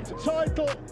[0.00, 0.89] defend title.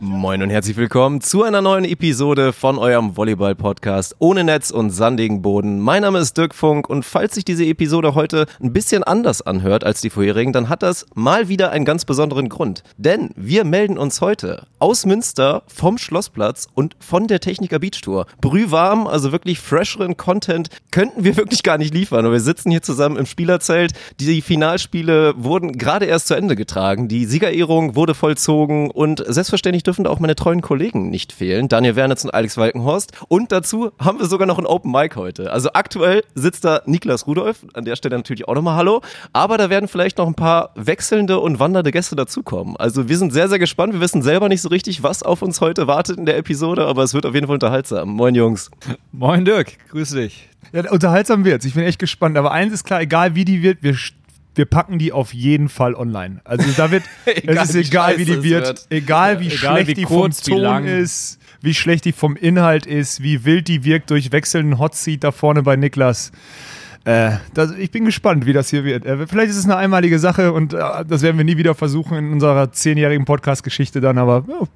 [0.00, 5.42] Moin und herzlich willkommen zu einer neuen Episode von eurem Volleyball-Podcast ohne Netz und sandigen
[5.42, 5.80] Boden.
[5.80, 9.84] Mein Name ist Dirk Funk und falls sich diese Episode heute ein bisschen anders anhört
[9.84, 12.82] als die vorherigen, dann hat das mal wieder einen ganz besonderen Grund.
[12.96, 18.26] Denn wir melden uns heute aus Münster vom Schlossplatz und von der Techniker Beach Tour.
[18.40, 22.26] Brühwarm, also wirklich fresheren Content könnten wir wirklich gar nicht liefern.
[22.26, 23.92] Und wir sitzen hier zusammen im Spielerzelt.
[24.20, 27.08] Die Finalspiele wurden gerade erst zu Ende getragen.
[27.08, 31.68] Die Siegerehrung wurde vollzogen und selbstverständlich selbstverständlich dürfen auch meine treuen Kollegen nicht fehlen.
[31.68, 33.12] Daniel Wernitz und Alex Walkenhorst.
[33.28, 35.50] Und dazu haben wir sogar noch ein Open Mic heute.
[35.50, 37.66] Also aktuell sitzt da Niklas Rudolf.
[37.74, 39.02] An der Stelle natürlich auch nochmal Hallo.
[39.32, 42.76] Aber da werden vielleicht noch ein paar wechselnde und wandernde Gäste dazukommen.
[42.76, 43.92] Also wir sind sehr, sehr gespannt.
[43.92, 47.02] Wir wissen selber nicht so richtig, was auf uns heute wartet in der Episode, aber
[47.02, 48.10] es wird auf jeden Fall unterhaltsam.
[48.10, 48.70] Moin Jungs.
[49.10, 50.48] Moin Dirk, grüß dich.
[50.72, 51.64] Ja, unterhaltsam wird's.
[51.64, 52.36] Ich bin echt gespannt.
[52.36, 53.96] Aber eins ist klar, egal wie die wird, wir
[54.56, 56.40] wir packen die auf jeden Fall online.
[56.44, 59.94] Also da wird, es ist egal, wie die wird, wird, egal wie egal, schlecht wie
[59.94, 64.10] die kurz, vom Ton ist, wie schlecht die vom Inhalt ist, wie wild die wirkt
[64.10, 66.32] durch wechselnden Hotseat da vorne bei Niklas.
[67.04, 69.06] Äh, das, ich bin gespannt, wie das hier wird.
[69.06, 72.18] Äh, vielleicht ist es eine einmalige Sache und äh, das werden wir nie wieder versuchen
[72.18, 74.66] in unserer zehnjährigen Podcast-Geschichte dann, aber ja,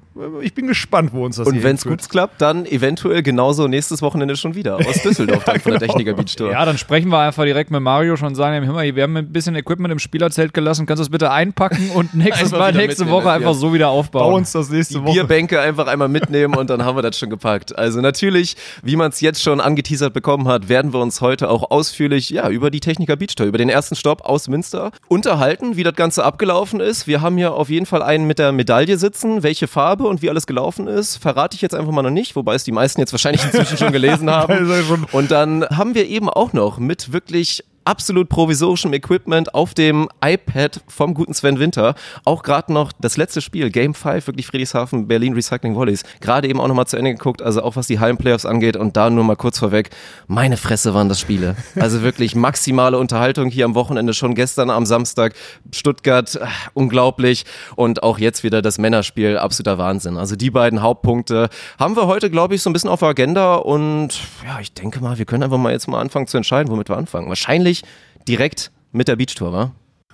[0.41, 4.01] ich bin gespannt, wo uns das Und wenn es gut klappt, dann eventuell genauso nächstes
[4.01, 5.93] Wochenende schon wieder aus Düsseldorf ja, dann von der genau.
[5.93, 6.51] Techniker Beach Tour.
[6.51, 9.31] Ja, dann sprechen wir einfach direkt mit Mario schon sagen, hör mal, wir haben ein
[9.31, 13.31] bisschen Equipment im Spielerzelt gelassen, kannst du es bitte einpacken und nächstes Mal, nächste Woche
[13.31, 14.31] einfach so wieder aufbauen.
[14.31, 15.13] Bau uns das nächste Die Woche.
[15.13, 17.77] Bierbänke einfach einmal mitnehmen und dann haben wir das schon gepackt.
[17.77, 21.71] Also natürlich, wie man es jetzt schon angeteasert bekommen hat, werden wir uns heute auch
[21.71, 25.83] ausführlich ja, über die Techniker Beach Tour, über den ersten Stopp aus Münster, unterhalten, wie
[25.83, 27.07] das Ganze abgelaufen ist.
[27.07, 29.41] Wir haben hier auf jeden Fall einen mit der Medaille sitzen.
[29.41, 32.55] Welche Farbe und wie alles gelaufen ist, verrate ich jetzt einfach mal noch nicht, wobei
[32.55, 35.05] es die meisten jetzt wahrscheinlich inzwischen schon gelesen haben.
[35.11, 40.81] Und dann haben wir eben auch noch mit wirklich absolut provisorischem Equipment auf dem iPad
[40.87, 41.95] vom guten Sven Winter.
[42.25, 46.03] Auch gerade noch das letzte Spiel, Game 5, wirklich Friedrichshafen, Berlin Recycling Volleys.
[46.19, 49.09] Gerade eben auch nochmal zu Ende geguckt, also auch was die Hallenplayoffs angeht und da
[49.09, 49.89] nur mal kurz vorweg.
[50.27, 51.55] Meine Fresse waren das Spiele.
[51.75, 55.33] Also wirklich maximale Unterhaltung hier am Wochenende, schon gestern am Samstag.
[55.73, 57.45] Stuttgart, äh, unglaublich.
[57.75, 60.17] Und auch jetzt wieder das Männerspiel, absoluter Wahnsinn.
[60.17, 61.49] Also die beiden Hauptpunkte
[61.79, 64.09] haben wir heute, glaube ich, so ein bisschen auf der Agenda und
[64.45, 66.97] ja, ich denke mal, wir können einfach mal jetzt mal anfangen zu entscheiden, womit wir
[66.97, 67.29] anfangen.
[67.29, 67.83] Wahrscheinlich eigentlich
[68.27, 69.71] direkt mit der Beachtour, wa?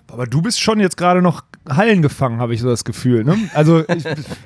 [0.09, 3.25] Aber du bist schon jetzt gerade noch Hallen gefangen, habe ich so das Gefühl.
[3.25, 3.37] Ne?
[3.53, 4.05] Also, ich,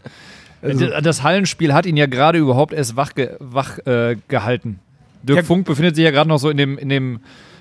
[0.62, 4.80] also das Hallenspiel hat ihn ja gerade überhaupt erst wach, ge, wach äh, gehalten.
[5.22, 5.44] Dirk ja.
[5.44, 7.20] Funk befindet sich ja gerade noch so in dem, in dem,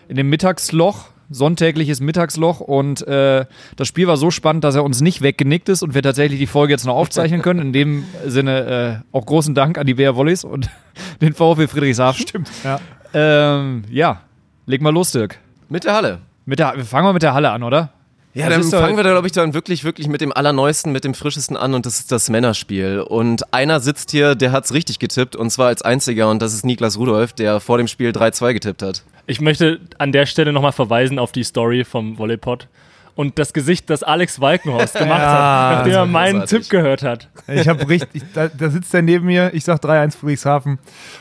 [0.08, 3.44] in dem Mittagsloch, sonntägliches Mittagsloch und äh,
[3.76, 6.46] das Spiel war so spannend, dass er uns nicht weggenickt ist und wir tatsächlich die
[6.46, 7.60] Folge jetzt noch aufzeichnen können.
[7.60, 10.70] In dem Sinne äh, auch großen Dank an die Bär Wollis und
[11.20, 12.22] den VfB Friedrichshafen.
[12.22, 12.80] Stimmt, ja.
[13.12, 14.22] Ähm, ja,
[14.66, 15.38] Leg mal los, Dirk.
[15.68, 16.18] Mit der Halle.
[16.46, 17.92] Mit der, wir fangen mal mit der Halle an, oder?
[18.32, 21.14] Ja, dann fangen wir da, glaube ich, dann wirklich, wirklich mit dem Allerneuesten, mit dem
[21.14, 23.00] Frischesten an und das ist das Männerspiel.
[23.00, 26.64] Und einer sitzt hier, der hat's richtig getippt und zwar als einziger und das ist
[26.64, 29.02] Niklas Rudolf, der vor dem Spiel 3-2 getippt hat.
[29.26, 32.68] Ich möchte an der Stelle nochmal verweisen auf die Story vom Volleypod
[33.14, 36.68] und das Gesicht, das Alex Walkenhorst gemacht ja, hat, nachdem er meinen großartig.
[36.68, 37.28] Tipp gehört hat.
[37.48, 40.78] Ich habe richtig, da, da, sitzt er neben mir, ich sage 3-1 Friedrichshafen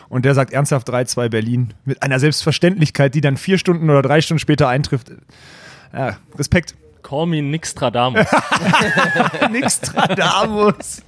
[0.08, 1.74] und der sagt ernsthaft 3-2 Berlin.
[1.86, 5.12] Mit einer Selbstverständlichkeit, die dann vier Stunden oder drei Stunden später eintrifft.
[5.94, 6.76] Ja, Respekt.
[7.02, 8.26] Call me Nixtradamus.
[9.52, 11.02] Nixtradamus.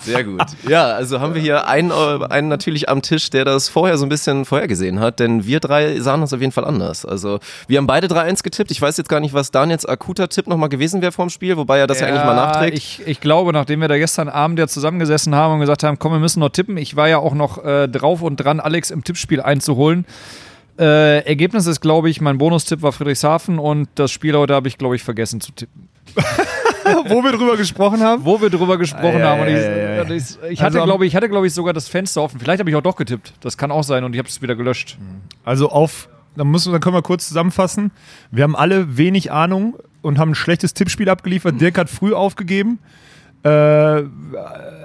[0.00, 0.42] Sehr gut.
[0.68, 4.08] Ja, also haben wir hier einen, einen natürlich am Tisch, der das vorher so ein
[4.08, 7.04] bisschen vorhergesehen hat, denn wir drei sahen das auf jeden Fall anders.
[7.04, 8.70] Also wir haben beide 3-1 getippt.
[8.70, 11.78] Ich weiß jetzt gar nicht, was Daniels akuter Tipp nochmal gewesen wäre vorm Spiel, wobei
[11.78, 12.76] er das ja, ja eigentlich mal nachträgt.
[12.76, 16.12] Ich, ich glaube, nachdem wir da gestern Abend ja zusammengesessen haben und gesagt haben, komm,
[16.12, 16.76] wir müssen noch tippen.
[16.76, 20.04] Ich war ja auch noch äh, drauf und dran, Alex im Tippspiel einzuholen.
[20.78, 24.78] Äh, Ergebnis ist, glaube ich, mein Bonustipp war Friedrichshafen und das Spiel heute habe ich,
[24.78, 25.88] glaube ich, vergessen zu tippen.
[27.08, 28.24] Wo wir drüber gesprochen haben?
[28.24, 29.48] Wo wir drüber gesprochen ah, haben.
[29.48, 32.40] Ja, ich, ich, ich, hatte, also, glaube ich, hatte, glaube ich, sogar das Fenster offen.
[32.40, 33.32] Vielleicht habe ich auch doch getippt.
[33.40, 34.98] Das kann auch sein und ich habe es wieder gelöscht.
[35.44, 37.90] Also auf, dann, müssen, dann können wir kurz zusammenfassen.
[38.30, 41.60] Wir haben alle wenig Ahnung und haben ein schlechtes Tippspiel abgeliefert.
[41.60, 42.78] Dirk hat früh aufgegeben.
[43.44, 44.02] Äh,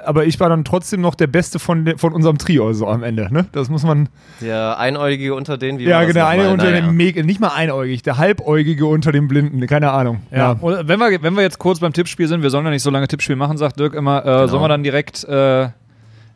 [0.06, 3.34] aber ich war dann trotzdem noch der Beste von, von unserem Trio so am Ende.
[3.34, 3.46] Ne?
[3.52, 4.10] Das muss man.
[4.42, 6.82] Der Einäugige unter denen, wie Ja, genau, eine unter naja.
[6.82, 10.22] den Meg nicht mal einäugig, der Halbäugige unter den Blinden, keine Ahnung.
[10.32, 10.58] Ja.
[10.62, 10.88] ja.
[10.88, 13.08] Wenn wir, wenn wir jetzt kurz beim Tippspiel sind, wir sollen ja nicht so lange
[13.08, 14.48] Tippspiel machen, sagt Dirk immer, äh, genau.
[14.48, 15.70] sollen wir dann direkt äh,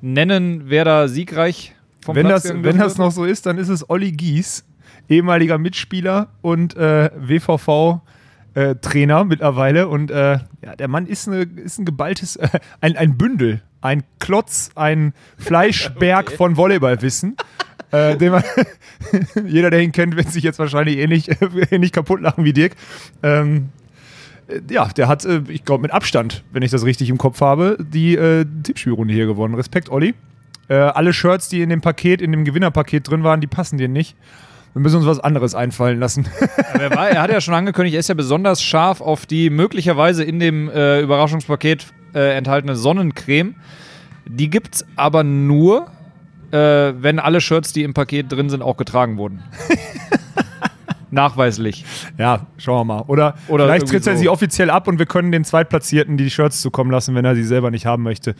[0.01, 3.69] nennen, wer da siegreich vom wenn Platz das, Wenn das noch so ist, dann ist
[3.69, 4.65] es Olli Gies,
[5.09, 7.99] ehemaliger Mitspieler und äh, WVV
[8.57, 9.87] äh, Trainer mittlerweile.
[9.87, 12.49] Und äh, ja, der Mann ist, eine, ist ein geballtes, äh,
[12.81, 16.35] ein, ein Bündel, ein Klotz, ein Fleischberg okay.
[16.35, 17.37] von Volleyballwissen.
[17.91, 18.43] äh, den man
[19.45, 21.29] jeder, der ihn kennt, wird sich jetzt wahrscheinlich ähnlich,
[21.71, 22.75] ähnlich kaputt lachen wie Dirk.
[23.21, 23.69] Ähm,
[24.47, 27.39] äh, ja, der hat, äh, ich glaube, mit Abstand, wenn ich das richtig im Kopf
[27.41, 29.53] habe, die äh, Tippspielrunde hier gewonnen.
[29.53, 30.15] Respekt, Olli.
[30.67, 33.87] Äh, alle Shirts, die in dem Paket, in dem Gewinnerpaket drin waren, die passen dir
[33.87, 34.17] nicht.
[34.77, 36.27] Wir müssen uns was anderes einfallen lassen.
[36.79, 40.23] er, war, er, hat ja schon angekündigt, er ist ja besonders scharf auf die möglicherweise
[40.23, 43.55] in dem äh, Überraschungspaket äh, enthaltene Sonnencreme.
[44.27, 45.87] Die gibt es aber nur,
[46.51, 49.41] äh, wenn alle Shirts, die im Paket drin sind, auch getragen wurden.
[51.09, 51.83] Nachweislich.
[52.19, 53.01] Ja, schauen wir mal.
[53.07, 54.21] Oder, Oder vielleicht tritt er so.
[54.21, 57.45] sie offiziell ab und wir können den Zweitplatzierten die Shirts zukommen lassen, wenn er sie
[57.45, 58.35] selber nicht haben möchte.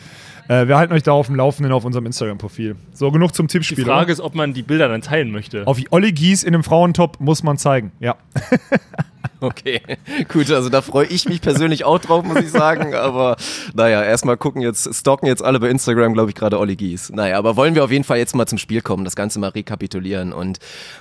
[0.48, 2.76] Äh, wir halten euch da auf dem Laufenden auf unserem Instagram-Profil.
[2.94, 3.78] So, genug zum Tippspiel.
[3.78, 4.14] Die Frage oder?
[4.14, 5.68] ist, ob man die Bilder dann teilen möchte.
[5.68, 8.16] Auf Olli Gies in einem Frauentop muss man zeigen, ja.
[9.40, 9.82] Okay,
[10.34, 12.96] gut, also da freue ich mich persönlich auch drauf, muss ich sagen.
[12.96, 13.38] Aber
[13.76, 17.12] naja, erstmal gucken jetzt, stalken jetzt alle bei Instagram, glaube ich, gerade Olli Gies.
[17.12, 19.50] Naja, aber wollen wir auf jeden Fall jetzt mal zum Spiel kommen, das Ganze mal
[19.50, 20.34] rekapitulieren.
[20.34, 20.58] Und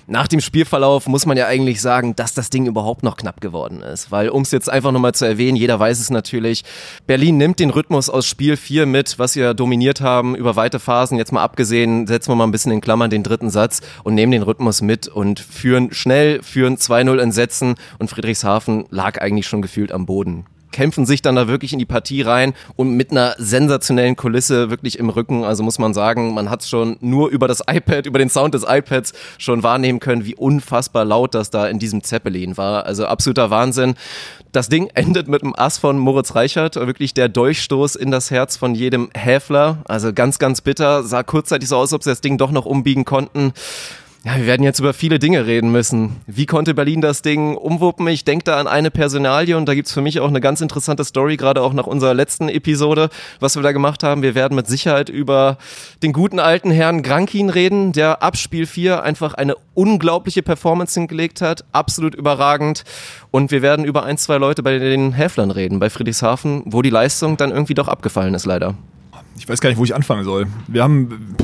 [0.06, 3.80] nach dem Spielverlauf muss man ja eigentlich sagen, dass das Ding überhaupt noch knapp geworden
[3.80, 4.10] ist.
[4.10, 6.62] Weil, um es jetzt einfach nochmal zu erwähnen, jeder weiß es natürlich,
[7.06, 11.16] Berlin nimmt den Rhythmus aus Spiel 4 mit, was wir dominiert haben über weite Phasen.
[11.16, 14.32] Jetzt mal abgesehen, setzen wir mal ein bisschen in Klammern den dritten Satz und nehmen
[14.32, 19.46] den Rhythmus mit und führen schnell, führen 2-0 in Sätzen und Friedrich Friedrichshafen lag eigentlich
[19.46, 23.10] schon gefühlt am Boden kämpfen sich dann da wirklich in die Partie rein und mit
[23.10, 25.42] einer sensationellen Kulisse wirklich im Rücken.
[25.42, 28.52] Also muss man sagen, man hat es schon nur über das iPad, über den Sound
[28.52, 32.84] des iPads schon wahrnehmen können, wie unfassbar laut das da in diesem Zeppelin war.
[32.84, 33.94] Also absoluter Wahnsinn.
[34.52, 38.58] Das Ding endet mit einem Ass von Moritz Reichert, wirklich der Durchstoß in das Herz
[38.58, 39.78] von jedem Häfler.
[39.86, 41.04] Also ganz, ganz bitter.
[41.04, 43.54] Sah kurzzeitig so aus, ob sie das Ding doch noch umbiegen konnten.
[44.26, 46.16] Ja, wir werden jetzt über viele Dinge reden müssen.
[46.26, 48.08] Wie konnte Berlin das Ding umwuppen?
[48.08, 51.04] Ich denke da an eine Personalie und da gibt's für mich auch eine ganz interessante
[51.04, 53.08] Story, gerade auch nach unserer letzten Episode,
[53.38, 54.22] was wir da gemacht haben.
[54.22, 55.58] Wir werden mit Sicherheit über
[56.02, 61.40] den guten alten Herrn Grankin reden, der ab Spiel 4 einfach eine unglaubliche Performance hingelegt
[61.40, 61.64] hat.
[61.70, 62.82] Absolut überragend.
[63.30, 66.90] Und wir werden über ein, zwei Leute bei den Häflern reden, bei Friedrichshafen, wo die
[66.90, 68.74] Leistung dann irgendwie doch abgefallen ist, leider.
[69.38, 70.48] Ich weiß gar nicht, wo ich anfangen soll.
[70.66, 71.36] Wir haben,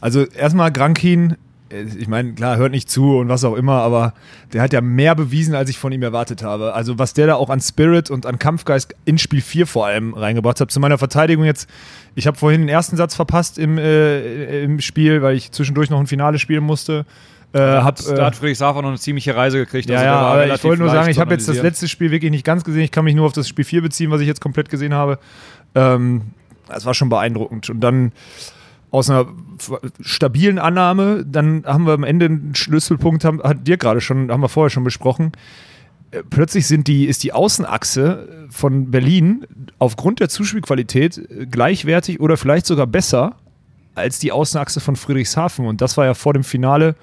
[0.00, 1.36] also erstmal Grankin
[1.70, 4.14] ich meine, klar, hört nicht zu und was auch immer, aber
[4.52, 6.74] der hat ja mehr bewiesen, als ich von ihm erwartet habe.
[6.74, 10.14] Also was der da auch an Spirit und an Kampfgeist in Spiel 4 vor allem
[10.14, 10.70] reingebracht hat.
[10.70, 11.68] Zu meiner Verteidigung jetzt,
[12.14, 16.00] ich habe vorhin den ersten Satz verpasst im, äh, im Spiel, weil ich zwischendurch noch
[16.00, 17.04] ein Finale spielen musste.
[17.52, 19.88] Äh, hab, da hat äh, Friedrichshafen noch eine ziemliche Reise gekriegt.
[19.88, 22.30] Ja, also ja aber ich wollte nur sagen, ich habe jetzt das letzte Spiel wirklich
[22.30, 22.82] nicht ganz gesehen.
[22.82, 25.18] Ich kann mich nur auf das Spiel 4 beziehen, was ich jetzt komplett gesehen habe.
[25.74, 26.22] Ähm,
[26.68, 27.70] das war schon beeindruckend.
[27.70, 28.12] Und dann
[28.90, 29.26] aus einer
[30.00, 34.40] stabilen Annahme, dann haben wir am Ende einen Schlüsselpunkt, haben, hat dir gerade schon, haben
[34.40, 35.32] wir vorher schon besprochen.
[36.10, 39.46] Äh, plötzlich sind die, ist die Außenachse von Berlin
[39.78, 43.36] aufgrund der Zuspielqualität äh, gleichwertig oder vielleicht sogar besser
[43.94, 45.66] als die Außenachse von Friedrichshafen.
[45.66, 46.94] Und das war ja vor dem Finale,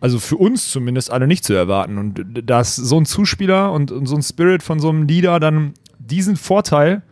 [0.00, 1.98] also für uns zumindest alle nicht zu erwarten.
[1.98, 5.74] Und dass so ein Zuspieler und, und so ein Spirit von so einem Leader dann
[5.98, 7.02] diesen Vorteil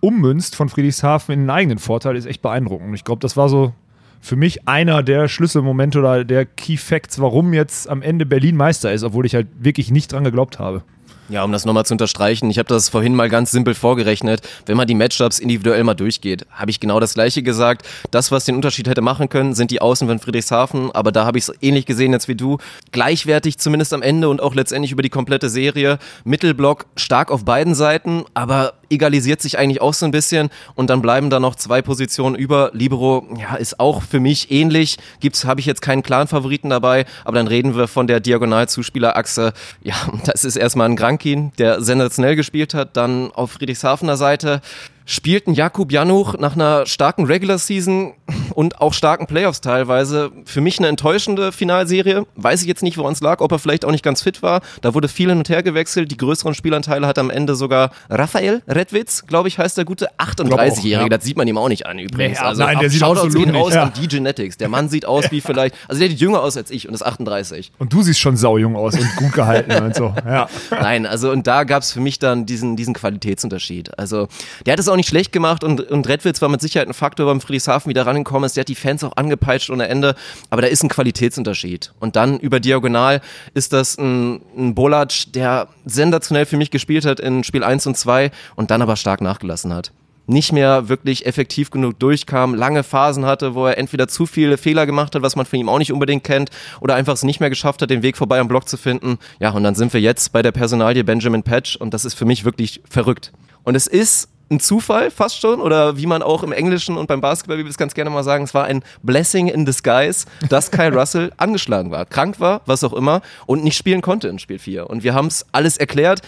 [0.00, 2.94] ummünzt von Friedrichshafen in einen eigenen Vorteil, ist echt beeindruckend.
[2.94, 3.72] Ich glaube, das war so
[4.20, 8.92] für mich einer der Schlüsselmomente oder der Key Facts, warum jetzt am Ende Berlin Meister
[8.92, 10.82] ist, obwohl ich halt wirklich nicht dran geglaubt habe.
[11.28, 14.42] Ja, um das nochmal zu unterstreichen, ich habe das vorhin mal ganz simpel vorgerechnet.
[14.66, 17.84] Wenn man die Matchups individuell mal durchgeht, habe ich genau das gleiche gesagt.
[18.12, 21.38] Das, was den Unterschied hätte machen können, sind die Außen von Friedrichshafen, aber da habe
[21.38, 22.58] ich es ähnlich gesehen jetzt wie du.
[22.92, 25.98] Gleichwertig zumindest am Ende und auch letztendlich über die komplette Serie.
[26.22, 31.02] Mittelblock stark auf beiden Seiten, aber egalisiert sich eigentlich auch so ein bisschen und dann
[31.02, 32.70] bleiben da noch zwei Positionen über.
[32.72, 34.98] Libero, ja, ist auch für mich ähnlich.
[35.18, 39.52] Gibt's, habe ich jetzt keinen klaren Favoriten dabei, aber dann reden wir von der Diagonalzuspielerachse.
[39.82, 44.60] Ja, das ist erstmal ein Krank Rankin, der sensationell gespielt hat, dann auf Friedrichshafener Seite
[45.06, 48.12] spielten Jakub Januch nach einer starken Regular Season
[48.54, 52.26] und auch starken Playoffs teilweise für mich eine enttäuschende Finalserie.
[52.34, 54.62] Weiß ich jetzt nicht, woran es lag, ob er vielleicht auch nicht ganz fit war.
[54.80, 56.10] Da wurde viel hin und her gewechselt.
[56.10, 61.02] Die größeren Spielanteile hat am Ende sogar Raphael Redwitz, glaube ich, heißt der gute 38-Jährige.
[61.02, 61.08] Ja.
[61.08, 62.40] Das sieht man ihm auch nicht an übrigens.
[62.40, 63.84] Nee, also, nein, der sieht absolut gehen aus ja.
[63.84, 64.56] an die Genetics.
[64.56, 67.06] Der Mann sieht aus wie vielleicht, also der sieht jünger aus als ich und ist
[67.06, 67.72] 38.
[67.78, 70.12] Und du siehst schon saujung aus und gut gehalten und so.
[70.26, 70.48] Ja.
[70.70, 73.96] Nein, also und da gab es für mich dann diesen, diesen Qualitätsunterschied.
[73.98, 74.26] Also
[74.64, 76.94] der hat es auch auch nicht schlecht gemacht und, und Redwitz war mit Sicherheit ein
[76.94, 78.56] Faktor, beim Friedrichshafen wieder rangekommen ist.
[78.56, 80.14] Der hat die Fans auch angepeitscht ohne Ende.
[80.48, 81.92] Aber da ist ein Qualitätsunterschied.
[82.00, 83.20] Und dann über Diagonal
[83.52, 87.96] ist das ein, ein Bolac, der sensationell für mich gespielt hat in Spiel 1 und
[87.96, 89.92] 2 und dann aber stark nachgelassen hat
[90.28, 94.84] nicht mehr wirklich effektiv genug durchkam, lange Phasen hatte, wo er entweder zu viele Fehler
[94.84, 96.50] gemacht hat, was man von ihm auch nicht unbedingt kennt,
[96.80, 99.18] oder einfach es nicht mehr geschafft hat, den Weg vorbei am Block zu finden.
[99.38, 102.24] Ja, und dann sind wir jetzt bei der Personalie Benjamin Patch und das ist für
[102.24, 103.30] mich wirklich verrückt.
[103.62, 107.20] Und es ist ein Zufall fast schon oder wie man auch im Englischen und beim
[107.20, 110.70] Basketball, wie wir es ganz gerne mal sagen, es war ein Blessing in disguise, dass
[110.70, 114.58] Kyle Russell angeschlagen war, krank war, was auch immer und nicht spielen konnte in Spiel
[114.58, 114.88] 4.
[114.88, 116.20] Und wir haben es alles erklärt.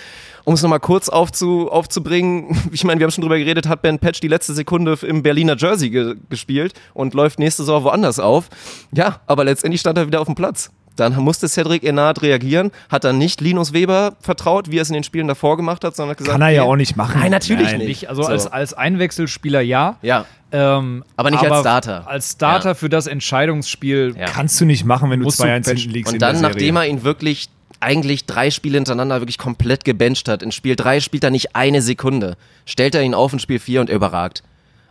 [0.44, 3.98] Um es nochmal kurz aufzu, aufzubringen, ich meine, wir haben schon drüber geredet, hat Ben
[3.98, 8.48] Patch die letzte Sekunde im Berliner Jersey ge gespielt und läuft nächste Saison woanders auf.
[8.92, 10.70] Ja, aber letztendlich stand er wieder auf dem Platz.
[10.98, 14.94] Dann musste Cedric Enard reagieren, hat dann nicht Linus Weber vertraut, wie er es in
[14.94, 17.20] den Spielen davor gemacht hat, sondern gesagt, kann er ja auch nicht machen.
[17.20, 18.08] Nein, natürlich Nein, nicht.
[18.08, 18.28] Also so.
[18.28, 19.96] als, als Einwechselspieler ja.
[20.02, 20.26] Ja.
[20.50, 22.08] Ähm, aber nicht aber als Starter.
[22.08, 22.74] Als Starter ja.
[22.74, 24.26] für das Entscheidungsspiel ja.
[24.26, 26.12] kannst du nicht machen, wenn du 2-1 liegst.
[26.12, 27.48] Und dann, nachdem er ihn wirklich
[27.80, 30.42] eigentlich drei Spiele hintereinander wirklich komplett gebencht hat.
[30.42, 32.36] In Spiel 3 spielt er nicht eine Sekunde.
[32.64, 34.42] Stellt er ihn auf in Spiel 4 und er überragt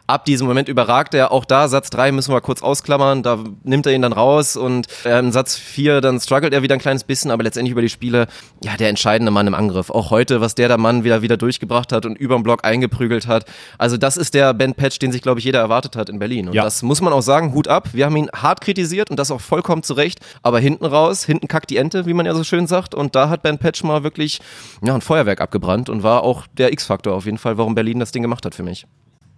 [0.08, 1.32] ab diesem Moment überragt er.
[1.32, 4.88] Auch da, Satz 3 müssen wir kurz ausklammern, da nimmt er ihn dann raus und
[5.06, 7.90] äh, in Satz 4 dann struggelt er wieder ein kleines bisschen, aber letztendlich über die
[7.90, 8.28] Spiele,
[8.64, 9.90] ja, der entscheidende Mann im Angriff.
[9.90, 13.28] Auch heute, was der der Mann wieder, wieder durchgebracht hat und über den Block eingeprügelt
[13.28, 13.46] hat.
[13.78, 16.48] Also das ist der Ben Patch, den sich, glaube ich, jeder erwartet hat in Berlin.
[16.48, 16.64] Und ja.
[16.64, 17.90] das muss man auch sagen, Hut ab.
[17.94, 21.48] Wir haben ihn hart kritisiert und das auch vollkommen zu Recht, aber hinten raus, hinten
[21.48, 24.04] kackt die Ente, wie man ja so schön sagt und da hat Ben Patch mal
[24.04, 24.40] wirklich
[24.82, 28.12] ja, ein Feuerwerk abgebrannt und war auch der X-Faktor auf jeden Fall, warum Berlin das
[28.12, 28.86] Ding gemacht hat für mich.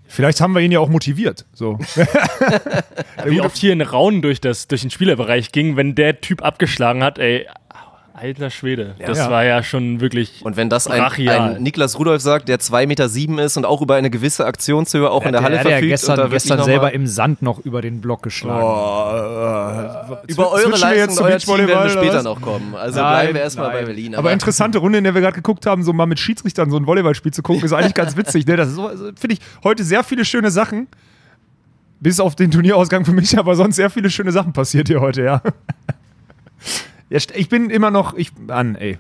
[0.10, 1.46] Vielleicht haben wir ihn ja auch motiviert.
[1.54, 1.78] So.
[3.26, 7.04] Wie oft hier ein Raunen durch, das, durch den Spielerbereich ging, wenn der Typ abgeschlagen
[7.04, 7.46] hat, ey,
[8.22, 9.08] Alter Schwede, ja.
[9.08, 9.32] das ja.
[9.32, 10.42] war ja schon wirklich.
[10.44, 13.82] Und wenn das ein, ein, Niklas Rudolf sagt, der 2,7 Meter sieben ist und auch
[13.82, 15.82] über eine gewisse Aktionshöhe auch ja, in der, der Halle der verfügt.
[15.84, 18.62] Der gestern, gestern selber im Sand noch über den Block geschlagen.
[18.62, 22.76] Oh, äh, über eure Leistung, euer Team werden wir später noch kommen.
[22.76, 24.16] Also nein, bleiben wir erstmal bei Berlin.
[24.16, 26.78] Aber, aber, interessante Runde, in der wir gerade geguckt haben, so mal mit Schiedsrichtern so
[26.78, 28.46] ein Volleyballspiel zu gucken, ist eigentlich ganz witzig.
[28.46, 28.58] Ne?
[28.58, 30.88] Das so, also, finde ich, heute sehr viele schöne Sachen.
[32.02, 35.24] Bis auf den Turnierausgang für mich, aber sonst sehr viele schöne Sachen passiert hier heute,
[35.24, 35.42] ja.
[37.10, 39.00] Ich bin immer noch, ich, an, ey.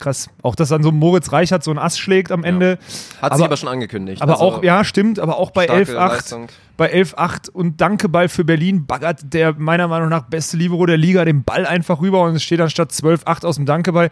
[0.00, 0.30] Krass.
[0.42, 2.78] Auch, dass dann so Moritz Reichert so ein Ass schlägt am Ende.
[3.16, 3.22] Ja.
[3.22, 4.22] Hat sie aber schon angekündigt.
[4.22, 6.48] Aber also auch, ja, stimmt, aber auch bei 11-8.
[6.78, 11.26] Bei 11-8 und Dankeball für Berlin baggert der meiner Meinung nach beste Libero der Liga
[11.26, 14.08] den Ball einfach rüber und es steht dann statt 12-8 aus dem Dankeball,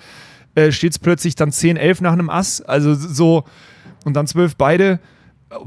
[0.55, 2.61] äh, steht es plötzlich dann 10-11 nach einem Ass.
[2.61, 3.45] Also so,
[4.05, 5.01] und dann 12 beide.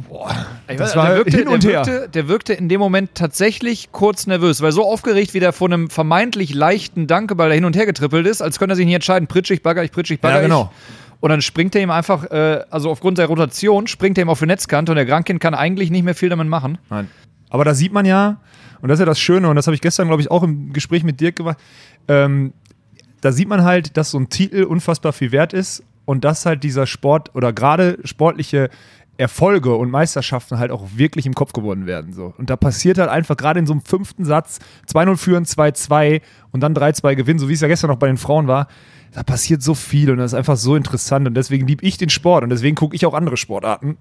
[0.10, 0.30] Boah,
[0.68, 1.86] das war der wirkte, hin und der her.
[1.86, 5.70] Wirkte, der wirkte in dem Moment tatsächlich kurz nervös, weil so aufgeregt, wie der vor
[5.70, 8.94] einem vermeintlich leichten Dankeball da hin und her getrippelt ist, als könnte er sich nicht
[8.94, 10.72] entscheiden, pritschig, bagger ich, pritschig, bagger ja, genau.
[11.20, 14.40] Und dann springt er ihm einfach, äh, also aufgrund der Rotation, springt er ihm auf
[14.40, 16.78] die Netzkante und der Grankin kann eigentlich nicht mehr viel damit machen.
[16.90, 17.10] Nein.
[17.50, 18.40] Aber da sieht man ja,
[18.82, 20.74] und das ist ja das Schöne, und das habe ich gestern, glaube ich, auch im
[20.74, 21.58] Gespräch mit Dirk gemacht,
[22.08, 22.54] ähm,
[23.22, 26.64] da sieht man halt, dass so ein Titel unfassbar viel wert ist und dass halt
[26.64, 28.70] dieser Sport oder gerade sportliche
[29.22, 32.12] Erfolge und Meisterschaften halt auch wirklich im Kopf geworden werden.
[32.12, 32.34] So.
[32.38, 34.58] Und da passiert halt einfach gerade in so einem fünften Satz
[34.92, 38.18] 2-0 führen, 2-2 und dann 3-2 gewinnen, so wie es ja gestern noch bei den
[38.18, 38.68] Frauen war.
[39.14, 42.10] Da passiert so viel und das ist einfach so interessant und deswegen liebe ich den
[42.10, 43.98] Sport und deswegen gucke ich auch andere Sportarten,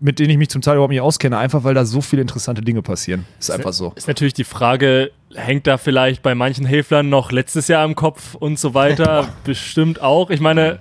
[0.00, 2.62] mit denen ich mich zum Teil überhaupt nicht auskenne, einfach weil da so viele interessante
[2.62, 3.26] Dinge passieren.
[3.38, 3.92] Ist einfach so.
[3.94, 8.34] Ist natürlich die Frage, hängt da vielleicht bei manchen Häflern noch letztes Jahr im Kopf
[8.34, 9.28] und so weiter?
[9.44, 10.30] Bestimmt auch.
[10.30, 10.80] Ich meine,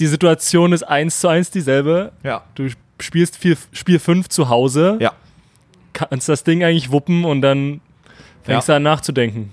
[0.00, 2.12] die Situation ist eins zu eins dieselbe.
[2.24, 2.42] Ja.
[2.54, 2.68] Du
[3.02, 4.98] spielst vier, Spiel 5 zu Hause.
[5.00, 5.12] Ja.
[5.92, 7.80] Kannst das Ding eigentlich wuppen und dann
[8.42, 8.74] fängst ja.
[8.74, 9.50] du an nachzudenken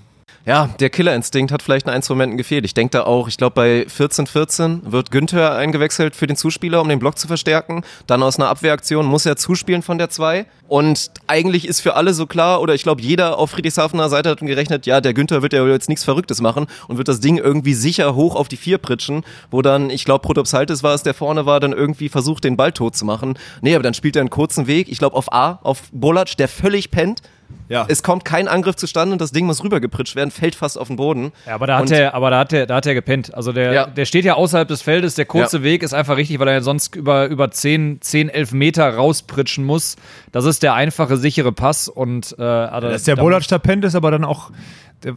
[0.48, 2.64] ja, der Killerinstinkt hat vielleicht in ein, zwei Momenten gefehlt.
[2.64, 6.88] Ich denke da auch, ich glaube bei 14-14 wird Günther eingewechselt für den Zuspieler, um
[6.88, 7.84] den Block zu verstärken.
[8.06, 10.46] Dann aus einer Abwehraktion muss er zuspielen von der 2.
[10.66, 14.40] Und eigentlich ist für alle so klar, oder ich glaube jeder auf Friedrichshafener Seite hat
[14.40, 17.74] gerechnet, ja, der Günther wird ja jetzt nichts Verrücktes machen und wird das Ding irgendwie
[17.74, 21.44] sicher hoch auf die 4 pritschen, wo dann, ich glaube Protopsaltis war es, der vorne
[21.44, 23.38] war, dann irgendwie versucht, den Ball tot zu machen.
[23.60, 26.48] Nee, aber dann spielt er einen kurzen Weg, ich glaube auf A, auf Bolac, der
[26.48, 27.20] völlig pennt
[27.68, 27.84] ja.
[27.88, 30.96] Es kommt kein Angriff zustande und das Ding muss rübergepritscht werden, fällt fast auf den
[30.96, 31.32] Boden.
[31.46, 33.34] Ja, aber da hat er, aber da hat er, da hat er gepennt.
[33.34, 33.86] Also der, ja.
[33.86, 35.14] der steht ja außerhalb des Feldes.
[35.14, 35.62] Der kurze ja.
[35.64, 39.96] Weg ist einfach richtig, weil er sonst über, über 10, 10, 11 Meter rauspritschen muss.
[40.32, 43.94] Das ist der einfache, sichere Pass und äh, also Dass der Bolac da pennt, ist
[43.94, 44.50] aber dann auch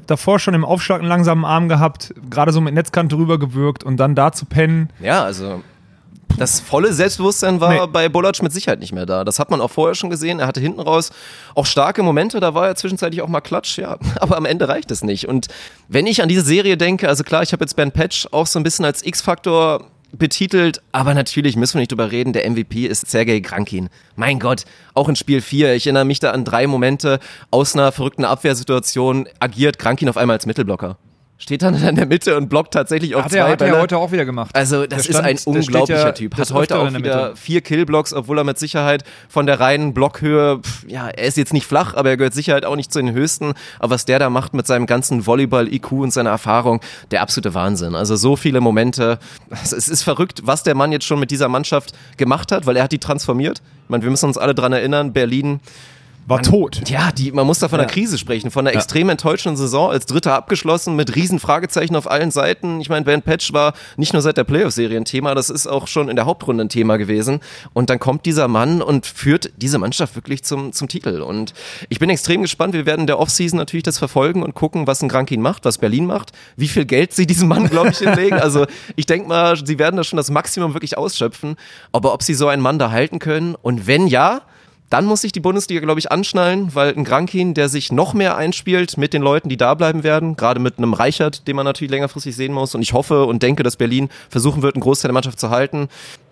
[0.08, 4.16] davor schon im Aufschlag einen langsamen Arm gehabt, gerade so mit Netzkante rübergewirkt und dann
[4.16, 4.90] da zu pennen.
[5.00, 5.64] Ja, also
[6.38, 7.92] das volle Selbstbewusstsein war nee.
[7.92, 9.24] bei Bolac mit Sicherheit nicht mehr da.
[9.24, 10.40] Das hat man auch vorher schon gesehen.
[10.40, 11.12] Er hatte hinten raus
[11.56, 13.98] auch starke Momente, da war er zwischenzeitlich auch mal klatsch, ja.
[14.20, 15.28] Aber am Ende reicht es nicht.
[15.28, 15.48] Und
[15.88, 18.60] wenn ich an diese Serie denke, also klar, ich habe jetzt Ben Patch auch so
[18.60, 23.10] ein bisschen als X-Faktor betitelt, aber natürlich müssen wir nicht drüber reden, der MVP ist
[23.10, 23.90] Sergei Krankin.
[24.16, 27.20] Mein Gott, auch in Spiel 4, ich erinnere mich da an drei Momente,
[27.50, 30.98] aus einer verrückten Abwehrsituation agiert Krankin auf einmal als Mittelblocker
[31.42, 33.76] steht dann in der Mitte und blockt tatsächlich auf hat zwei er, hat Bälle.
[33.76, 34.56] er heute auch wieder gemacht.
[34.56, 36.38] Also das stand, ist ein unglaublicher ja Typ.
[36.38, 40.86] Hat heute auch wieder vier Killblocks, obwohl er mit Sicherheit von der reinen Blockhöhe, pff,
[40.88, 43.54] ja, er ist jetzt nicht flach, aber er gehört sicherheit auch nicht zu den höchsten.
[43.80, 46.80] Aber was der da macht mit seinem ganzen Volleyball-IQ und seiner Erfahrung,
[47.10, 47.96] der absolute Wahnsinn.
[47.96, 49.18] Also so viele Momente.
[49.50, 52.84] Es ist verrückt, was der Mann jetzt schon mit dieser Mannschaft gemacht hat, weil er
[52.84, 53.62] hat die transformiert.
[53.84, 55.60] Ich meine, wir müssen uns alle dran erinnern, Berlin
[56.28, 56.90] war man, tot.
[56.90, 58.80] Ja, die, man muss da von einer Krise sprechen, von einer ja.
[58.80, 62.80] extrem enttäuschenden Saison als Dritter abgeschlossen mit riesen Fragezeichen auf allen Seiten.
[62.80, 65.88] Ich meine, Ben Patch war nicht nur seit der Playoff-Serie ein Thema, das ist auch
[65.88, 67.40] schon in der Hauptrunde ein Thema gewesen.
[67.74, 71.22] Und dann kommt dieser Mann und führt diese Mannschaft wirklich zum, zum Titel.
[71.22, 71.54] Und
[71.90, 72.74] ich bin extrem gespannt.
[72.74, 75.78] Wir werden in der Offseason natürlich das verfolgen und gucken, was ein Grankin macht, was
[75.78, 78.40] Berlin macht, wie viel Geld sie diesem Mann, glaube ich, hinlegen.
[78.40, 81.56] Also ich denke mal, sie werden da schon das Maximum wirklich ausschöpfen.
[81.92, 84.42] Aber ob sie so einen Mann da halten können und wenn ja,
[84.92, 88.36] dann muss sich die Bundesliga, glaube ich, anschnallen, weil ein Grankin, der sich noch mehr
[88.36, 91.92] einspielt mit den Leuten, die da bleiben werden, gerade mit einem Reichert, den man natürlich
[91.92, 92.76] längerfristig sehen muss.
[92.76, 95.88] Und ich hoffe und denke, dass Berlin versuchen wird, einen Großteil der Mannschaft zu halten.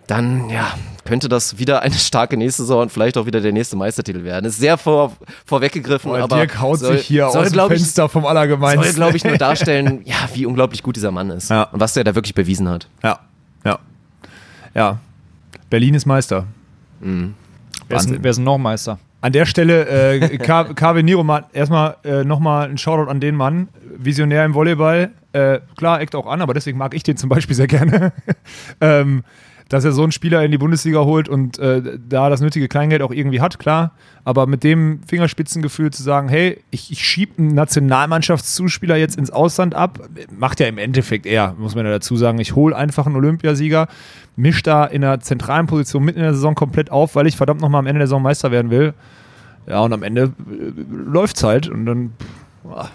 [0.06, 0.74] Dann ja,
[1.04, 4.44] könnte das wieder eine starke nächste Saison und vielleicht auch wieder der nächste Meistertitel werden.
[4.44, 8.12] Ist sehr vor, vorweggegriffen, aber Dirk haut soll, sich hier soll, aus dem Fenster ich,
[8.12, 8.84] vom Allergemeinsten.
[8.84, 11.62] Soll, glaube ich, nur darstellen, ja, wie unglaublich gut dieser Mann ist ja.
[11.62, 12.88] und was der da wirklich bewiesen hat.
[13.02, 13.20] Ja,
[13.64, 13.78] ja,
[14.74, 14.98] ja.
[15.70, 16.44] Berlin ist Meister.
[17.00, 17.36] Mhm.
[17.90, 18.98] Wer ist, wer ist noch Meister?
[19.20, 23.68] An der Stelle, äh, KW Niro, erstmal äh, nochmal ein Shoutout an den Mann.
[23.96, 25.10] Visionär im Volleyball.
[25.32, 28.12] Äh, klar, eckt auch an, aber deswegen mag ich den zum Beispiel sehr gerne.
[28.80, 29.24] ähm,
[29.70, 33.02] dass er so einen Spieler in die Bundesliga holt und äh, da das nötige Kleingeld
[33.02, 33.92] auch irgendwie hat, klar.
[34.24, 39.76] Aber mit dem Fingerspitzengefühl zu sagen, hey, ich, ich schiebe einen Nationalmannschaftszuspieler jetzt ins Ausland
[39.76, 40.00] ab,
[40.36, 42.40] macht ja im Endeffekt eher, muss man ja dazu sagen.
[42.40, 43.86] Ich hole einfach einen Olympiasieger,
[44.34, 47.60] mische da in einer zentralen Position mitten in der Saison komplett auf, weil ich verdammt
[47.60, 48.92] nochmal am Ende der Saison Meister werden will.
[49.68, 52.12] Ja, und am Ende äh, läuft es halt und dann.
[52.64, 52.90] Boah,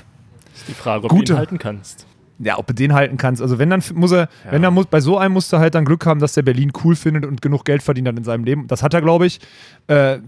[0.53, 2.05] ist die Frage, ob gute, du ihn halten kannst
[2.39, 3.41] ja, ob du den halten kannst.
[3.41, 4.51] Also wenn dann muss er, ja.
[4.51, 6.71] wenn er muss, bei so einem musst du halt dann Glück haben, dass der Berlin
[6.83, 8.67] cool findet und genug Geld verdient hat in seinem Leben.
[8.67, 9.39] Das hat er, glaube ich.
[9.87, 10.19] Äh,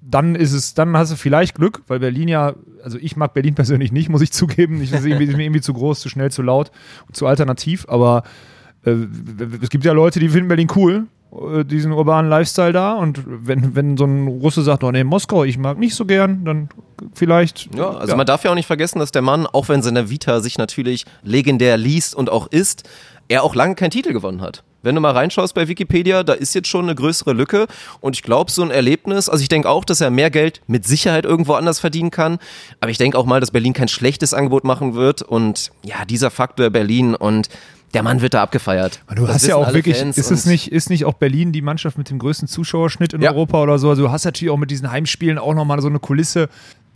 [0.00, 3.54] dann ist es, dann hast du vielleicht Glück, weil Berlin ja, also ich mag Berlin
[3.56, 4.80] persönlich nicht, muss ich zugeben.
[4.82, 6.70] Ich irgendwie, mir irgendwie zu groß, zu schnell, zu laut,
[7.12, 7.86] zu alternativ.
[7.88, 8.22] Aber
[8.84, 8.94] äh,
[9.60, 13.96] es gibt ja Leute, die finden Berlin cool diesen urbanen Lifestyle da und wenn, wenn
[13.96, 16.68] so ein Russe sagt, oh nee, Moskau, ich mag nicht so gern, dann
[17.14, 17.68] vielleicht.
[17.76, 18.16] Ja, also ja.
[18.16, 21.04] man darf ja auch nicht vergessen, dass der Mann, auch wenn seine Vita sich natürlich
[21.22, 22.88] legendär liest und auch ist,
[23.28, 24.64] er auch lange keinen Titel gewonnen hat.
[24.80, 27.66] Wenn du mal reinschaust bei Wikipedia, da ist jetzt schon eine größere Lücke
[28.00, 30.86] und ich glaube, so ein Erlebnis, also ich denke auch, dass er mehr Geld mit
[30.86, 32.38] Sicherheit irgendwo anders verdienen kann,
[32.80, 36.30] aber ich denke auch mal, dass Berlin kein schlechtes Angebot machen wird und ja, dieser
[36.30, 37.48] Faktor Berlin und
[37.94, 39.00] der Mann wird da abgefeiert.
[39.14, 41.62] Du das hast ja auch wirklich, Fans ist es nicht, ist nicht auch Berlin die
[41.62, 43.30] Mannschaft mit dem größten Zuschauerschnitt in ja.
[43.30, 43.88] Europa oder so?
[43.88, 46.48] Also du hast natürlich auch mit diesen Heimspielen auch nochmal so eine Kulisse,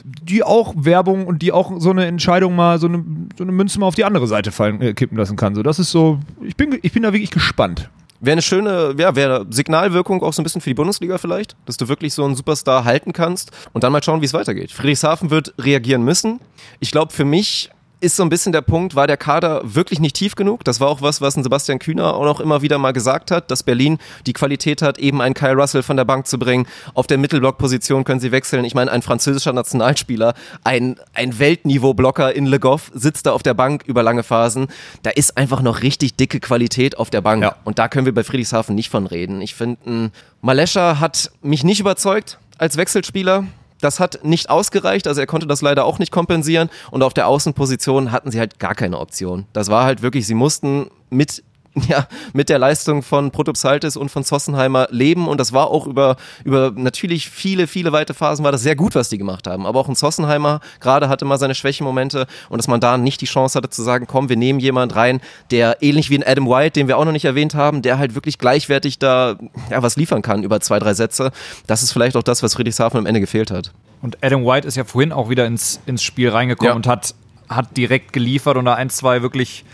[0.04, 3.04] die auch Werbung und die auch so eine Entscheidung mal, so eine,
[3.36, 5.54] so eine Münze mal auf die andere Seite fallen, äh, kippen lassen kann.
[5.54, 7.88] So, das ist so, ich bin, ich bin da wirklich gespannt.
[8.20, 11.76] Wäre eine schöne, ja, wäre Signalwirkung auch so ein bisschen für die Bundesliga vielleicht, dass
[11.76, 14.70] du wirklich so einen Superstar halten kannst und dann mal schauen, wie es weitergeht.
[14.70, 16.38] Friedrichshafen wird reagieren müssen.
[16.78, 17.70] Ich glaube, für mich
[18.02, 20.64] ist so ein bisschen der Punkt, war der Kader wirklich nicht tief genug?
[20.64, 23.48] Das war auch was, was ein Sebastian Kühner auch noch immer wieder mal gesagt hat,
[23.50, 26.66] dass Berlin die Qualität hat, eben einen Kyle Russell von der Bank zu bringen.
[26.94, 28.64] Auf der Mittelblock-Position können sie wechseln.
[28.64, 30.34] Ich meine, ein französischer Nationalspieler,
[30.64, 34.66] ein, ein Weltniveau-Blocker in Le Goff sitzt da auf der Bank über lange Phasen.
[35.04, 37.44] Da ist einfach noch richtig dicke Qualität auf der Bank.
[37.44, 37.54] Ja.
[37.62, 39.40] Und da können wir bei Friedrichshafen nicht von reden.
[39.40, 40.10] Ich finde,
[40.40, 43.44] Malescha hat mich nicht überzeugt als Wechselspieler.
[43.82, 46.70] Das hat nicht ausgereicht, also er konnte das leider auch nicht kompensieren.
[46.90, 49.44] Und auf der Außenposition hatten sie halt gar keine Option.
[49.52, 51.42] Das war halt wirklich, sie mussten mit
[51.88, 56.16] ja, mit der Leistung von Protopsaltis und von Sossenheimer leben und das war auch über,
[56.44, 59.66] über natürlich viele, viele weite Phasen war das sehr gut, was die gemacht haben.
[59.66, 63.26] Aber auch ein Sossenheimer gerade hatte mal seine Schwächemomente und dass man da nicht die
[63.26, 66.72] Chance hatte zu sagen, komm, wir nehmen jemand rein, der ähnlich wie ein Adam White,
[66.72, 69.36] den wir auch noch nicht erwähnt haben, der halt wirklich gleichwertig da
[69.70, 71.32] ja, was liefern kann über zwei, drei Sätze.
[71.66, 73.72] Das ist vielleicht auch das, was Friedrichshafen am Ende gefehlt hat.
[74.02, 76.76] Und Adam White ist ja vorhin auch wieder ins, ins Spiel reingekommen ja.
[76.76, 77.14] und hat,
[77.48, 79.64] hat direkt geliefert und da ein, zwei wirklich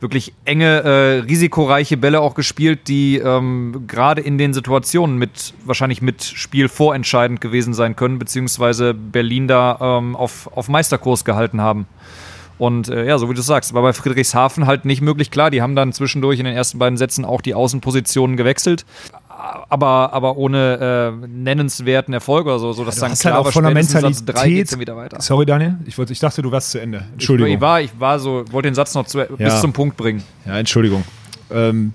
[0.00, 6.02] wirklich enge, äh, risikoreiche Bälle auch gespielt, die ähm, gerade in den Situationen mit wahrscheinlich
[6.02, 11.86] mit Spiel vorentscheidend gewesen sein können, beziehungsweise Berlin da ähm, auf, auf Meisterkurs gehalten haben.
[12.58, 15.30] Und äh, ja, so wie du sagst, war bei Friedrichshafen halt nicht möglich.
[15.30, 18.84] Klar, die haben dann zwischendurch in den ersten beiden Sätzen auch die Außenpositionen gewechselt
[19.68, 23.52] aber, aber ohne äh, nennenswerten Erfolg oder so, so dass ja, dann klar halt auch
[23.52, 25.20] von der Mentalität wieder weiter.
[25.20, 27.04] Sorry Daniel, ich, wollte, ich dachte, du warst zu Ende.
[27.12, 27.48] Entschuldigung.
[27.48, 29.26] Ich, ich war, ich war so, wollte den Satz noch zu, ja.
[29.26, 30.22] bis zum Punkt bringen.
[30.46, 31.04] Ja, Entschuldigung.
[31.50, 31.94] Ähm,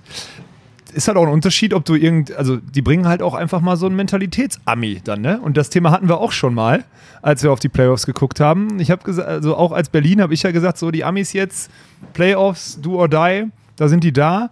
[0.94, 3.76] ist halt auch ein Unterschied, ob du irgend, also die bringen halt auch einfach mal
[3.76, 5.40] so einen Mentalitätsami dann, ne?
[5.42, 6.86] Und das Thema hatten wir auch schon mal,
[7.22, 8.80] als wir auf die Playoffs geguckt haben.
[8.80, 11.70] Ich habe gesagt, also auch als Berlin habe ich ja gesagt, so die Amis jetzt,
[12.14, 14.52] Playoffs, do or die, da sind die da.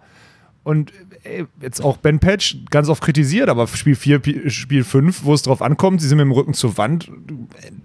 [0.64, 0.92] Und
[1.24, 5.42] ey, jetzt auch Ben Patch ganz oft kritisiert, aber Spiel 4, Spiel 5, wo es
[5.42, 7.10] drauf ankommt, sie sind mit dem Rücken zur Wand.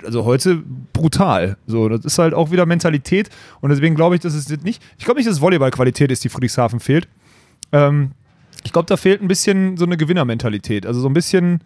[0.04, 0.62] Also heute
[0.94, 1.58] brutal.
[1.66, 3.30] So, das ist halt auch wieder Mentalität.
[3.62, 6.80] Und deswegen glaube ich, dass es nicht, ich glaube nicht, dass Volleyballqualität ist, die Friedrichshafen
[6.80, 7.08] fehlt.
[7.72, 8.12] Ähm,
[8.64, 10.86] ich glaube, da fehlt ein bisschen so eine Gewinnermentalität.
[10.86, 11.62] Also so ein bisschen,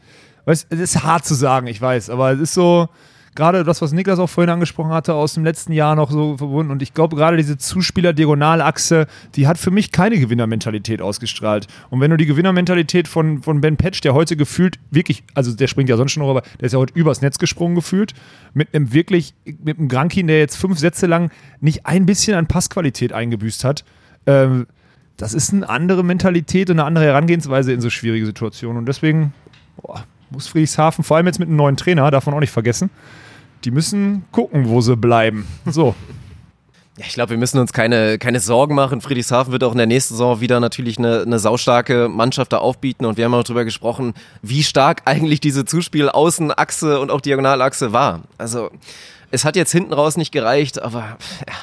[0.46, 2.90] weiß, es ist hart zu sagen, ich weiß, aber es ist so,
[3.36, 6.72] gerade das, was Niklas auch vorhin angesprochen hatte, aus dem letzten Jahr noch so verbunden.
[6.72, 11.68] Und ich glaube, gerade diese Zuspieler-Diagonalachse, die hat für mich keine Gewinnermentalität ausgestrahlt.
[11.90, 15.68] Und wenn du die Gewinnermentalität von, von Ben Patch, der heute gefühlt wirklich, also der
[15.68, 18.14] springt ja sonst schon noch, aber der ist ja heute übers Netz gesprungen gefühlt,
[18.54, 22.48] mit einem wirklich, mit einem Grankin, der jetzt fünf Sätze lang nicht ein bisschen an
[22.48, 23.84] Passqualität eingebüßt hat,
[24.26, 24.68] ähm,
[25.18, 28.78] das ist eine andere Mentalität und eine andere Herangehensweise in so schwierige Situationen.
[28.78, 29.34] Und deswegen
[29.78, 32.90] boah, muss Friedrichshafen, vor allem jetzt mit einem neuen Trainer, man auch nicht vergessen,
[33.66, 35.48] die müssen gucken, wo sie bleiben.
[35.66, 35.96] So.
[36.96, 39.02] Ja, ich glaube, wir müssen uns keine, keine Sorgen machen.
[39.02, 43.06] Friedrichshafen wird auch in der nächsten Saison wieder natürlich eine, eine saustarke Mannschaft da aufbieten.
[43.06, 48.22] Und wir haben auch darüber gesprochen, wie stark eigentlich diese Zuspiel-Außenachse und auch Diagonalachse war.
[48.38, 48.70] Also,
[49.32, 51.56] es hat jetzt hinten raus nicht gereicht, aber ja,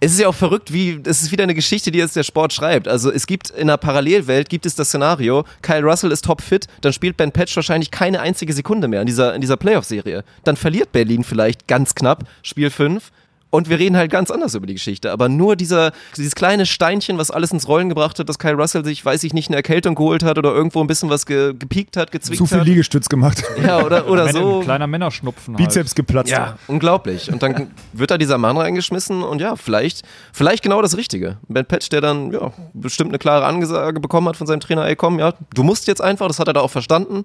[0.00, 2.52] es ist ja auch verrückt, wie, es ist wieder eine Geschichte, die jetzt der Sport
[2.52, 2.88] schreibt.
[2.88, 6.92] Also es gibt in einer Parallelwelt, gibt es das Szenario, Kyle Russell ist topfit, dann
[6.92, 10.24] spielt Ben Patch wahrscheinlich keine einzige Sekunde mehr in dieser, in dieser Playoff-Serie.
[10.44, 13.10] Dann verliert Berlin vielleicht ganz knapp Spiel 5
[13.54, 15.12] und wir reden halt ganz anders über die Geschichte.
[15.12, 18.84] Aber nur dieser, dieses kleine Steinchen, was alles ins Rollen gebracht hat, dass Kyle Russell
[18.84, 21.96] sich, weiß ich nicht, eine Erkältung geholt hat oder irgendwo ein bisschen was ge gepiekt
[21.96, 22.48] hat, gezwickt hat.
[22.48, 22.66] Zu viel hat.
[22.66, 23.44] Liegestütz gemacht.
[23.64, 24.58] Ja, oder, oder so.
[24.58, 25.54] Ein kleiner Männerschnupfen.
[25.54, 25.94] Bizeps halt.
[25.94, 26.30] geplatzt.
[26.30, 27.32] Ja, unglaublich.
[27.32, 31.38] Und dann wird da dieser Mann reingeschmissen und ja, vielleicht, vielleicht genau das Richtige.
[31.48, 34.96] Ben Patch, der dann, ja, bestimmt eine klare Angesage bekommen hat von seinem Trainer, ey
[34.96, 37.24] komm, ja, du musst jetzt einfach, das hat er da auch verstanden.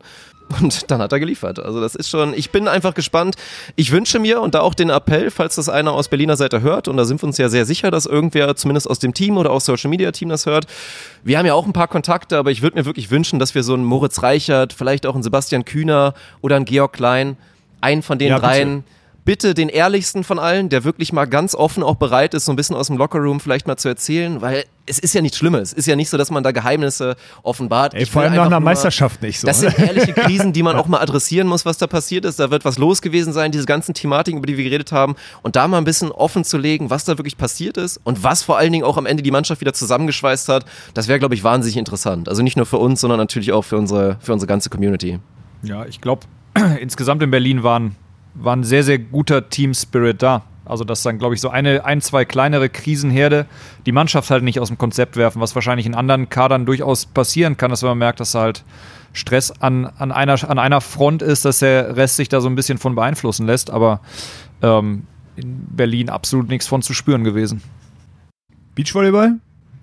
[0.61, 1.59] Und dann hat er geliefert.
[1.59, 3.35] Also das ist schon, ich bin einfach gespannt.
[3.75, 6.87] Ich wünsche mir und da auch den Appell, falls das einer aus Berliner Seite hört,
[6.87, 9.51] und da sind wir uns ja sehr sicher, dass irgendwer zumindest aus dem Team oder
[9.51, 10.65] aus Social Media Team das hört.
[11.23, 13.63] Wir haben ja auch ein paar Kontakte, aber ich würde mir wirklich wünschen, dass wir
[13.63, 17.37] so einen Moritz Reichert, vielleicht auch einen Sebastian Kühner oder einen Georg Klein,
[17.81, 18.98] einen von den ja, dreien, bitte
[19.29, 22.55] bitte den ehrlichsten von allen, der wirklich mal ganz offen auch bereit ist, so ein
[22.55, 25.71] bisschen aus dem Lockerroom vielleicht mal zu erzählen, weil es ist ja nichts Schlimmes.
[25.71, 27.93] Es ist ja nicht so, dass man da Geheimnisse offenbart.
[27.93, 29.45] Ey, vor allem nach einer Meisterschaft nicht so.
[29.45, 32.39] Das sind ehrliche Krisen, die man auch mal adressieren muss, was da passiert ist.
[32.39, 35.15] Da wird was los gewesen sein, diese ganzen Thematiken, über die wir geredet haben.
[35.43, 38.41] Und da mal ein bisschen offen zu legen, was da wirklich passiert ist und was
[38.41, 40.65] vor allen Dingen auch am Ende die Mannschaft wieder zusammengeschweißt hat,
[40.95, 42.29] das wäre, glaube ich, wahnsinnig interessant.
[42.29, 45.19] Also nicht nur für uns, sondern natürlich auch für unsere, für unsere ganze Community.
[45.61, 46.25] Ja, ich glaube,
[46.81, 47.95] insgesamt in Berlin waren
[48.33, 50.43] war ein sehr, sehr guter Team-Spirit da.
[50.65, 53.47] Also, dass dann, glaube ich, so eine, ein, zwei kleinere Krisenherde
[53.87, 57.57] die Mannschaft halt nicht aus dem Konzept werfen, was wahrscheinlich in anderen Kadern durchaus passieren
[57.57, 58.63] kann, dass man merkt, dass halt
[59.13, 62.55] Stress an, an, einer, an einer Front ist, dass der Rest sich da so ein
[62.55, 63.71] bisschen von beeinflussen lässt.
[63.71, 64.01] Aber
[64.61, 67.63] ähm, in Berlin absolut nichts von zu spüren gewesen.
[68.75, 69.39] Beachvolleyball?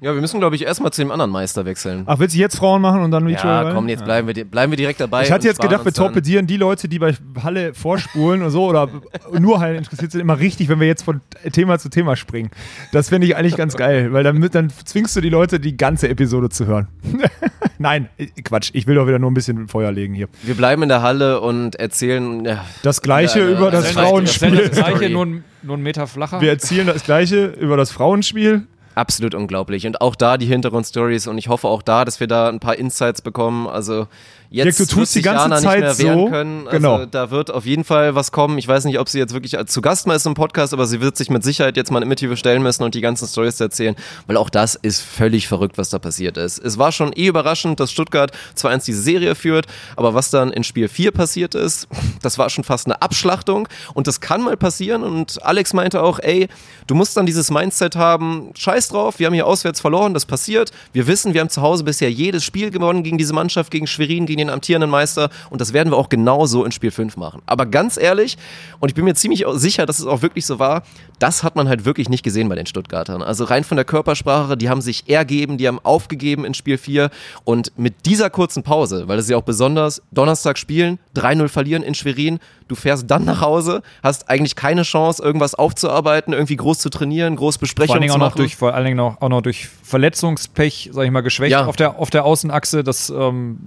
[0.07, 2.05] Ja, wir müssen, glaube ich, erstmal zu dem anderen Meister wechseln.
[2.07, 3.66] Ach, willst du jetzt Frauen machen und dann Beachvolleyball?
[3.66, 5.25] Ja, komm, jetzt bleiben, wir, bleiben wir direkt dabei.
[5.25, 8.88] Ich hatte jetzt gedacht, wir torpedieren die Leute, die bei Halle vorspulen und so oder
[9.40, 12.51] nur Halle interessiert sind, immer richtig, wenn wir jetzt von Thema zu Thema springen.
[12.92, 16.09] Das finde ich eigentlich ganz geil, weil dann, dann zwingst du die Leute, die ganze
[16.09, 16.87] Episode zu hören.
[17.79, 18.09] Nein,
[18.45, 20.29] Quatsch, ich will doch wieder nur ein bisschen Feuer legen hier.
[20.45, 24.69] Wir bleiben in der Halle und erzählen ja, das Gleiche ja, über das Frauenspiel.
[24.69, 26.40] Das Gleiche, nur, nur einen Meter flacher.
[26.40, 29.87] Wir erzählen das Gleiche über das Frauenspiel Absolut unglaublich.
[29.87, 32.77] Und auch da die Hintergrundstories und ich hoffe auch da, dass wir da ein paar
[32.77, 33.67] Insights bekommen.
[33.67, 34.09] Also
[34.51, 36.67] jetzt Dirk, du tust die ganze Zeit nicht mehr so, können.
[36.67, 37.07] Also genau.
[37.07, 38.59] da wird auf jeden Fall was kommen.
[38.59, 41.01] Ich weiß nicht, ob sie jetzt wirklich zu Gast mal ist im Podcast, aber sie
[41.01, 43.97] wird sich mit Sicherheit jetzt mal ein Interview stellen müssen und die ganzen Stories erzählen,
[44.27, 46.59] weil auch das ist völlig verrückt, was da passiert ist.
[46.59, 50.53] Es war schon eh überraschend, dass Stuttgart zwar eins diese Serie führt, aber was dann
[50.53, 51.89] in Spiel 4 passiert ist,
[52.23, 56.19] das war schon fast eine Abschlachtung und das kann mal passieren und Alex meinte auch,
[56.21, 56.49] ey,
[56.87, 60.73] du musst dann dieses Mindset haben, scheiß drauf, wir haben hier auswärts verloren, das passiert.
[60.93, 64.27] Wir wissen, wir haben zu Hause bisher jedes Spiel gewonnen gegen diese Mannschaft, gegen Schwerin,
[64.27, 67.42] gegen den amtierenden Meister und das werden wir auch genauso in Spiel 5 machen.
[67.46, 68.37] Aber ganz ehrlich,
[68.81, 70.83] und ich bin mir ziemlich sicher, dass es auch wirklich so war,
[71.18, 73.22] das hat man halt wirklich nicht gesehen bei den Stuttgartern.
[73.22, 77.11] Also rein von der Körpersprache, die haben sich ergeben, die haben aufgegeben in Spiel 4
[77.44, 81.94] und mit dieser kurzen Pause, weil das ja auch besonders Donnerstag spielen, 3-0 verlieren in
[81.94, 86.90] Schwerin, du fährst dann nach Hause, hast eigentlich keine Chance, irgendwas aufzuarbeiten, irgendwie groß zu
[86.90, 88.22] trainieren, groß Besprechungen zu machen.
[88.22, 91.53] Auch noch durch, vor allen Dingen auch, auch noch durch Verletzungspech, sag ich mal, geschwächt
[91.53, 91.66] ja.
[91.66, 92.85] auf, der, auf der Außenachse.
[92.85, 93.59] Das ähm,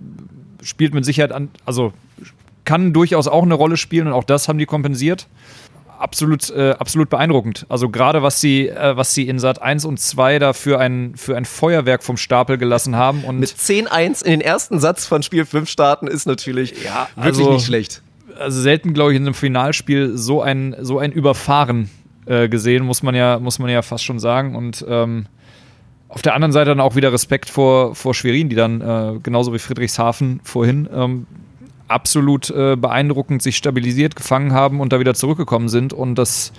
[0.63, 1.93] spielt mit Sicherheit an, also
[2.65, 5.27] kann durchaus auch eine Rolle spielen und auch das haben die kompensiert.
[5.99, 7.65] absolut, äh, absolut beeindruckend.
[7.69, 11.13] Also gerade was sie, äh, was sie in Sat 1 und 2 da für ein,
[11.15, 13.23] für ein Feuerwerk vom Stapel gelassen haben.
[13.23, 17.45] Und Mit 10-1 in den ersten Satz von Spiel 5 starten ist natürlich ja, wirklich
[17.45, 18.01] also, nicht schlecht.
[18.37, 21.89] Also selten, glaube ich, in einem Finalspiel so ein, so ein Überfahren
[22.25, 24.55] äh, gesehen, muss man ja, muss man ja fast schon sagen.
[24.55, 25.25] Und ähm,
[26.09, 29.53] auf der anderen Seite dann auch wieder Respekt vor, vor Schwerin, die dann äh, genauso
[29.53, 31.27] wie Friedrichshafen vorhin ähm,
[31.87, 36.51] absolut äh, beeindruckend sich stabilisiert gefangen haben und da wieder zurückgekommen sind und das,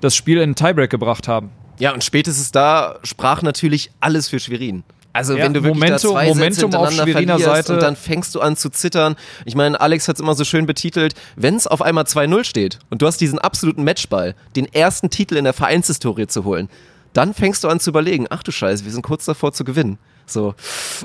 [0.00, 1.50] das Spiel in Tiebreak gebracht haben.
[1.78, 4.84] Ja, und spätestens da sprach natürlich alles für Schwerin.
[5.12, 7.96] Also ja, wenn du wirklich Momentum, da zwei Momentum Sätze auf Schweriner Seite und dann
[7.96, 9.16] fängst du an zu zittern.
[9.46, 12.78] Ich meine, Alex hat es immer so schön betitelt, wenn es auf einmal 2-0 steht
[12.90, 16.68] und du hast diesen absoluten Matchball, den ersten Titel in der Vereinshistorie zu holen,
[17.16, 19.98] dann fängst du an zu überlegen, ach du Scheiße, wir sind kurz davor zu gewinnen.
[20.26, 20.54] So.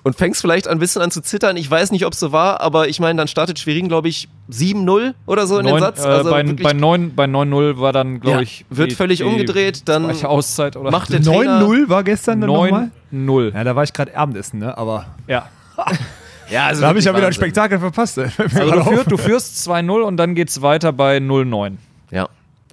[0.04, 1.56] Und fängst vielleicht ein bisschen an zu zittern.
[1.56, 4.28] Ich weiß nicht, ob es so war, aber ich meine, dann startet Schwerin, glaube ich,
[4.52, 6.04] 7-0 oder so in 9, den Satz.
[6.04, 8.66] Also äh, bei, bei 9 bei 9-0 war dann, glaube ja, ich.
[8.70, 9.84] Wird die, völlig die umgedreht.
[9.86, 13.54] Dann Auszeit oder macht der 9-0 war gestern dann 9-0.
[13.54, 14.76] Ja, da war ich gerade Abendessen, ne?
[14.78, 15.06] Aber.
[15.28, 15.50] Ja.
[16.50, 18.18] ja, also da habe ich ja wieder ein Spektakel verpasst.
[18.18, 21.78] Also du, führ, du führst 2-0 und dann geht es weiter bei 0-9.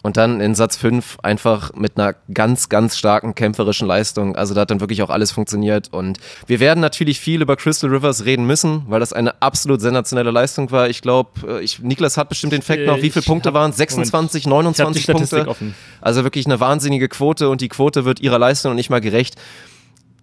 [0.03, 4.37] Und dann in Satz 5 einfach mit einer ganz, ganz starken kämpferischen Leistung.
[4.37, 5.93] Also da hat dann wirklich auch alles funktioniert.
[5.93, 10.31] Und wir werden natürlich viel über Crystal Rivers reden müssen, weil das eine absolut sensationelle
[10.31, 10.89] Leistung war.
[10.89, 13.03] Ich glaube, ich, Niklas hat bestimmt den Fakt noch.
[13.03, 13.77] Wie viele Punkte waren es?
[13.77, 15.49] 26, 29 Punkte?
[15.49, 15.75] Offen.
[16.01, 19.37] Also wirklich eine wahnsinnige Quote und die Quote wird ihrer Leistung nicht mal gerecht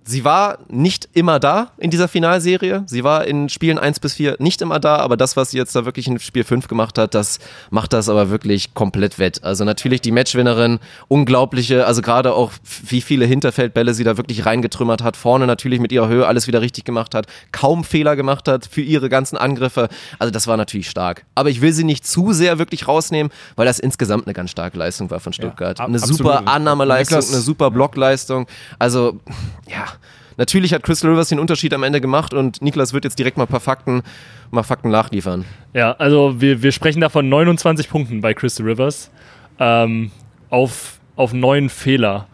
[0.08, 2.84] sie war nicht immer da in dieser Finalserie.
[2.86, 5.76] Sie war in Spielen 1 bis 4 nicht immer da, aber das, was sie jetzt
[5.76, 7.40] da wirklich in Spiel 5 gemacht hat, das
[7.72, 9.44] macht das aber wirklich komplett wett.
[9.44, 12.52] Also natürlich die Matchwinnerin, unglaubliche, also gerade auch
[12.88, 16.62] wie viele Hinterfeldbälle sie da wirklich reingetrümmert hat, vorne natürlich mit ihrer Höhe alles wieder
[16.62, 19.90] richtig gemacht hat, kaum Fehler gemacht hat für ihre ganzen Angriffe.
[20.20, 21.26] Also das war natürlich stark.
[21.34, 24.78] Aber ich will sie nicht zu sehr wirklich rausnehmen, weil das insgesamt eine ganz starke
[24.78, 25.80] Leistung war von Stuttgart.
[25.80, 26.18] Ja, eine absolut.
[26.18, 28.46] super Annahmeleistung, eine super Blockleistung.
[28.78, 29.20] Also
[29.68, 29.95] ja,
[30.38, 33.44] Natürlich hat Crystal Rivers den Unterschied am Ende gemacht und Niklas wird jetzt direkt mal
[33.44, 34.04] ein paar Fakten,
[34.52, 35.46] mal Fakten nachliefern.
[35.74, 39.12] Ja, also wir, wir sprechen da von 29 Punkten bei Crystal Rivers
[39.60, 40.12] ähm,
[40.50, 42.28] auf, auf neun Fehler.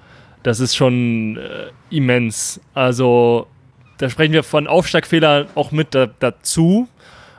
[0.44, 2.60] Das ist schon äh, immens.
[2.74, 3.48] Also
[3.98, 6.88] da sprechen wir von Aufschlagfehlern auch mit da, dazu,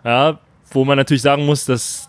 [0.04, 0.38] ja,
[0.70, 2.08] wo man natürlich sagen muss, dass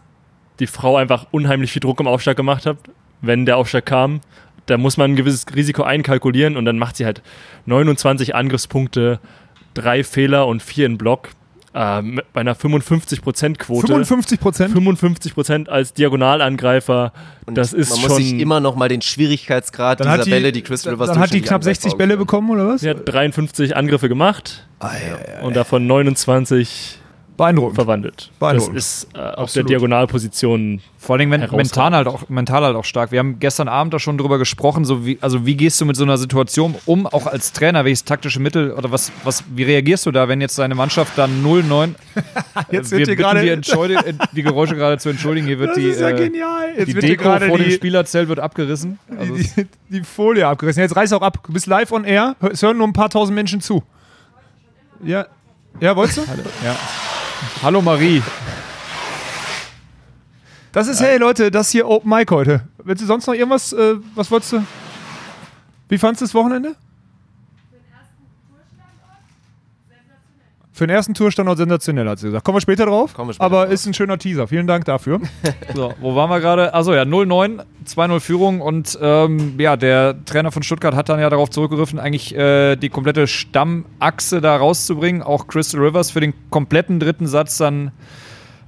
[0.59, 2.77] die Frau einfach unheimlich viel Druck im Aufschlag gemacht hat,
[3.21, 4.21] wenn der Aufschlag kam
[4.65, 7.21] da muss man ein gewisses Risiko einkalkulieren und dann macht sie halt
[7.65, 9.19] 29 Angriffspunkte,
[9.73, 11.29] drei Fehler und vier in Block.
[11.75, 13.95] Äh, bei einer 55%-Quote.
[13.95, 17.13] 55% 55% als Diagonalangreifer.
[17.47, 18.09] Und das ist man schon.
[18.09, 21.33] muss sich immer noch mal den Schwierigkeitsgrad dieser die, Bälle, die Crystal Rivers Dann hat
[21.33, 22.81] die knapp 60 Bälle bekommen, oder was?
[22.81, 24.67] Sie hat 53 Angriffe gemacht.
[24.79, 26.99] Ah, ja, ja, und davon 29
[27.37, 27.75] Beeindruckend.
[27.75, 28.31] verwandelt.
[28.39, 28.77] Beeindruckend.
[28.77, 30.81] Das ist äh, auf der Diagonalposition.
[30.97, 33.11] Vor allem mental halt, auch, mental halt auch stark.
[33.11, 35.95] Wir haben gestern Abend da schon drüber gesprochen, so wie, also wie gehst du mit
[35.95, 40.05] so einer Situation um, auch als Trainer, welches taktische Mittel oder was, was, wie reagierst
[40.05, 41.95] du da, wenn jetzt deine Mannschaft dann 0-9
[42.71, 45.99] Jetzt wird wir gerade die, die, Geräusche gerade zu entschuldigen, hier wird das die, ist
[45.99, 46.73] ja äh, genial.
[46.77, 48.99] Jetzt die wird Deko vor die, dem Spielerzelt wird abgerissen.
[49.17, 50.81] Also die, die, Folie abgerissen.
[50.81, 51.39] Jetzt reiß auch ab.
[51.45, 52.35] Du bist live on air.
[52.51, 53.83] Es hören nur ein paar tausend Menschen zu.
[55.03, 55.25] Ja.
[55.79, 56.21] Ja, wolltest du?
[56.63, 56.75] Ja.
[57.61, 58.21] Hallo Marie.
[60.71, 62.61] Das ist, hey Leute, das hier Open Mic heute.
[62.83, 64.65] Willst du sonst noch irgendwas, äh, was wolltest du?
[65.89, 66.75] Wie fandest du das Wochenende?
[70.75, 72.43] Für den ersten Tourstandort sensationell, hat sie gesagt.
[72.43, 73.13] Kommen wir später drauf.
[73.13, 73.73] Kommen wir später aber drauf.
[73.73, 74.47] ist ein schöner Teaser.
[74.47, 75.19] Vielen Dank dafür.
[75.75, 76.73] so, wo waren wir gerade?
[76.73, 81.29] Also ja, 0-9, 2-0 Führung und ähm, ja, der Trainer von Stuttgart hat dann ja
[81.29, 85.21] darauf zurückgegriffen, eigentlich äh, die komplette Stammachse da rauszubringen.
[85.21, 87.91] Auch Crystal Rivers für den kompletten dritten Satz dann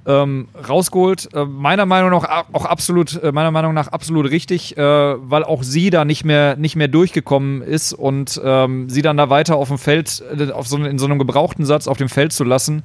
[0.05, 1.33] ähm, rausgeholt.
[1.33, 5.63] Äh, meiner Meinung nach auch absolut, äh, meiner Meinung nach absolut richtig, äh, weil auch
[5.63, 9.67] sie da nicht mehr, nicht mehr durchgekommen ist und ähm, sie dann da weiter auf
[9.69, 12.83] dem Feld, äh, auf so, in so einem gebrauchten Satz auf dem Feld zu lassen.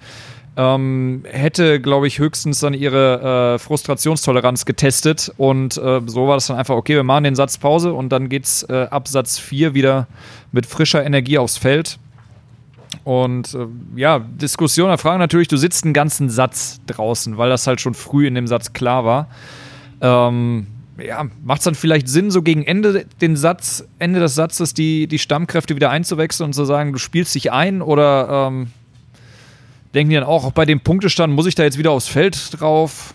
[0.56, 6.56] Ähm, hätte, glaube ich, höchstens dann ihre äh, Frustrationstoleranz getestet und so war das dann
[6.56, 10.08] einfach, okay, wir machen den Satz Pause und dann geht's äh, ab Satz 4 wieder
[10.50, 11.98] mit frischer Energie aufs Feld.
[13.04, 17.66] Und äh, ja, Diskussion, da fragen natürlich, du sitzt einen ganzen Satz draußen, weil das
[17.66, 19.28] halt schon früh in dem Satz klar war.
[20.00, 20.66] Ähm,
[21.02, 25.06] ja, macht es dann vielleicht Sinn, so gegen Ende den Satz, Ende des Satzes die,
[25.06, 28.68] die Stammkräfte wieder einzuwechseln und zu sagen, du spielst dich ein oder ähm,
[29.94, 32.60] denken die dann auch, auch bei dem Punktestand muss ich da jetzt wieder aufs Feld
[32.60, 33.14] drauf?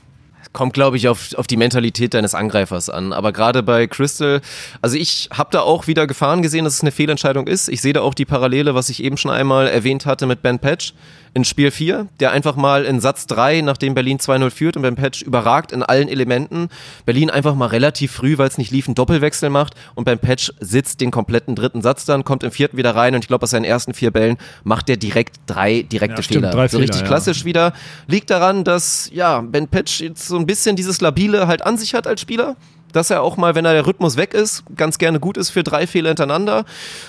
[0.55, 3.13] Kommt, glaube ich, auf, auf die Mentalität deines Angreifers an.
[3.13, 4.41] Aber gerade bei Crystal,
[4.81, 7.69] also ich habe da auch wieder Gefahren gesehen, dass es eine Fehlentscheidung ist.
[7.69, 10.57] Ich sehe da auch die Parallele, was ich eben schon einmal erwähnt hatte mit Ben
[10.57, 10.93] Patch
[11.35, 14.95] in Spiel 4, der einfach mal in Satz 3, nachdem Berlin 2-0 führt und beim
[14.95, 16.69] Patch überragt in allen Elementen,
[17.05, 20.53] Berlin einfach mal relativ früh, weil es nicht lief, einen Doppelwechsel macht und beim Patch
[20.61, 23.49] sitzt den kompletten dritten Satz dann, kommt im vierten wieder rein und ich glaube, aus
[23.49, 26.51] seinen ersten vier Bällen macht der direkt drei direkte ja, stimmt, Fehler.
[26.51, 27.07] Drei so Fehler, richtig ja.
[27.07, 27.73] klassisch wieder.
[28.07, 31.93] Liegt daran, dass ja, Ben Patch jetzt so ein bisschen dieses Labile halt an sich
[31.93, 32.55] hat als Spieler
[32.95, 35.63] dass er auch mal, wenn er der Rhythmus weg ist, ganz gerne gut ist für
[35.63, 36.65] drei Fehler hintereinander.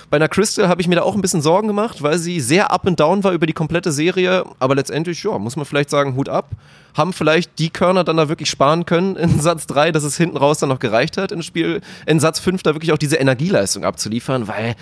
[0.09, 2.71] Bei einer Crystal habe ich mir da auch ein bisschen Sorgen gemacht, weil sie sehr
[2.71, 4.43] up and down war über die komplette Serie.
[4.59, 6.51] Aber letztendlich, ja, muss man vielleicht sagen, Hut ab.
[6.93, 10.35] Haben vielleicht die Körner dann da wirklich sparen können in Satz 3, dass es hinten
[10.35, 11.81] raus dann noch gereicht hat im Spiel.
[12.05, 14.75] In Satz 5 da wirklich auch diese Energieleistung abzuliefern, weil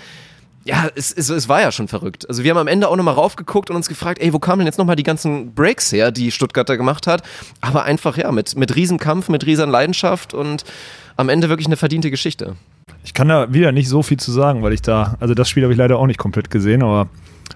[0.66, 2.28] ja, es, es, es war ja schon verrückt.
[2.28, 4.66] Also wir haben am Ende auch nochmal raufgeguckt und uns gefragt, ey, wo kamen denn
[4.66, 7.22] jetzt nochmal die ganzen Breaks her, die Stuttgarter gemacht hat?
[7.60, 10.64] Aber einfach, ja, mit, mit Riesenkampf, mit riesen Leidenschaft und
[11.16, 12.56] am Ende wirklich eine verdiente Geschichte.
[13.04, 15.62] Ich kann da wieder nicht so viel zu sagen, weil ich da, also das Spiel
[15.62, 17.08] habe ich leider auch nicht komplett gesehen, aber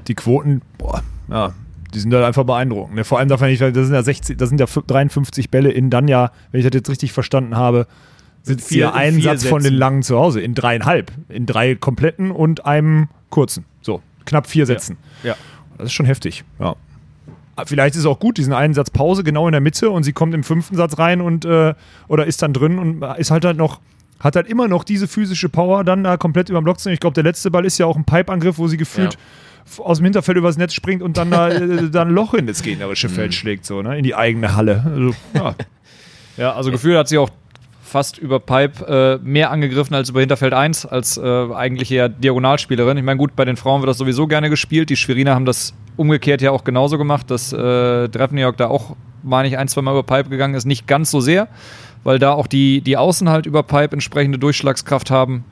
[0.06, 1.52] die Quoten, boah, ja,
[1.92, 3.04] die sind da einfach beeindruckend.
[3.04, 5.90] Vor allem darf man nicht, das sind ja 60, das sind ja 53 Bälle in
[5.90, 7.88] dann ja, wenn ich das jetzt richtig verstanden habe,
[8.42, 9.48] sitzt hier ein Satz Sätzen.
[9.48, 13.64] von den langen zu Hause in dreieinhalb, in drei kompletten und einem kurzen.
[13.82, 14.96] So, knapp vier Sätzen.
[15.22, 15.30] Ja.
[15.30, 15.36] ja.
[15.78, 16.76] Das ist schon heftig, ja.
[17.66, 20.12] Vielleicht ist es auch gut, diesen einen Satz Pause genau in der Mitte und sie
[20.12, 21.74] kommt im fünften Satz rein und äh,
[22.08, 23.80] oder ist dann drin und ist halt halt noch,
[24.18, 27.00] hat halt immer noch diese physische Power, dann da komplett über den Block zu Ich
[27.00, 29.18] glaube, der letzte Ball ist ja auch ein Pipe-Angriff, wo sie gefühlt
[29.76, 29.84] ja.
[29.84, 32.62] aus dem Hinterfeld übers Netz springt und dann da äh, dann ein Loch in das
[32.62, 33.34] gegnerische Feld mhm.
[33.34, 33.98] schlägt, so, ne?
[33.98, 34.82] In die eigene Halle.
[34.86, 35.54] Also, ja.
[36.36, 37.30] ja, also gefühlt hat sie auch
[37.90, 42.96] fast über Pipe äh, mehr angegriffen als über Hinterfeld 1, als äh, eigentlich eher Diagonalspielerin.
[42.96, 44.90] Ich meine, gut, bei den Frauen wird das sowieso gerne gespielt.
[44.90, 49.48] Die Schweriner haben das umgekehrt ja auch genauso gemacht, dass äh, Drefniok da auch, meine
[49.48, 50.64] ich, ein, zwei Mal über Pipe gegangen ist.
[50.64, 51.48] Nicht ganz so sehr,
[52.04, 55.44] weil da auch die, die Außen halt über Pipe entsprechende Durchschlagskraft haben.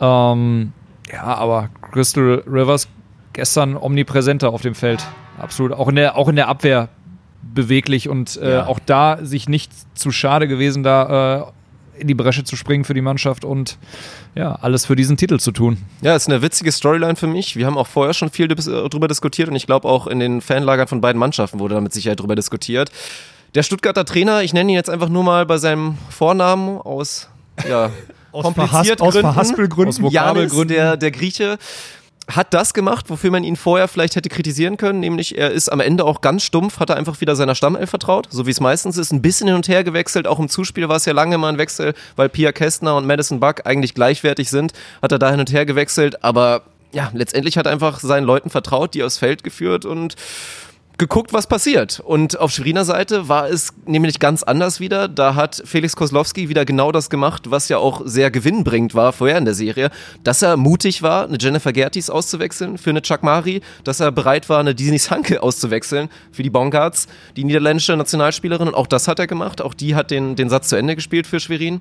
[0.00, 0.72] Ähm,
[1.12, 2.88] ja, aber Crystal Rivers
[3.32, 5.06] gestern omnipräsenter auf dem Feld.
[5.38, 5.72] Absolut.
[5.72, 6.88] Auch in der, auch in der Abwehr
[7.42, 8.66] beweglich und äh, ja.
[8.66, 11.52] auch da sich nicht zu schade gewesen, da äh,
[12.00, 13.78] in die Bresche zu springen für die Mannschaft und
[14.34, 15.78] ja, alles für diesen Titel zu tun.
[16.02, 17.56] Ja, ist eine witzige Storyline für mich.
[17.56, 20.88] Wir haben auch vorher schon viel darüber diskutiert und ich glaube auch in den Fanlagern
[20.88, 22.90] von beiden Mannschaften wurde da mit Sicherheit darüber diskutiert.
[23.54, 27.28] Der Stuttgarter Trainer, ich nenne ihn jetzt einfach nur mal bei seinem Vornamen aus
[27.68, 27.90] ja,
[28.32, 31.58] aus kompliziert Gründen, aus Verhaspelgründen, aus Janis, der, der Grieche,
[32.36, 35.80] hat das gemacht, wofür man ihn vorher vielleicht hätte kritisieren können, nämlich er ist am
[35.80, 38.96] Ende auch ganz stumpf, hat er einfach wieder seiner Stammelf vertraut, so wie es meistens
[38.96, 41.48] ist, ein bisschen hin und her gewechselt, auch im Zuspiel war es ja lange mal
[41.48, 45.40] ein Wechsel, weil Pia Kästner und Madison Buck eigentlich gleichwertig sind, hat er da hin
[45.40, 46.62] und her gewechselt, aber
[46.92, 50.16] ja, letztendlich hat er einfach seinen Leuten vertraut, die aufs Feld geführt und
[51.00, 51.98] geguckt, was passiert.
[51.98, 55.08] Und auf Schweriner Seite war es nämlich ganz anders wieder.
[55.08, 59.38] Da hat Felix Koslowski wieder genau das gemacht, was ja auch sehr gewinnbringend war vorher
[59.38, 59.90] in der Serie,
[60.24, 64.48] dass er mutig war, eine Jennifer Gertis auszuwechseln für eine Chuck Mari, dass er bereit
[64.50, 68.68] war, eine Disney Sanke auszuwechseln für die Bongards, die niederländische Nationalspielerin.
[68.68, 69.62] Und auch das hat er gemacht.
[69.62, 71.80] Auch die hat den, den Satz zu Ende gespielt für Schwerin.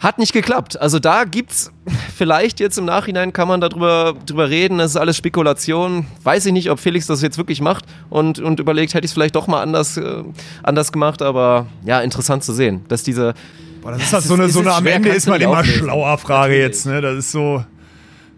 [0.00, 0.80] Hat nicht geklappt.
[0.80, 1.72] Also da gibt's
[2.16, 4.78] vielleicht jetzt im Nachhinein kann man darüber drüber reden.
[4.78, 6.06] Das ist alles Spekulation.
[6.22, 9.12] Weiß ich nicht, ob Felix das jetzt wirklich macht und, und überlegt, hätte ich es
[9.12, 10.22] vielleicht doch mal anders, äh,
[10.62, 11.20] anders gemacht.
[11.20, 13.34] Aber ja, interessant zu sehen, dass diese.
[13.82, 15.84] Boah, das ist halt so eine, so eine am Ende ist man immer auflesen.
[15.84, 16.62] schlauer Frage Natürlich.
[16.62, 16.86] jetzt.
[16.86, 17.00] Ne?
[17.00, 17.64] Das ist so.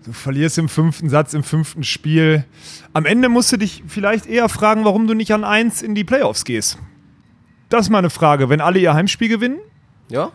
[0.06, 2.46] Du verlierst im fünften Satz, im fünften Spiel.
[2.94, 6.04] Am Ende musst du dich vielleicht eher fragen, warum du nicht an eins in die
[6.04, 6.78] Playoffs gehst.
[7.68, 8.48] Das ist mal eine Frage.
[8.48, 9.58] Wenn alle ihr Heimspiel gewinnen,
[10.08, 10.32] ja.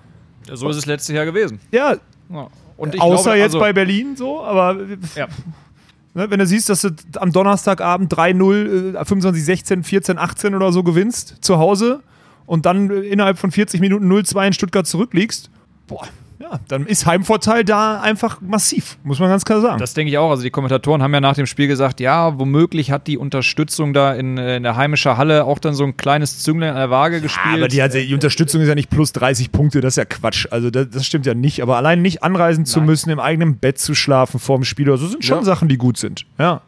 [0.53, 1.59] So ist es letztes Jahr gewesen.
[1.71, 1.95] Ja.
[2.29, 2.49] ja.
[2.77, 4.77] Außer glaube, jetzt also, bei Berlin so, aber
[5.15, 5.27] ja.
[6.13, 10.71] ne, wenn du siehst, dass du am Donnerstagabend 3-0, äh, 25, 16, 14, 18 oder
[10.71, 12.01] so gewinnst zu Hause
[12.45, 15.49] und dann innerhalb von 40 Minuten 0-2 in Stuttgart zurückliegst,
[15.87, 16.07] boah,
[16.39, 19.79] ja, dann ist Heimvorteil da einfach massiv, muss man ganz klar sagen.
[19.79, 20.29] Das denke ich auch.
[20.29, 24.13] Also die Kommentatoren haben ja nach dem Spiel gesagt, ja, womöglich hat die Unterstützung da
[24.13, 27.73] in, in der heimischen Halle auch dann so ein kleines Zünglein an der Waage gespielt.
[27.73, 30.47] Ja, aber die, die, Unterstützung ist ja nicht plus 30 Punkte, das ist ja Quatsch.
[30.51, 31.61] Also das, das stimmt ja nicht.
[31.61, 32.65] Aber allein nicht anreisen Nein.
[32.65, 35.43] zu müssen, im eigenen Bett zu schlafen vor dem Spiel, also sind schon ja.
[35.43, 36.25] Sachen, die gut sind.
[36.37, 36.61] Ja.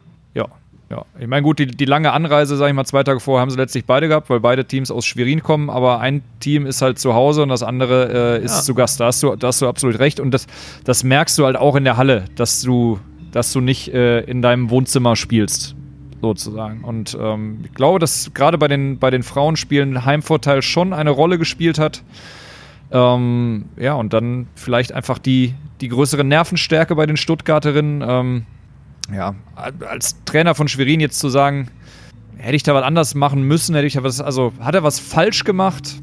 [0.90, 3.50] Ja, ich meine, gut, die, die lange Anreise, sage ich mal, zwei Tage vorher haben
[3.50, 6.98] sie letztlich beide gehabt, weil beide Teams aus Schwerin kommen, aber ein Team ist halt
[6.98, 8.62] zu Hause und das andere äh, ist ja.
[8.62, 8.98] zu Gast.
[8.98, 10.46] Da hast, du, da hast du absolut recht und das,
[10.84, 12.98] das merkst du halt auch in der Halle, dass du,
[13.32, 15.76] dass du nicht äh, in deinem Wohnzimmer spielst,
[16.22, 16.82] sozusagen.
[16.84, 21.36] Und ähm, ich glaube, dass gerade bei den, bei den Frauenspielen Heimvorteil schon eine Rolle
[21.36, 22.02] gespielt hat.
[22.90, 28.02] Ähm, ja, und dann vielleicht einfach die, die größere Nervenstärke bei den Stuttgarterinnen.
[28.06, 28.46] Ähm,
[29.12, 31.70] ja, als Trainer von Schwerin jetzt zu sagen,
[32.36, 34.98] hätte ich da was anders machen müssen, hätte ich da was, also hat er was
[34.98, 35.96] falsch gemacht?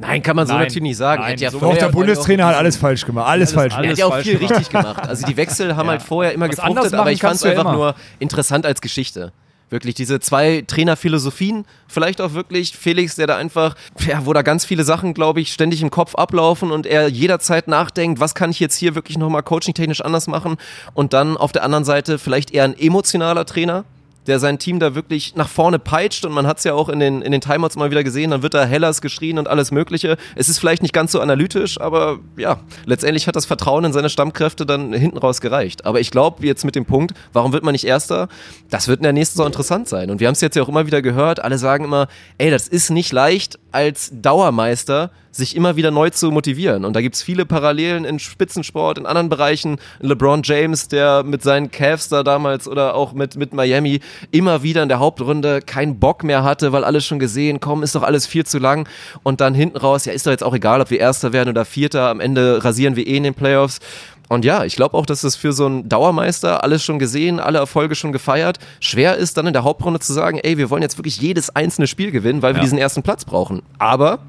[0.00, 0.62] Nein, kann man so Nein.
[0.62, 1.22] natürlich nicht sagen.
[1.22, 3.28] Nein, ja so auch der Bundestrainer hat alles falsch gemacht.
[3.28, 3.84] Alles, alles falsch gemacht.
[3.84, 4.50] Er hat ja auch viel gemacht.
[4.58, 5.08] richtig gemacht.
[5.08, 5.92] Also die Wechsel haben ja.
[5.92, 7.72] halt vorher immer was gefruchtet, aber ich fand es einfach immer.
[7.72, 9.32] nur interessant als Geschichte.
[9.70, 14.64] Wirklich diese zwei Trainerphilosophien, vielleicht auch wirklich Felix, der da einfach, ja, wo da ganz
[14.64, 18.60] viele Sachen, glaube ich, ständig im Kopf ablaufen und er jederzeit nachdenkt, was kann ich
[18.60, 20.56] jetzt hier wirklich nochmal coaching-technisch anders machen?
[20.92, 23.84] Und dann auf der anderen Seite vielleicht eher ein emotionaler Trainer,
[24.30, 27.00] der sein Team da wirklich nach vorne peitscht und man hat es ja auch in
[27.00, 30.16] den, in den Timeouts mal wieder gesehen, dann wird da Hellas geschrien und alles mögliche.
[30.36, 34.08] Es ist vielleicht nicht ganz so analytisch, aber ja, letztendlich hat das Vertrauen in seine
[34.08, 35.84] Stammkräfte dann hinten raus gereicht.
[35.84, 38.28] Aber ich glaube jetzt mit dem Punkt, warum wird man nicht Erster,
[38.70, 40.10] das wird in der nächsten Saison interessant sein.
[40.10, 42.06] Und wir haben es jetzt ja auch immer wieder gehört, alle sagen immer,
[42.38, 46.84] ey, das ist nicht leicht als Dauermeister sich immer wieder neu zu motivieren.
[46.84, 49.78] Und da gibt es viele Parallelen in Spitzensport, in anderen Bereichen.
[50.00, 54.00] LeBron James, der mit seinen Cavs da damals oder auch mit, mit Miami
[54.30, 57.94] immer wieder in der Hauptrunde keinen Bock mehr hatte, weil alles schon gesehen, komm, ist
[57.94, 58.88] doch alles viel zu lang.
[59.22, 61.64] Und dann hinten raus, ja, ist doch jetzt auch egal, ob wir Erster werden oder
[61.64, 62.08] Vierter.
[62.08, 63.80] Am Ende rasieren wir eh in den Playoffs.
[64.28, 67.58] Und ja, ich glaube auch, dass es für so einen Dauermeister alles schon gesehen, alle
[67.58, 70.98] Erfolge schon gefeiert, schwer ist dann in der Hauptrunde zu sagen, ey, wir wollen jetzt
[70.98, 73.62] wirklich jedes einzelne Spiel gewinnen, weil wir diesen ersten Platz brauchen.
[73.78, 74.20] Aber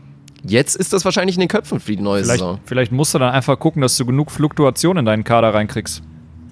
[0.43, 2.59] Jetzt ist das wahrscheinlich in den Köpfen für die neue vielleicht, Saison.
[2.65, 6.01] Vielleicht musst du dann einfach gucken, dass du genug Fluktuation in deinen Kader reinkriegst.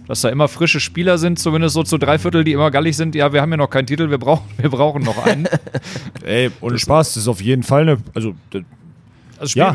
[0.08, 3.16] Dass da immer frische Spieler sind, zumindest so zu drei Viertel, die immer gallig sind.
[3.16, 5.48] Ja, wir haben ja noch keinen Titel, wir brauchen, wir brauchen noch einen.
[6.24, 7.98] Ey, ohne das Spaß, das ist auf jeden Fall eine.
[8.14, 8.34] Also,
[9.38, 9.74] also Spiel, ja.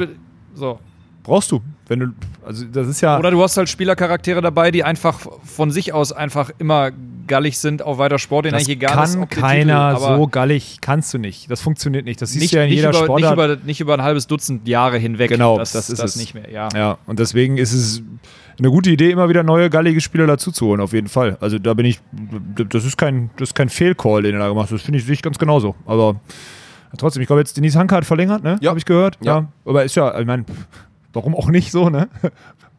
[0.54, 0.78] so.
[1.22, 1.60] Brauchst du.
[1.86, 2.06] Wenn du,
[2.44, 3.18] also das ist ja.
[3.18, 6.90] Oder du hast halt Spielercharaktere dabei, die einfach von sich aus einfach immer
[7.26, 9.14] gallig sind auf weiter Sport, denen eigentlich egal kann ist.
[9.14, 11.50] Kann keiner Titel, so gallig, kannst du nicht.
[11.50, 12.20] Das funktioniert nicht.
[12.20, 13.20] Das siehst du ja in jeder über, Sportart.
[13.20, 15.30] Nicht über, nicht über ein halbes Dutzend Jahre hinweg.
[15.30, 16.20] Genau, das, das ist das es.
[16.20, 16.50] nicht mehr.
[16.50, 16.68] Ja.
[16.74, 18.02] ja, und deswegen ist es
[18.58, 21.36] eine gute Idee, immer wieder neue gallige Spieler dazuzuholen, auf jeden Fall.
[21.40, 22.00] Also da bin ich,
[22.70, 24.74] das ist kein, das ist kein Fehlcall, den er da gemacht hat.
[24.74, 25.74] Das finde ich, sehe ich ganz genauso.
[25.86, 26.20] Aber
[26.96, 28.58] trotzdem, ich glaube jetzt, Denise Hanke hat verlängert, ne?
[28.60, 28.70] Ja.
[28.70, 29.18] Habe ich gehört.
[29.22, 29.38] Ja.
[29.38, 29.48] ja.
[29.64, 30.44] Aber ist ja, ich meine,
[31.12, 32.08] warum auch nicht so, ne?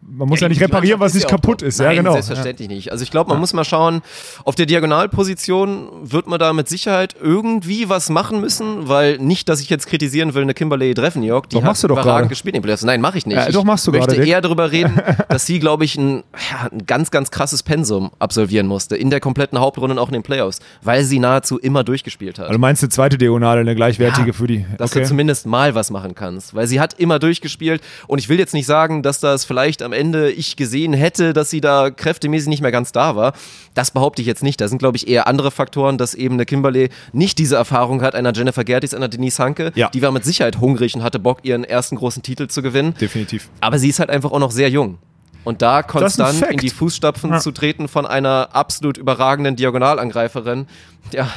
[0.07, 1.79] Man muss ja, ja nicht reparieren, was nicht kaputt ist.
[1.79, 2.13] Nein, ja, genau.
[2.13, 2.75] Selbstverständlich ja.
[2.75, 2.91] nicht.
[2.91, 3.39] Also ich glaube, man ja.
[3.39, 4.03] muss mal schauen,
[4.43, 9.61] auf der Diagonalposition wird man da mit Sicherheit irgendwie was machen müssen, weil nicht, dass
[9.61, 12.83] ich jetzt kritisieren will, eine Kimberly Drefniok, die doch, hat überragend gespielt in Playoffs.
[12.83, 13.37] Nein, mache ich nicht.
[13.37, 14.99] Ja, doch machst du ich möchte grade, eher darüber reden,
[15.29, 16.23] dass sie, glaube ich, ein,
[16.71, 20.23] ein, ganz, ganz krasses Pensum absolvieren musste in der kompletten Hauptrunde und auch in den
[20.23, 22.47] Playoffs, weil sie nahezu immer durchgespielt hat.
[22.47, 24.65] Also meinst du zweite Diagonale, eine gleichwertige für die?
[24.77, 25.01] Dass okay.
[25.01, 28.53] du zumindest mal was machen kannst, weil sie hat immer durchgespielt und ich will jetzt
[28.53, 32.61] nicht sagen, dass das vielleicht am Ende ich gesehen hätte, dass sie da kräftemäßig nicht
[32.61, 33.33] mehr ganz da war.
[33.73, 34.61] Das behaupte ich jetzt nicht.
[34.61, 38.15] Da sind, glaube ich, eher andere Faktoren, dass eben eine Kimberly nicht diese Erfahrung hat,
[38.15, 39.71] einer Jennifer Gertis, einer Denise Hanke.
[39.75, 39.89] Ja.
[39.89, 42.93] Die war mit Sicherheit hungrig und hatte Bock, ihren ersten großen Titel zu gewinnen.
[42.99, 43.49] Definitiv.
[43.61, 44.97] Aber sie ist halt einfach auch noch sehr jung.
[45.45, 47.39] Und da konstant in die Fußstapfen ja.
[47.39, 50.67] zu treten von einer absolut überragenden Diagonalangreiferin,
[51.13, 51.29] ja,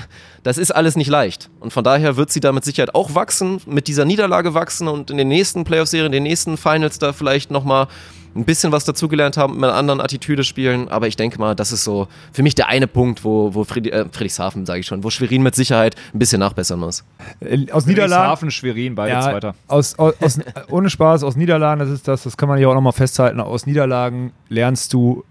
[0.42, 1.50] das ist alles nicht leicht.
[1.60, 5.10] Und von daher wird sie da mit Sicherheit auch wachsen, mit dieser Niederlage wachsen und
[5.10, 7.86] in den nächsten Playoff-Serien, in den nächsten Finals da vielleicht nochmal
[8.34, 10.88] ein bisschen was dazugelernt haben, mit einer anderen Attitüde spielen.
[10.88, 13.86] Aber ich denke mal, das ist so für mich der eine Punkt, wo, wo Fried,
[13.88, 17.04] äh, Friedrichshafen, sage ich schon, wo Schwerin mit Sicherheit ein bisschen nachbessern muss.
[17.40, 18.50] Äh, aus Niederlagen.
[18.50, 19.54] Schwerin, beide ja, Zweiter.
[19.66, 22.74] Aus, aus, aus, ohne Spaß, aus Niederlagen, das ist das, das kann man ja auch
[22.74, 23.40] nochmal festhalten.
[23.40, 25.24] Aus Niederlagen lernst du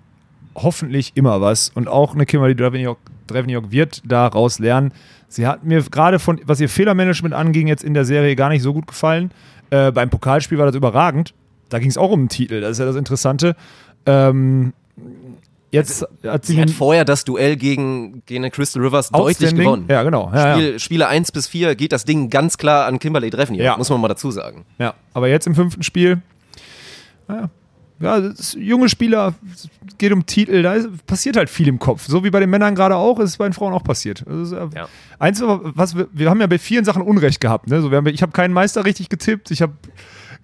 [0.55, 1.69] hoffentlich immer was.
[1.69, 4.91] Und auch eine Kimberly Dreveniok wird daraus lernen.
[5.29, 8.61] Sie hat mir gerade von, was ihr Fehlermanagement anging, jetzt in der Serie gar nicht
[8.61, 9.31] so gut gefallen.
[9.69, 11.33] Äh, beim Pokalspiel war das überragend.
[11.70, 13.55] Da ging es auch um einen Titel, das ist ja das Interessante.
[14.05, 14.74] Ähm,
[15.72, 19.86] jetzt hat sie, sie hat vorher das Duell gegen, gegen Crystal Rivers deutlich gewonnen.
[19.89, 20.32] Ja, genau.
[20.34, 20.80] Ja, Spiel, ja.
[20.80, 23.78] Spiele 1 bis 4 geht das Ding ganz klar an Kimberly treffen, ja.
[23.78, 24.65] muss man mal dazu sagen.
[24.80, 26.22] Ja, aber jetzt im fünften Spiel,
[27.28, 27.49] ja,
[27.99, 29.34] ja, junge Spieler,
[29.97, 32.05] geht um Titel, da ist, passiert halt viel im Kopf.
[32.07, 34.24] So wie bei den Männern gerade auch, ist es bei den Frauen auch passiert.
[34.28, 34.88] Also, ja.
[35.18, 37.68] Eins, was wir, wir haben ja bei vielen Sachen Unrecht gehabt.
[37.68, 37.82] Ne?
[37.82, 39.74] So, haben, ich habe keinen Meister richtig getippt, ich habe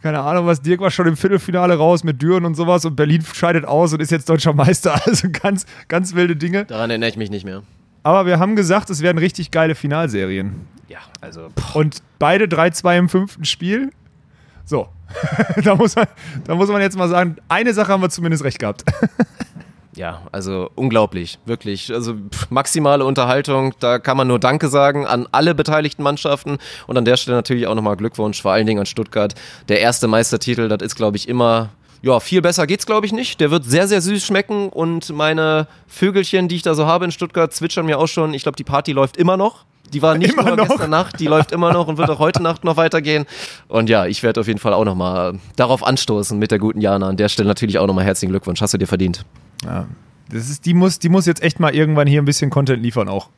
[0.02, 3.24] keine Ahnung was, Dirk war schon im Viertelfinale raus mit Düren und sowas und Berlin
[3.34, 5.00] scheidet aus und ist jetzt deutscher Meister.
[5.06, 6.66] Also ganz, ganz wilde Dinge.
[6.66, 7.64] Daran erinnere ich mich nicht mehr.
[8.04, 10.68] Aber wir haben gesagt, es werden richtig geile Finalserien.
[10.88, 11.50] Ja, also.
[11.50, 11.76] Pff.
[11.76, 13.92] Und beide 3-2 im fünften Spiel.
[14.66, 14.90] So.
[15.64, 16.08] da, muss man,
[16.46, 18.84] da muss man jetzt mal sagen, eine Sache haben wir zumindest recht gehabt.
[19.96, 21.94] ja, also unglaublich, wirklich.
[21.94, 26.98] Also pff, maximale Unterhaltung, da kann man nur Danke sagen an alle beteiligten Mannschaften und
[26.98, 29.36] an der Stelle natürlich auch nochmal Glückwunsch, vor allen Dingen an Stuttgart.
[29.70, 31.70] Der erste Meistertitel, das ist, glaube ich, immer
[32.02, 33.40] ja, viel besser geht's, glaube ich, nicht.
[33.40, 37.12] Der wird sehr, sehr süß schmecken und meine Vögelchen, die ich da so habe in
[37.12, 38.34] Stuttgart, zwitschern mir auch schon.
[38.34, 39.64] Ich glaube, die Party läuft immer noch.
[39.94, 40.68] Die war nicht immer nur noch.
[40.68, 43.26] gestern Nacht, die läuft immer noch und wird auch heute Nacht noch weitergehen.
[43.70, 47.08] Und ja, ich werde auf jeden Fall auch nochmal darauf anstoßen mit der guten Jana.
[47.08, 48.60] An der Stelle natürlich auch nochmal herzlichen Glückwunsch.
[48.60, 49.24] Hast du dir verdient.
[49.64, 49.88] Ja,
[50.30, 53.08] das ist, die, muss, die muss jetzt echt mal irgendwann hier ein bisschen Content liefern
[53.08, 53.30] auch.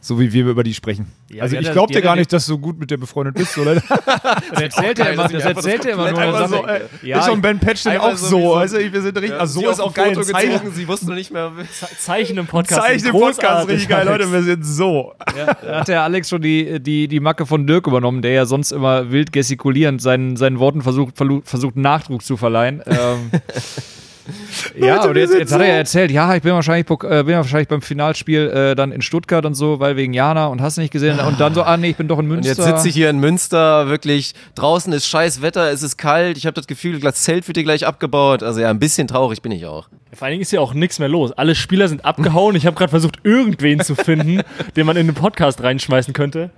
[0.00, 1.10] so wie wir über die sprechen.
[1.28, 3.74] Ja, also ich glaube dir gar nicht, dass du gut mit der befreundet bist, oder?
[4.52, 6.48] das erzählt er immer, das erzählt er immer nur.
[6.48, 8.28] So, ey, ja, ich und Ben Patch sind auch so.
[8.28, 8.54] so.
[8.54, 10.16] Also wir sind richtig, also so ist auch geil.
[10.22, 11.50] Zeichen, sie wussten nicht mehr.
[11.98, 12.80] Zeichen im Podcast.
[12.80, 15.14] Zeichen im Podcast, richtig geil, Leute, wir sind so.
[15.36, 18.46] Ja, da hat der Alex schon die, die, die Macke von Dirk übernommen, der ja
[18.46, 22.82] sonst immer wild gestikulierend seinen, seinen Worten versucht, versucht Nachdruck zu verleihen.
[22.86, 23.30] Ähm,
[24.78, 27.36] ja, aber jetzt, jetzt so hat er ja erzählt, ja, ich bin wahrscheinlich, äh, bin
[27.36, 30.92] wahrscheinlich beim Finalspiel äh, dann in Stuttgart und so, weil wegen Jana und hast nicht
[30.92, 31.18] gesehen.
[31.20, 32.50] Und dann so, ah nee, ich bin doch in Münster.
[32.50, 36.36] Und jetzt sitze ich hier in Münster, wirklich, draußen ist scheiß Wetter, es ist kalt,
[36.36, 38.42] ich habe das Gefühl, das Zelt wird dir gleich abgebaut.
[38.42, 39.88] Also ja, ein bisschen traurig bin ich auch.
[40.12, 41.32] Vor allen Dingen ist ja auch nichts mehr los.
[41.32, 42.56] Alle Spieler sind abgehauen.
[42.56, 44.42] Ich habe gerade versucht, irgendwen zu finden,
[44.76, 46.50] den man in den Podcast reinschmeißen könnte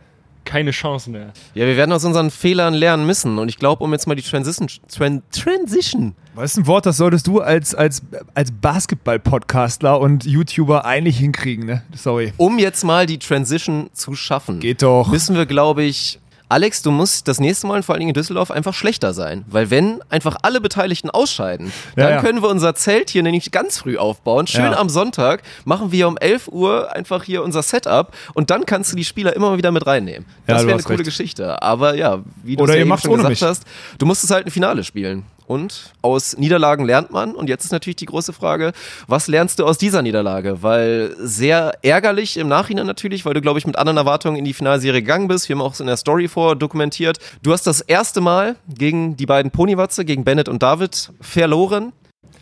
[0.45, 1.33] keine Chance mehr.
[1.55, 3.39] Ja, wir werden aus unseren Fehlern lernen müssen.
[3.39, 4.69] Und ich glaube, um jetzt mal die Transition.
[4.89, 6.15] Tran Transition.
[6.35, 8.03] Was ist ein Wort, das solltest du als, als,
[8.35, 11.83] als Basketball-Podcastler und YouTuber eigentlich hinkriegen, ne?
[11.95, 12.33] Sorry.
[12.37, 14.61] Um jetzt mal die Transition zu schaffen.
[14.61, 15.09] Geht doch.
[15.11, 16.20] Müssen wir, glaube ich,
[16.51, 19.45] Alex, du musst das nächste Mal, vor allen Dingen in Düsseldorf, einfach schlechter sein.
[19.47, 23.79] Weil wenn einfach alle Beteiligten ausscheiden, dann ja, können wir unser Zelt hier nämlich ganz
[23.79, 24.49] früh aufbauen.
[24.49, 24.77] Schön ja.
[24.77, 28.97] am Sonntag machen wir um 11 Uhr einfach hier unser Setup und dann kannst du
[28.97, 30.27] die Spieler immer mal wieder mit reinnehmen.
[30.49, 31.05] Das wäre eine coole recht.
[31.05, 31.63] Geschichte.
[31.63, 33.43] Aber ja, wie du es ja eben schon gesagt mich.
[33.43, 33.63] hast,
[33.99, 35.25] du musst es halt ein Finale spielen.
[35.51, 37.35] Und aus Niederlagen lernt man.
[37.35, 38.71] Und jetzt ist natürlich die große Frage,
[39.09, 40.63] was lernst du aus dieser Niederlage?
[40.63, 44.53] Weil sehr ärgerlich im Nachhinein natürlich, weil du, glaube ich, mit anderen Erwartungen in die
[44.53, 45.49] Finalserie gegangen bist.
[45.49, 47.19] Wir haben auch in der Story vor dokumentiert.
[47.43, 51.93] Du hast das erste Mal gegen die beiden Ponywatze, gegen Bennett und David, verloren.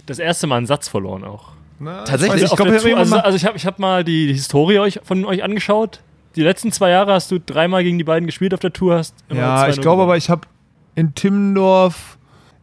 [0.05, 1.53] Das erste Mal einen Satz verloren auch.
[1.79, 2.43] Na, Tatsächlich?
[2.43, 5.43] Ich, glaub, also, also, ich habe ich hab mal die, die Historie euch, von euch
[5.43, 6.01] angeschaut.
[6.37, 8.97] Die letzten zwei Jahre hast du dreimal gegen die beiden gespielt auf der Tour.
[8.97, 10.43] Hast ja, ich glaube aber, ich habe
[10.95, 12.18] in Timmendorf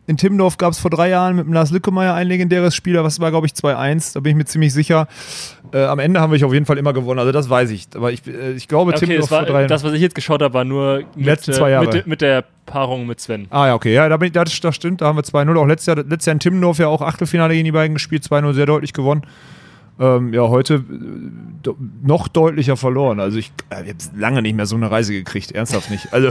[0.08, 3.20] in Timmendorf gab es vor drei Jahren mit dem Lars Lückemeier ein legendäres Spiel, was
[3.20, 4.14] war, glaube ich, 2-1.
[4.14, 5.08] Da bin ich mir ziemlich sicher.
[5.74, 7.88] Äh, am Ende haben wir auf jeden Fall immer gewonnen, also das weiß ich.
[7.96, 9.68] Aber ich, äh, ich glaube, okay, Timmendorf war, vor drei Jahren.
[9.68, 11.88] Das, was ich jetzt geschaut habe, war nur mit, letzten zwei Jahre.
[11.88, 13.48] Mit, mit, der Paarung mit Sven.
[13.50, 13.94] Ah, ja, okay.
[13.94, 15.02] Ja, da bin ich, das, das stimmt.
[15.02, 15.58] Da haben wir 2-0.
[15.58, 18.54] Auch letztes Jahr, letztes Jahr in Timmendorf ja auch Achtelfinale gegen die beiden gespielt, 2-0
[18.54, 19.24] sehr deutlich gewonnen
[20.00, 21.72] ähm, ja heute äh,
[22.04, 23.20] noch deutlicher verloren.
[23.20, 26.12] Also ich, äh, ich habe lange nicht mehr so eine Reise gekriegt, ernsthaft nicht.
[26.12, 26.30] Also,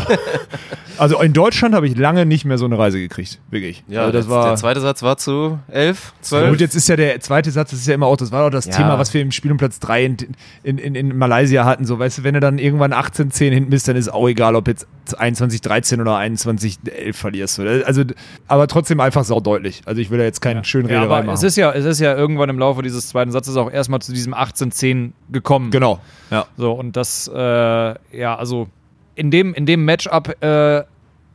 [0.98, 3.82] also in Deutschland habe ich lange nicht mehr so eine Reise gekriegt, wirklich.
[3.88, 6.50] Ja, also das, war, der zweite Satz war zu 11, 12.
[6.52, 8.50] Und jetzt ist ja der zweite Satz, das ist ja immer auch, das war auch
[8.50, 8.72] das ja.
[8.72, 10.16] Thema, was wir im Spiel um Platz 3 in,
[10.62, 11.86] in, in, in, Malaysia hatten.
[11.86, 14.68] So, weißt du, wenn du dann irgendwann 18-10 hinten bist, dann ist auch egal, ob
[14.68, 17.60] jetzt 21-13 oder 21-11 verlierst.
[17.60, 18.04] Also,
[18.46, 19.82] aber trotzdem einfach sau deutlich.
[19.86, 20.64] Also ich will da jetzt keinen ja.
[20.64, 21.34] schönen Rederei ja, aber machen.
[21.34, 24.00] Es ist, ja, es ist ja irgendwann im Laufe dieses zweiten Satzes es auch erstmal
[24.00, 25.70] zu diesem 18-10 gekommen.
[25.70, 26.00] Genau.
[26.30, 26.46] Ja.
[26.56, 28.68] So, und das, äh, ja, also
[29.14, 30.84] in dem, in dem Matchup äh,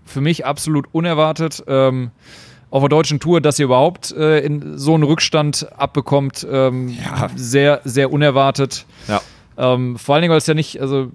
[0.05, 1.63] für mich absolut unerwartet.
[1.67, 2.11] Ähm,
[2.71, 7.29] auf der deutschen Tour, dass ihr überhaupt äh, in so einen Rückstand abbekommt, ähm, ja.
[7.35, 8.85] sehr, sehr unerwartet.
[9.07, 9.21] Ja.
[9.57, 11.11] Ähm, vor allen Dingen, weil es ja nicht, also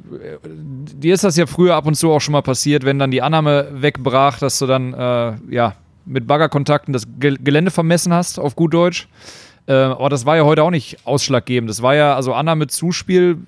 [0.53, 3.23] dir ist das ja früher ab und zu auch schon mal passiert, wenn dann die
[3.23, 5.75] Annahme wegbrach, dass du dann äh, ja
[6.07, 9.09] mit Baggerkontakten das Gelände vermessen hast, auf gut Deutsch.
[9.67, 11.71] Äh, aber das war ja heute auch nicht ausschlaggebend.
[11.71, 13.39] Das war ja, also Anna mit Zuspiel.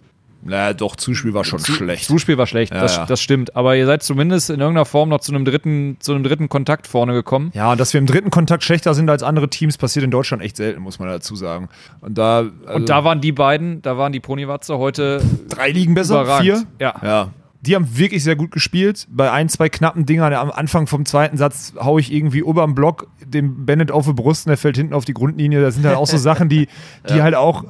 [0.43, 2.05] Naja, doch, Zuspiel war schon Zu schlecht.
[2.05, 3.07] Zuspiel war schlecht, ja, das, ja.
[3.07, 3.57] das, stimmt.
[3.57, 6.87] Aber ihr seid zumindest in irgendeiner Form noch zu einem dritten, zu einem dritten Kontakt
[6.87, 7.51] vorne gekommen.
[7.53, 10.43] Ja, und dass wir im dritten Kontakt schlechter sind als andere Teams, passiert in Deutschland
[10.45, 11.69] echt selten, muss man dazu sagen.
[12.01, 15.21] Und da, also und da waren die beiden, da waren die Ponywatze heute.
[15.49, 16.45] Drei liegen besser, überragend.
[16.45, 16.67] vier?
[16.79, 16.95] Ja.
[17.03, 17.31] ja
[17.67, 19.07] die haben wirklich sehr gut gespielt.
[19.11, 22.75] Bei ein, zwei knappen Dingern am Anfang vom zweiten Satz haue ich irgendwie ober dem
[22.75, 25.61] Block dem Bennett auf die Brust und der fällt hinten auf die Grundlinie.
[25.61, 26.69] Das sind halt auch so Sachen, die,
[27.09, 27.23] die ja.
[27.23, 27.65] halt auch.
[27.65, 27.67] Äh,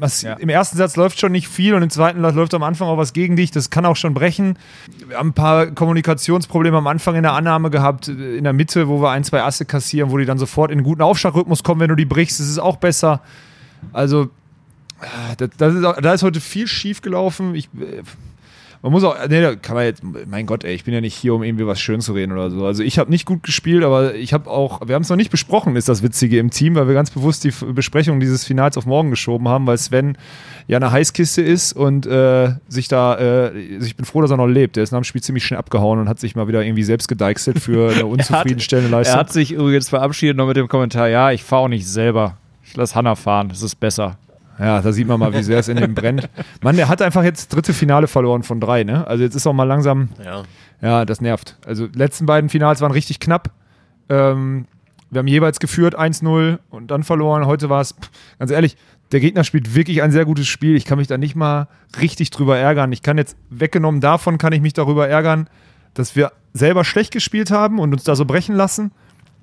[0.00, 0.34] was, ja.
[0.34, 3.12] Im ersten Satz läuft schon nicht viel und im zweiten läuft am Anfang auch was
[3.12, 3.50] gegen dich.
[3.50, 4.58] Das kann auch schon brechen.
[5.06, 9.00] Wir haben ein paar Kommunikationsprobleme am Anfang in der Annahme gehabt, in der Mitte, wo
[9.00, 11.88] wir ein, zwei Asse kassieren, wo die dann sofort in einen guten Aufschlagrhythmus kommen, wenn
[11.88, 12.40] du die brichst.
[12.40, 13.20] Das ist auch besser.
[13.92, 14.30] Also,
[15.00, 17.54] äh, das, das ist, da ist heute viel schief gelaufen.
[17.54, 18.02] Ich äh,
[18.82, 21.14] man muss auch, nee, da kann man jetzt, mein Gott, ey, ich bin ja nicht
[21.14, 22.64] hier, um irgendwie was schön zu reden oder so.
[22.64, 25.30] Also ich habe nicht gut gespielt, aber ich habe auch, wir haben es noch nicht
[25.30, 28.86] besprochen, ist das Witzige im Team, weil wir ganz bewusst die Besprechung dieses Finals auf
[28.86, 30.16] morgen geschoben haben, weil Sven
[30.68, 34.46] ja eine Heißkiste ist und äh, sich da, äh, ich bin froh, dass er noch
[34.46, 34.76] lebt.
[34.76, 37.08] Der ist nach dem Spiel ziemlich schnell abgehauen und hat sich mal wieder irgendwie selbst
[37.08, 39.16] gedeichselt für eine unzufriedenstellende Leistung.
[39.16, 42.36] Er hat sich übrigens verabschiedet noch mit dem Kommentar, ja, ich fahre auch nicht selber.
[42.62, 44.18] Ich lasse Hanna fahren, das ist besser.
[44.58, 46.28] Ja, da sieht man mal, wie sehr es in dem brennt.
[46.62, 49.06] Mann, der hat einfach jetzt dritte Finale verloren von drei, ne?
[49.06, 50.08] Also jetzt ist auch mal langsam.
[50.24, 50.42] Ja.
[50.80, 51.56] Ja, das nervt.
[51.66, 53.50] Also letzten beiden Finals waren richtig knapp.
[54.08, 54.66] Ähm,
[55.10, 57.46] wir haben jeweils geführt 1-0 und dann verloren.
[57.46, 57.94] Heute war es,
[58.38, 58.76] ganz ehrlich,
[59.12, 60.76] der Gegner spielt wirklich ein sehr gutes Spiel.
[60.76, 61.68] Ich kann mich da nicht mal
[62.00, 62.92] richtig drüber ärgern.
[62.92, 65.48] Ich kann jetzt, weggenommen davon, kann ich mich darüber ärgern,
[65.94, 68.92] dass wir selber schlecht gespielt haben und uns da so brechen lassen.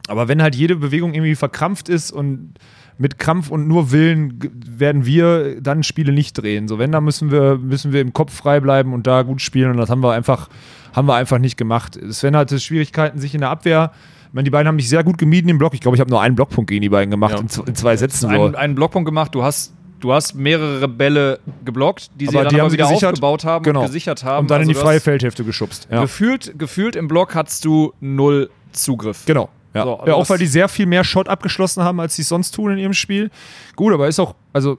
[0.08, 2.54] Aber wenn halt jede Bewegung irgendwie verkrampft ist und
[2.98, 6.68] mit Krampf und nur Willen werden wir dann Spiele nicht drehen.
[6.68, 9.72] So, wenn, dann müssen wir, müssen wir im Kopf frei bleiben und da gut spielen
[9.72, 10.50] und das haben wir einfach,
[10.94, 12.00] haben wir einfach nicht gemacht.
[12.10, 13.92] Sven hatte Schwierigkeiten, sich in der Abwehr
[14.28, 15.74] ich meine, die beiden haben mich sehr gut gemieden im Block.
[15.74, 17.40] Ich glaube, ich habe nur einen Blockpunkt gegen die beiden gemacht ja.
[17.40, 18.30] in, in, zwei Sätzen.
[18.30, 19.34] Einen, einen Blockpunkt gemacht.
[19.34, 23.14] Du hast du hast mehrere Bälle geblockt, die sie aber dann die aber wieder gesichert,
[23.14, 23.80] aufgebaut haben genau.
[23.80, 24.44] und gesichert haben.
[24.44, 25.88] Und dann also in die freie Feldhälfte geschubst.
[25.90, 26.02] Ja.
[26.02, 29.24] Gefühlt, gefühlt im Block hattest du null Zugriff.
[29.26, 29.50] Genau.
[29.76, 29.84] Ja.
[29.84, 32.52] So, ja, auch weil die sehr viel mehr Shot abgeschlossen haben, als sie es sonst
[32.52, 33.30] tun in ihrem Spiel.
[33.76, 34.78] Gut, aber ist auch, also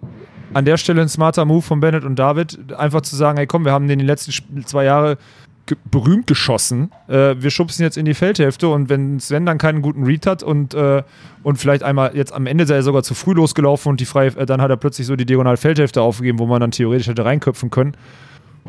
[0.55, 3.64] an der Stelle ein smarter Move von Bennett und David, einfach zu sagen, hey komm,
[3.64, 5.16] wir haben in den letzten zwei Jahren
[5.66, 6.90] ge berühmt geschossen.
[7.09, 10.42] Äh, wir schubsen jetzt in die Feldhälfte und wenn Sven dann keinen guten Read hat
[10.42, 11.03] und, äh,
[11.42, 14.28] und vielleicht einmal jetzt am Ende sei er sogar zu früh losgelaufen und die freie,
[14.36, 17.24] äh, dann hat er plötzlich so die diagonale Feldhälfte aufgegeben, wo man dann theoretisch hätte
[17.24, 17.97] reinköpfen können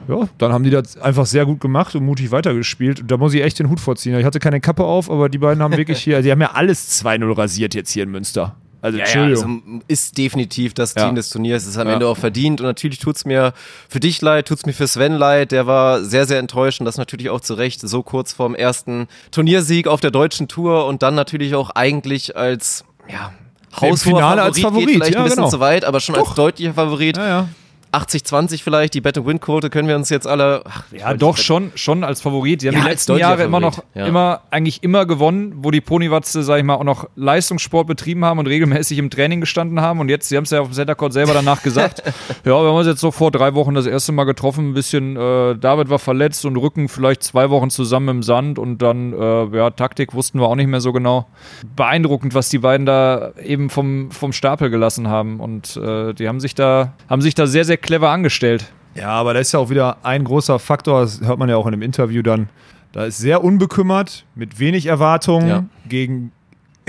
[0.08, 3.02] ja, dann haben die das einfach sehr gut gemacht und mutig weitergespielt.
[3.02, 4.18] Und da muss ich echt den Hut vorziehen.
[4.18, 7.04] Ich hatte keine Kappe auf, aber die beiden haben wirklich hier, die haben ja alles
[7.04, 8.56] 2-0 rasiert jetzt hier in Münster.
[8.82, 9.06] Also, ja.
[9.06, 9.48] Ja, also
[9.88, 11.66] ist definitiv das Team des Turniers.
[11.66, 12.62] Ist am Ende auch verdient.
[12.62, 13.54] Und natürlich tut es mir
[13.90, 15.52] für dich leid, tut es mir für Sven leid.
[15.52, 17.82] Der war sehr, sehr enttäuscht und das natürlich auch zu Recht.
[17.82, 22.86] So kurz vorm ersten Turniersieg auf der deutschen Tour und dann natürlich auch eigentlich als,
[23.12, 23.34] ja,
[23.76, 24.88] Haushoher Favorit, als Favorit.
[24.88, 25.50] Geht vielleicht ja, ein bisschen genau.
[25.50, 26.28] zu weit, aber schon Doch.
[26.28, 27.18] als deutlicher Favorit.
[27.18, 27.50] Ja, ja.
[27.92, 30.62] 80-20 vielleicht, die Bet-and-Win-Quote können wir uns jetzt alle.
[30.66, 32.62] Ach, ja, doch, schon, schon als Favorit.
[32.62, 33.48] Die haben ja, die letzten Jahre Favorit.
[33.48, 34.06] immer noch, ja.
[34.06, 38.40] immer, eigentlich immer gewonnen, wo die Ponywatze, sag ich mal, auch noch Leistungssport betrieben haben
[38.40, 40.00] und regelmäßig im Training gestanden haben.
[40.00, 42.04] Und jetzt, sie haben es ja auf dem Center Court selber danach gesagt.
[42.06, 42.14] ja,
[42.46, 44.72] wir haben uns jetzt so vor drei Wochen das erste Mal getroffen.
[44.72, 48.82] Ein bisschen, äh, David war verletzt und Rücken vielleicht zwei Wochen zusammen im Sand und
[48.82, 51.28] dann, äh, ja, Taktik wussten wir auch nicht mehr so genau.
[51.76, 55.40] Beeindruckend, was die beiden da eben vom, vom Stapel gelassen haben.
[55.40, 58.72] Und äh, die haben sich da, haben sich da sehr, sehr clever angestellt.
[58.96, 61.66] Ja, aber da ist ja auch wieder ein großer Faktor, das hört man ja auch
[61.68, 62.50] in dem Interview dann.
[62.92, 65.66] Da ist sehr unbekümmert, mit wenig Erwartungen, ja.
[65.88, 66.32] gegen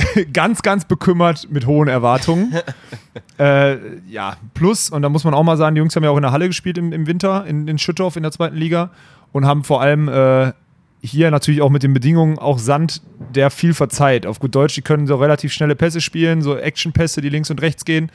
[0.33, 2.55] ganz, ganz bekümmert mit hohen Erwartungen.
[3.39, 3.77] äh,
[4.09, 6.23] ja, plus, und da muss man auch mal sagen, die Jungs haben ja auch in
[6.23, 8.91] der Halle gespielt im, im Winter, in, in Schüttorf in der zweiten Liga
[9.33, 10.53] und haben vor allem äh,
[11.01, 13.03] hier natürlich auch mit den Bedingungen auch Sand,
[13.35, 14.27] der viel verzeiht.
[14.27, 17.61] Auf gut Deutsch, die können so relativ schnelle Pässe spielen, so Action-Pässe, die links und
[17.63, 18.11] rechts gehen.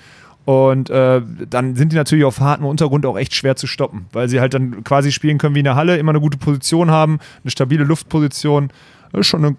[0.45, 4.27] Und äh, dann sind die natürlich auf hartem Untergrund auch echt schwer zu stoppen, weil
[4.27, 7.19] sie halt dann quasi spielen können wie in der Halle, immer eine gute Position haben,
[7.43, 8.69] eine stabile Luftposition.
[9.11, 9.55] Das ist schon eine,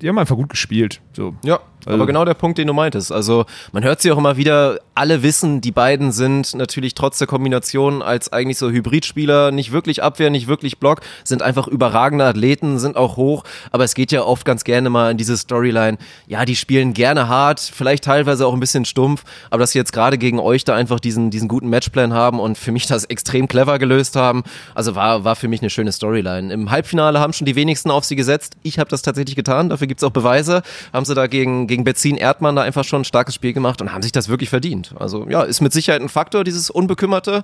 [0.00, 1.00] die haben einfach gut gespielt.
[1.12, 1.34] So.
[1.44, 3.12] Ja, also aber genau der Punkt, den du meintest.
[3.12, 7.26] Also man hört sie auch immer wieder, alle wissen, die beiden sind natürlich trotz der
[7.26, 12.78] Kombination als eigentlich so Hybridspieler, nicht wirklich Abwehr, nicht wirklich Block, sind einfach überragende Athleten,
[12.78, 15.96] sind auch hoch, aber es geht ja oft ganz gerne mal in diese Storyline,
[16.26, 19.92] ja, die spielen gerne hart, vielleicht teilweise auch ein bisschen stumpf, aber dass sie jetzt
[19.92, 23.48] gerade gegen euch da einfach diesen, diesen guten Matchplan haben und für mich das extrem
[23.48, 24.42] clever gelöst haben,
[24.74, 26.52] also war, war für mich eine schöne Storyline.
[26.52, 29.86] Im Halbfinale haben schon die wenigsten auf sie gesetzt, ich habe das tatsächlich getan, dafür
[29.90, 30.62] gibt es auch Beweise,
[30.92, 33.92] haben sie da gegen gegen Bezin Erdmann da einfach schon ein starkes Spiel gemacht und
[33.92, 34.94] haben sich das wirklich verdient.
[34.98, 37.42] Also ja, ist mit Sicherheit ein Faktor, dieses Unbekümmerte.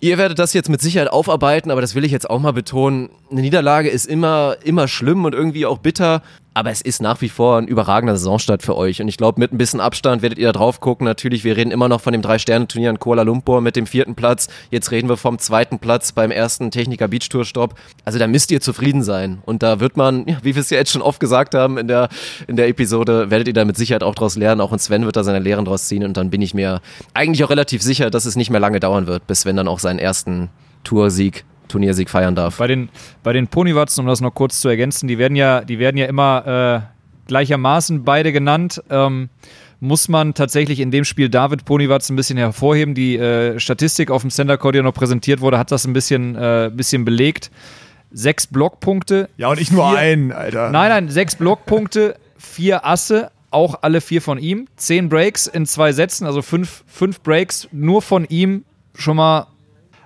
[0.00, 3.10] Ihr werdet das jetzt mit Sicherheit aufarbeiten, aber das will ich jetzt auch mal betonen.
[3.30, 6.22] Eine Niederlage ist immer, immer schlimm und irgendwie auch bitter.
[6.54, 9.00] Aber es ist nach wie vor ein überragender Saisonstart für euch.
[9.00, 11.06] Und ich glaube, mit ein bisschen Abstand werdet ihr da drauf gucken.
[11.06, 14.48] Natürlich, wir reden immer noch von dem Drei-Sterne-Turnier in Kuala Lumpur mit dem vierten Platz.
[14.70, 17.74] Jetzt reden wir vom zweiten Platz beim ersten Techniker Beach Tour Stopp.
[18.04, 19.38] Also da müsst ihr zufrieden sein.
[19.46, 21.88] Und da wird man, ja, wie wir es ja jetzt schon oft gesagt haben in
[21.88, 22.10] der,
[22.46, 24.60] in der Episode, werdet ihr da mit Sicherheit auch draus lernen.
[24.60, 26.04] Auch und Sven wird da seine Lehren draus ziehen.
[26.04, 26.82] Und dann bin ich mir
[27.14, 29.78] eigentlich auch relativ sicher, dass es nicht mehr lange dauern wird, bis Sven dann auch
[29.78, 30.50] seinen ersten
[30.84, 32.58] Toursieg Turniersieg feiern darf.
[32.58, 32.88] Bei den,
[33.22, 36.06] bei den Ponywatzen, um das noch kurz zu ergänzen, die werden ja, die werden ja
[36.06, 38.82] immer äh, gleichermaßen beide genannt.
[38.90, 39.28] Ähm,
[39.80, 42.94] muss man tatsächlich in dem Spiel David Ponywatz ein bisschen hervorheben.
[42.94, 46.36] Die äh, Statistik auf dem Center Court, die noch präsentiert wurde, hat das ein bisschen,
[46.36, 47.50] äh, bisschen belegt.
[48.12, 49.28] Sechs Blockpunkte.
[49.38, 50.70] Ja, und ich nur vier, einen, Alter.
[50.70, 54.68] Nein, nein, sechs Blockpunkte, vier Asse, auch alle vier von ihm.
[54.76, 58.64] Zehn Breaks in zwei Sätzen, also fünf, fünf Breaks nur von ihm.
[58.94, 59.48] Schon mal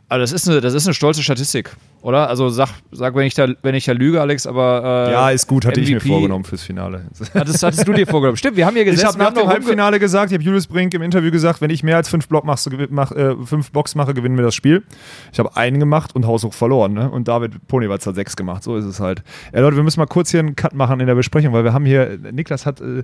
[0.08, 2.28] also das ist eine, das ist eine stolze Statistik, oder?
[2.28, 5.48] Also sag, sag wenn ich da, wenn ich da lüge, Alex, aber äh, ja, ist
[5.48, 7.06] gut, hatte MVP, ich mir vorgenommen fürs Finale.
[7.34, 8.36] Hattest, hattest du dir vorgenommen?
[8.36, 9.00] Stimmt, wir haben hier gesessen.
[9.00, 11.82] Ich habe nach dem Halbfinale gesagt, ich habe Julius Brink im Interview gesagt, wenn ich
[11.82, 14.84] mehr als fünf, Block mach, mach, äh, fünf Blocks mache, gewinnen wir das Spiel.
[15.32, 17.10] Ich habe einen gemacht und haushoch verloren, ne?
[17.10, 18.62] Und David Ponywatz hat sechs gemacht.
[18.62, 19.24] So ist es halt.
[19.52, 21.72] Ja, Leute, wir müssen mal kurz hier einen Cut machen in der Besprechung, weil wir
[21.72, 23.02] haben hier Niklas hat äh,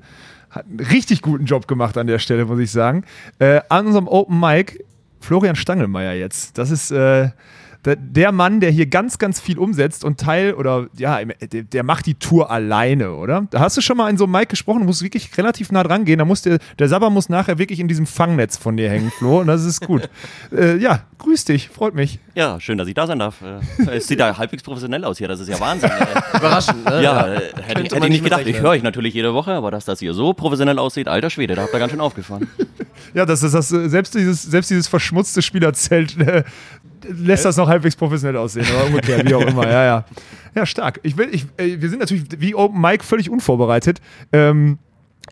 [0.50, 3.04] hat einen richtig guten Job gemacht an der Stelle, muss ich sagen.
[3.38, 4.84] Äh, an unserem Open Mic
[5.22, 6.58] Florian Stangelmeier jetzt.
[6.58, 7.30] Das ist äh,
[7.84, 12.14] der Mann, der hier ganz, ganz viel umsetzt und Teil oder ja, der, macht die
[12.14, 13.48] Tour alleine, oder?
[13.50, 15.82] Da hast du schon mal in so einem Mic gesprochen, du musst wirklich relativ nah
[15.82, 16.18] dran gehen.
[16.20, 19.40] Da muss der, der Sabber muss nachher wirklich in diesem Fangnetz von dir hängen, Flo,
[19.40, 20.08] und das ist gut.
[20.52, 22.20] äh, ja, grüß dich, freut mich.
[22.36, 23.42] Ja, schön, dass ich da sein darf.
[23.42, 25.90] Äh, es sieht ja halbwegs professionell aus hier, das ist ja Wahnsinn.
[26.34, 27.02] Überraschend, ne?
[27.02, 28.46] Ja, äh, hätte, hätte ich nicht gedacht.
[28.46, 31.56] Ich höre euch natürlich jede Woche, aber dass das hier so professionell aussieht, alter Schwede,
[31.56, 32.48] da habt ihr ganz schön aufgefahren.
[33.14, 36.44] Ja, das ist das, selbst dieses, selbst dieses verschmutzte Spielerzelt äh,
[37.08, 39.66] lässt das noch halbwegs professionell aussehen oder umgekehrt, wie auch immer.
[39.68, 40.04] Ja, ja.
[40.54, 41.00] Ja, stark.
[41.02, 44.00] Ich will, ich, äh, wir sind natürlich wie Open Mike völlig unvorbereitet.
[44.32, 44.78] Ähm,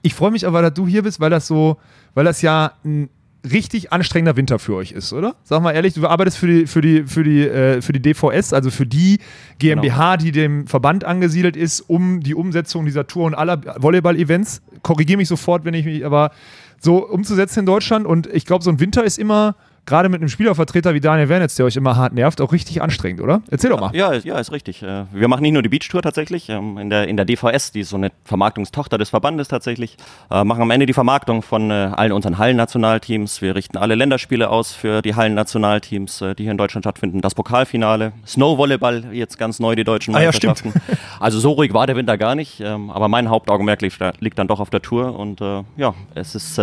[0.03, 1.77] ich freue mich aber, dass du hier bist, weil das so,
[2.15, 3.11] weil das ja ein
[3.51, 5.35] richtig anstrengender Winter für euch ist, oder?
[5.45, 8.53] Sag mal ehrlich, du arbeitest für die, für die, für die, äh, für die DVS,
[8.53, 9.19] also für die
[9.59, 10.25] GmbH, genau.
[10.25, 14.63] die dem Verband angesiedelt ist, um die Umsetzung dieser Tour und aller Volleyball-Events.
[14.83, 16.33] Korrigiere mich sofort, wenn ich mich, aber
[16.81, 18.07] so umzusetzen in Deutschland.
[18.07, 19.55] Und ich glaube, so ein Winter ist immer
[19.87, 23.21] gerade mit einem Spielervertreter wie Daniel Wernitz, der euch immer hart nervt, auch richtig anstrengend,
[23.21, 23.43] oder?
[23.51, 23.95] Erzähl doch mal.
[23.95, 24.83] Ja, ja, ist richtig.
[24.83, 27.81] Äh, wir machen nicht nur die Beach-Tour tatsächlich, ähm, in der, in der DVS, die
[27.81, 29.97] ist so eine Vermarktungstochter des Verbandes tatsächlich,
[30.31, 33.43] äh, machen am Ende die Vermarktung von äh, allen unseren Hallennationalteams.
[33.43, 37.21] Wir richten alle Länderspiele aus für die Hallennationalteams, die hier in Deutschland stattfinden.
[37.21, 40.73] Das Pokalfinale, Snowvolleyball, jetzt ganz neu die deutschen Meisterschaften.
[40.75, 43.99] Ah, ja, also so ruhig war der Winter gar nicht, ähm, aber mein Hauptaugenmerk liegt,
[44.21, 45.41] liegt dann doch auf der Tour und
[45.77, 46.61] ja, es ist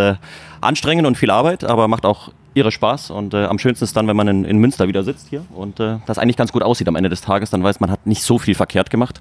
[0.62, 3.12] anstrengend und viel Arbeit, aber macht auch ihre Spaß.
[3.12, 5.80] Und äh, am schönsten ist dann, wenn man in, in Münster wieder sitzt hier und
[5.80, 7.50] äh, das eigentlich ganz gut aussieht am Ende des Tages.
[7.50, 9.20] Dann weiß man, hat nicht so viel verkehrt gemacht.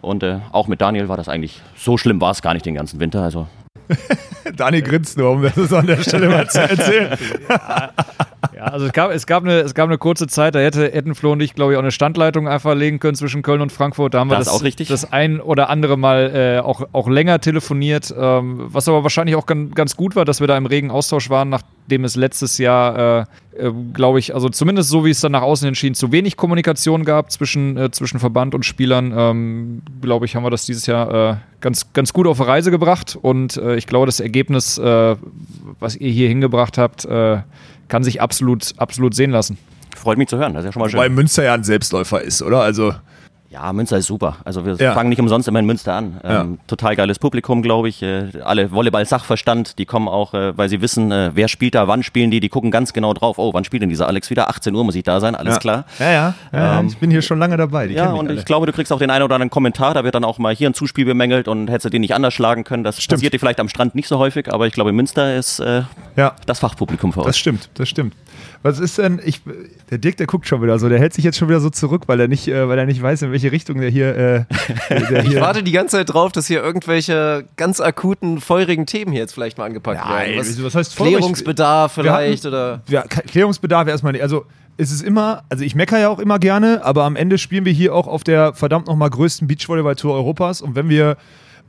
[0.00, 2.74] Und äh, auch mit Daniel war das eigentlich, so schlimm war es gar nicht den
[2.74, 3.22] ganzen Winter.
[3.22, 3.46] Also
[4.56, 7.18] Daniel grinst nur, um das an der Stelle mal zu erzählen.
[7.48, 7.92] ja,
[8.54, 11.14] ja, also es gab, es, gab eine, es gab eine kurze Zeit, da hätte, hätten
[11.14, 14.14] Flo und ich, glaube ich, auch eine Standleitung einfach legen können zwischen Köln und Frankfurt.
[14.14, 18.14] Da haben wir das, das, das ein oder andere Mal äh, auch, auch länger telefoniert,
[18.18, 21.28] ähm, was aber wahrscheinlich auch ganz, ganz gut war, dass wir da im regen Austausch
[21.30, 23.24] waren, nachdem es letztes Jahr, äh,
[23.58, 27.04] äh, glaube ich, also zumindest so wie es dann nach außen entschieden, zu wenig Kommunikation
[27.04, 29.12] gab zwischen, äh, zwischen Verband und Spielern.
[29.16, 33.18] Ähm, glaube ich, haben wir das dieses Jahr äh, ganz, ganz gut auf Reise gebracht
[33.20, 39.14] und äh, ich glaube, das Ergebnis, was ihr hier hingebracht habt, kann sich absolut, absolut
[39.14, 39.58] sehen lassen.
[39.96, 41.00] Freut mich zu hören, das ist ja schon mal schön.
[41.00, 42.60] Weil Münster ja ein Selbstläufer ist, oder?
[42.60, 42.94] Also
[43.48, 44.36] ja, Münster ist super.
[44.44, 44.92] Also wir ja.
[44.92, 46.20] fangen nicht umsonst immer in Münster an.
[46.24, 46.46] Ähm, ja.
[46.66, 48.02] Total geiles Publikum, glaube ich.
[48.02, 52.02] Äh, alle Volleyball-Sachverstand, die kommen auch, äh, weil sie wissen, äh, wer spielt da, wann
[52.02, 52.40] spielen die.
[52.40, 53.38] Die gucken ganz genau drauf.
[53.38, 54.48] Oh, wann spielt denn dieser Alex wieder?
[54.48, 55.60] 18 Uhr muss ich da sein, alles ja.
[55.60, 55.84] klar.
[55.98, 56.34] Ja, ja.
[56.52, 57.86] ja ähm, ich bin hier schon lange dabei.
[57.86, 58.38] Die ja, und alle.
[58.38, 59.94] ich glaube, du kriegst auch den einen oder anderen Kommentar.
[59.94, 62.34] Da wird dann auch mal hier ein Zuspiel bemängelt und hättest du den nicht anders
[62.34, 62.82] schlagen können.
[62.82, 63.18] Das stimmt.
[63.18, 65.82] passiert dir vielleicht am Strand nicht so häufig, aber ich glaube, Münster ist äh,
[66.46, 67.26] das Fachpublikum für euch.
[67.26, 68.14] Das stimmt, das stimmt.
[68.66, 69.42] Was ist denn, ich,
[69.90, 72.02] der Dirk, der guckt schon wieder so, der hält sich jetzt schon wieder so zurück,
[72.06, 74.16] weil er nicht, äh, weil er nicht weiß, in welche Richtung der hier.
[74.16, 74.44] Äh,
[75.08, 79.20] der ich warte die ganze Zeit drauf, dass hier irgendwelche ganz akuten, feurigen Themen hier
[79.20, 80.40] jetzt vielleicht mal angepackt Nein, werden.
[80.40, 82.82] Was, was heißt Klärungsbedarf vielleicht hatten, oder.
[82.88, 84.22] Ja, Klärungsbedarf erstmal nicht.
[84.22, 84.46] Also
[84.78, 87.72] es ist immer, also ich meckere ja auch immer gerne, aber am Ende spielen wir
[87.72, 91.16] hier auch auf der verdammt nochmal größten Beachvolleyball-Tour Europas und wenn wir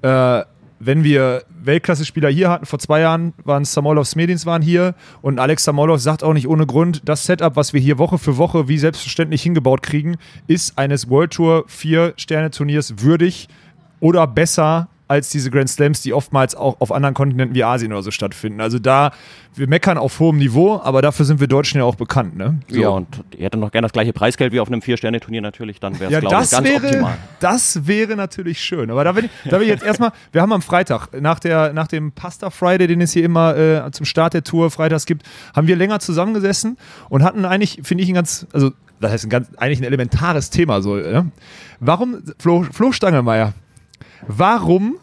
[0.01, 0.41] äh,
[0.79, 5.63] wenn wir Weltklasse-Spieler hier hatten, vor zwei Jahren waren Samolov Smedins waren hier und Alex
[5.63, 8.77] Samolov sagt auch nicht ohne Grund, das Setup, was wir hier Woche für Woche wie
[8.77, 10.17] selbstverständlich hingebaut kriegen,
[10.47, 13.47] ist eines World Tour Vier-Sterne-Turniers würdig
[13.99, 18.03] oder besser als diese Grand Slams, die oftmals auch auf anderen Kontinenten wie Asien oder
[18.03, 18.61] so stattfinden.
[18.61, 19.11] Also da,
[19.55, 22.37] wir meckern auf hohem Niveau, aber dafür sind wir Deutschen ja auch bekannt.
[22.37, 22.59] Ne?
[22.67, 22.81] So.
[22.81, 25.99] Ja, und ihr hättet noch gerne das gleiche Preisgeld wie auf einem Vier-Sterne-Turnier natürlich, dann
[25.99, 27.17] wäre es, ja, glaube ich, ganz wäre, optimal.
[27.39, 28.91] Das wäre natürlich schön.
[28.91, 31.73] Aber da will ich, da will ich jetzt erstmal, wir haben am Freitag, nach, der,
[31.73, 35.23] nach dem Pasta Friday, den es hier immer äh, zum Start der Tour freitags gibt,
[35.55, 36.77] haben wir länger zusammengesessen
[37.09, 40.49] und hatten eigentlich, finde ich, ein ganz, also das heißt ein ganz, eigentlich ein elementares
[40.49, 40.97] Thema so.
[40.97, 41.25] Ja?
[41.79, 43.53] Warum, Flo, Flo Stangelmeier,
[44.25, 44.95] Warum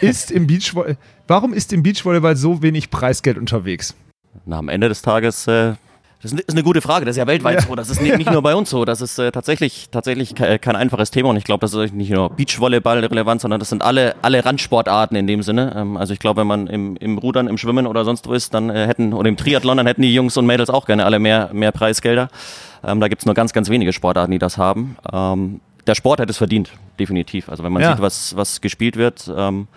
[0.00, 0.96] ist im Beachvolleyball,
[1.26, 3.94] warum ist im Beachvolleyball so wenig Preisgeld unterwegs?
[4.46, 5.74] Na, am Ende des Tages, äh,
[6.22, 7.66] das ist eine gute Frage, das ist ja weltweit ja.
[7.66, 11.10] so, das ist nicht nur bei uns so, das ist äh, tatsächlich, tatsächlich kein einfaches
[11.10, 14.42] Thema und ich glaube, das ist nicht nur Beachvolleyball relevant, sondern das sind alle, alle
[14.42, 15.74] Randsportarten in dem Sinne.
[15.76, 18.54] Ähm, also ich glaube, wenn man im, im Rudern, im Schwimmen oder sonst wo ist,
[18.54, 21.18] dann äh, hätten, oder im Triathlon, dann hätten die Jungs und Mädels auch gerne alle
[21.18, 22.28] mehr, mehr Preisgelder.
[22.82, 24.96] Ähm, da gibt es nur ganz, ganz wenige Sportarten, die das haben.
[25.12, 27.48] Ähm, der Sport hat es verdient, definitiv.
[27.48, 27.92] Also wenn man ja.
[27.92, 29.68] sieht, was, was gespielt wird, ähm,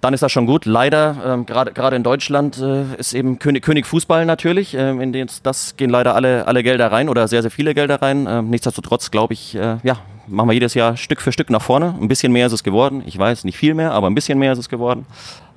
[0.00, 0.64] dann ist das schon gut.
[0.64, 4.74] Leider, ähm, gerade in Deutschland äh, ist eben König, König Fußball natürlich.
[4.74, 8.00] Ähm, in den, das gehen leider alle, alle Gelder rein oder sehr, sehr viele Gelder
[8.00, 8.26] rein.
[8.28, 11.96] Ähm, nichtsdestotrotz glaube ich, äh, ja, machen wir jedes Jahr Stück für Stück nach vorne.
[12.00, 13.02] Ein bisschen mehr ist es geworden.
[13.06, 15.04] Ich weiß, nicht viel mehr, aber ein bisschen mehr ist es geworden.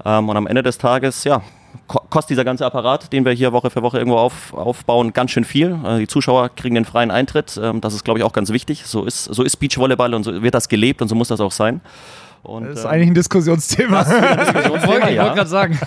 [0.04, 1.44] Ähm, und am Ende des Tages, ja,
[1.88, 5.46] kostet dieser ganze Apparat, den wir hier Woche für Woche irgendwo auf, aufbauen, ganz schön
[5.46, 5.78] viel.
[5.86, 7.60] Äh, die Zuschauer kriegen den freien Eintritt.
[7.62, 8.84] Ähm, das ist, glaube ich, auch ganz wichtig.
[8.86, 11.52] So ist, so ist Beachvolleyball und so wird das gelebt und so muss das auch
[11.52, 11.82] sein.
[12.44, 14.02] Und, das ist ähm, eigentlich ein Diskussionsthema.
[14.02, 15.80] Ein Diskussionsthema ich wollte gerade sagen.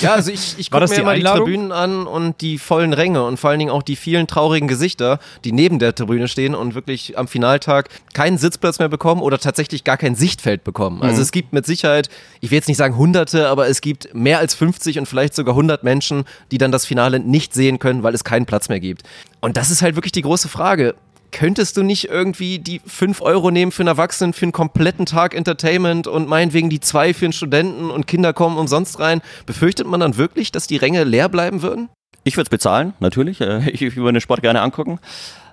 [0.00, 3.38] Ja, also ich, ich gucke mir immer die Tribünen an und die vollen Ränge und
[3.38, 7.18] vor allen Dingen auch die vielen traurigen Gesichter, die neben der Tribüne stehen und wirklich
[7.18, 11.02] am Finaltag keinen Sitzplatz mehr bekommen oder tatsächlich gar kein Sichtfeld bekommen.
[11.02, 11.22] Also mhm.
[11.22, 12.08] es gibt mit Sicherheit,
[12.40, 15.54] ich will jetzt nicht sagen Hunderte, aber es gibt mehr als 50 und vielleicht sogar
[15.54, 19.02] 100 Menschen, die dann das Finale nicht sehen können, weil es keinen Platz mehr gibt.
[19.40, 20.94] Und das ist halt wirklich die große Frage
[21.32, 25.34] könntest du nicht irgendwie die 5 Euro nehmen für einen Erwachsenen für einen kompletten Tag
[25.34, 29.20] Entertainment und meinetwegen die 2 für einen Studenten und Kinder kommen umsonst rein?
[29.46, 31.88] Befürchtet man dann wirklich, dass die Ränge leer bleiben würden?
[32.24, 33.40] Ich würde es bezahlen, natürlich.
[33.40, 35.00] Äh, ich würde den Sport gerne angucken.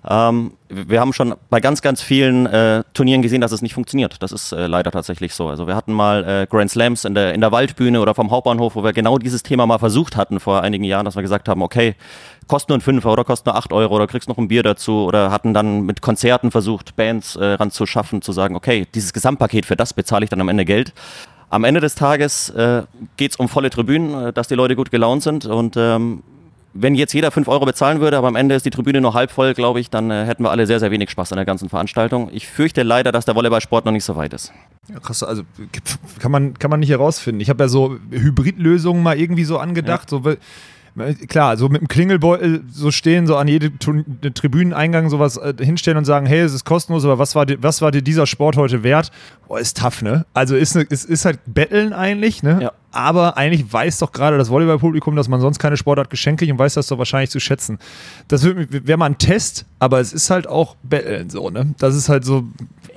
[0.07, 4.21] Ähm, wir haben schon bei ganz, ganz vielen äh, Turnieren gesehen, dass es nicht funktioniert.
[4.21, 5.47] Das ist äh, leider tatsächlich so.
[5.47, 8.75] Also wir hatten mal äh, Grand Slams in der, in der Waldbühne oder vom Hauptbahnhof,
[8.75, 11.63] wo wir genau dieses Thema mal versucht hatten vor einigen Jahren, dass wir gesagt haben,
[11.63, 11.95] okay,
[12.47, 15.05] kostet nur ein Fünfer oder kostet nur acht Euro oder kriegst noch ein Bier dazu
[15.05, 19.75] oder hatten dann mit Konzerten versucht, Bands äh, ranzuschaffen, zu sagen, okay, dieses Gesamtpaket, für
[19.75, 20.93] das bezahle ich dann am Ende Geld.
[21.49, 22.83] Am Ende des Tages äh,
[23.17, 26.23] geht es um volle Tribünen, äh, dass die Leute gut gelaunt sind und ähm,
[26.77, 29.31] wenn jetzt jeder 5 Euro bezahlen würde, aber am Ende ist die Tribüne nur halb
[29.31, 31.69] voll, glaube ich, dann äh, hätten wir alle sehr, sehr wenig Spaß an der ganzen
[31.69, 32.29] Veranstaltung.
[32.33, 34.51] Ich fürchte leider, dass der Volleyballsport noch nicht so weit ist.
[34.89, 35.43] Ja, krass, also
[36.19, 37.39] kann man, kann man nicht herausfinden.
[37.39, 40.11] Ich habe ja so Hybridlösungen mal irgendwie so angedacht.
[40.11, 40.19] Ja.
[40.21, 40.35] So,
[41.27, 46.05] klar, so mit dem Klingelbeutel so stehen, so an jede Tribüneneingang sowas äh, hinstellen und
[46.05, 48.83] sagen, hey, es ist kostenlos, aber was war, dir, was war dir dieser Sport heute
[48.83, 49.11] wert?
[49.47, 50.25] Boah, ist tough, ne?
[50.33, 52.59] Also ist, ne, ist, ist halt Betteln eigentlich, ne?
[52.61, 52.71] Ja.
[52.95, 56.59] Aber eigentlich weiß doch gerade das Volleyballpublikum, dass man sonst keine Sportart geschenkt kriegt und
[56.59, 57.77] weiß das doch wahrscheinlich zu schätzen.
[58.29, 61.75] Das wäre mal ein Test, aber es ist halt auch Betteln so, ne?
[61.77, 62.45] Das ist halt so.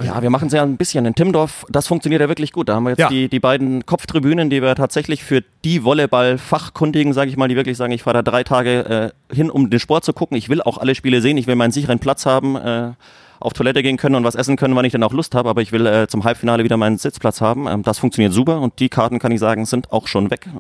[0.01, 1.67] Ja, wir machen es ja ein bisschen in Timdorf.
[1.69, 2.69] Das funktioniert ja wirklich gut.
[2.69, 3.09] Da haben wir jetzt ja.
[3.09, 7.77] die, die beiden Kopftribünen, die wir tatsächlich für die Volleyball-Fachkundigen, sage ich mal, die wirklich
[7.77, 10.37] sagen, ich fahre da drei Tage äh, hin, um den Sport zu gucken.
[10.37, 11.37] Ich will auch alle Spiele sehen.
[11.37, 12.55] Ich will meinen sicheren Platz haben.
[12.55, 12.93] Äh,
[13.41, 15.63] auf Toilette gehen können und was essen können, wann ich dann auch Lust habe, aber
[15.63, 17.67] ich will äh, zum Halbfinale wieder meinen Sitzplatz haben.
[17.67, 20.49] Ähm, das funktioniert super und die Karten, kann ich sagen, sind auch schon weg.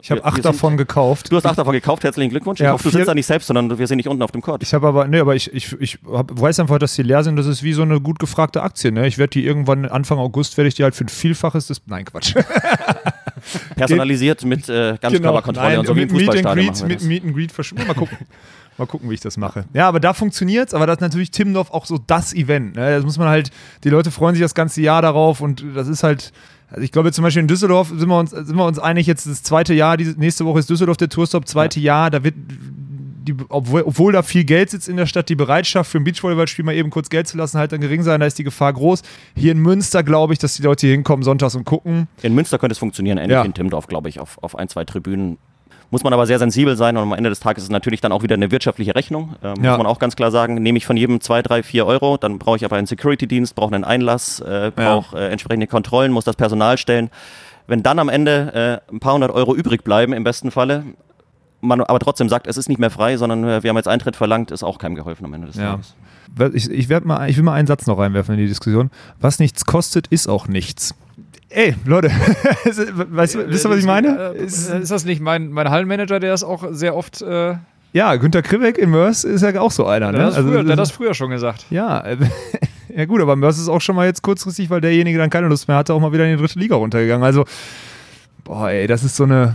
[0.00, 1.30] Ich habe acht davon gekauft.
[1.32, 2.60] Du hast acht davon gekauft, herzlichen Glückwunsch.
[2.60, 4.42] Ja, ich hoffe, du sitzt da nicht selbst, sondern wir sind nicht unten auf dem
[4.42, 4.62] Court.
[4.62, 7.34] Ich habe aber, nee, aber ich, ich, ich hab, weiß einfach, dass die leer sind.
[7.34, 8.92] Das ist wie so eine gut gefragte Aktie.
[8.92, 9.08] Ne?
[9.08, 12.04] Ich werde die irgendwann Anfang August, werde ich die halt für ein Vielfaches des, nein,
[12.04, 12.32] Quatsch.
[13.76, 16.88] Personalisiert mit äh, Ganzkörperkontrolle genau, und so wie im Fußballstadion.
[16.88, 17.52] Mit Meet and Greet,
[17.86, 18.18] Mal gucken.
[18.78, 19.64] Mal gucken, wie ich das mache.
[19.74, 22.76] Ja, aber da funktioniert es, aber das ist natürlich Timdorf auch so das Event.
[22.76, 22.96] Ne?
[22.96, 23.50] Das muss man halt,
[23.82, 26.32] die Leute freuen sich das ganze Jahr darauf und das ist halt,
[26.70, 29.26] also ich glaube zum Beispiel in Düsseldorf sind wir uns, sind wir uns einig, jetzt
[29.26, 32.02] das zweite Jahr, diese, nächste Woche ist Düsseldorf der Tourstop, zweite ja.
[32.02, 35.90] Jahr, da wird, die, obwohl, obwohl, da viel Geld sitzt in der Stadt, die Bereitschaft
[35.90, 38.38] für ein Beachvolleyballspiel mal eben kurz Geld zu lassen, halt dann gering sein, da ist
[38.38, 39.02] die Gefahr groß.
[39.34, 42.06] Hier in Münster glaube ich, dass die Leute hier hinkommen sonntags und gucken.
[42.22, 43.42] In Münster könnte es funktionieren, ähnlich ja.
[43.42, 45.38] in Timdorf, glaube ich, auf, auf ein, zwei Tribünen
[45.90, 48.12] muss man aber sehr sensibel sein und am Ende des Tages ist es natürlich dann
[48.12, 49.36] auch wieder eine wirtschaftliche Rechnung.
[49.42, 49.70] Ähm, ja.
[49.70, 52.38] Muss man auch ganz klar sagen, nehme ich von jedem zwei, drei, vier Euro, dann
[52.38, 56.36] brauche ich aber einen Security-Dienst, brauche einen Einlass, äh, brauche äh, entsprechende Kontrollen, muss das
[56.36, 57.10] Personal stellen.
[57.66, 60.84] Wenn dann am Ende äh, ein paar hundert Euro übrig bleiben, im besten Falle,
[61.60, 64.16] man aber trotzdem sagt, es ist nicht mehr frei, sondern äh, wir haben jetzt Eintritt
[64.16, 65.72] verlangt, ist auch keinem geholfen am Ende des ja.
[65.72, 65.94] Tages.
[66.54, 68.90] Ich, ich, mal, ich will mal einen Satz noch reinwerfen in die Diskussion.
[69.18, 70.94] Was nichts kostet, ist auch nichts.
[71.50, 72.08] Ey, Leute,
[72.64, 74.34] weißt du, wisst ihr, was ich meine?
[74.34, 77.22] Äh, ist, ist, das nicht mein, mein Hallenmanager, der das auch sehr oft.
[77.22, 77.54] Äh
[77.94, 80.12] ja, Günter Krivek in Mörs ist ja auch so einer.
[80.12, 80.18] Ne?
[80.18, 81.64] Der, hat also, früher, der das früher schon gesagt.
[81.70, 82.04] Ja,
[82.94, 85.68] ja gut, aber Mörs ist auch schon mal jetzt kurzfristig, weil derjenige dann keine Lust
[85.68, 87.24] mehr hatte, auch mal wieder in die dritte Liga runtergegangen.
[87.24, 87.46] Also,
[88.44, 89.54] boah, ey, das ist so eine,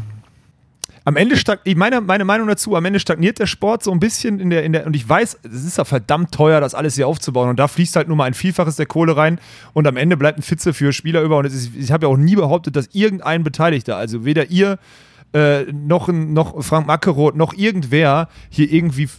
[1.05, 4.39] am Ende stagniert, meine, meine Meinung dazu, am Ende stagniert der Sport so ein bisschen
[4.39, 7.07] in der, in der, und ich weiß, es ist ja verdammt teuer, das alles hier
[7.07, 7.49] aufzubauen.
[7.49, 9.39] Und da fließt halt nur mal ein Vielfaches der Kohle rein
[9.73, 11.37] und am Ende bleibt ein Fitze für Spieler über.
[11.37, 14.79] Und ist, ich habe ja auch nie behauptet, dass irgendein Beteiligter, also weder ihr
[15.33, 19.09] äh, noch, noch Frank Mackeroth, noch irgendwer hier irgendwie,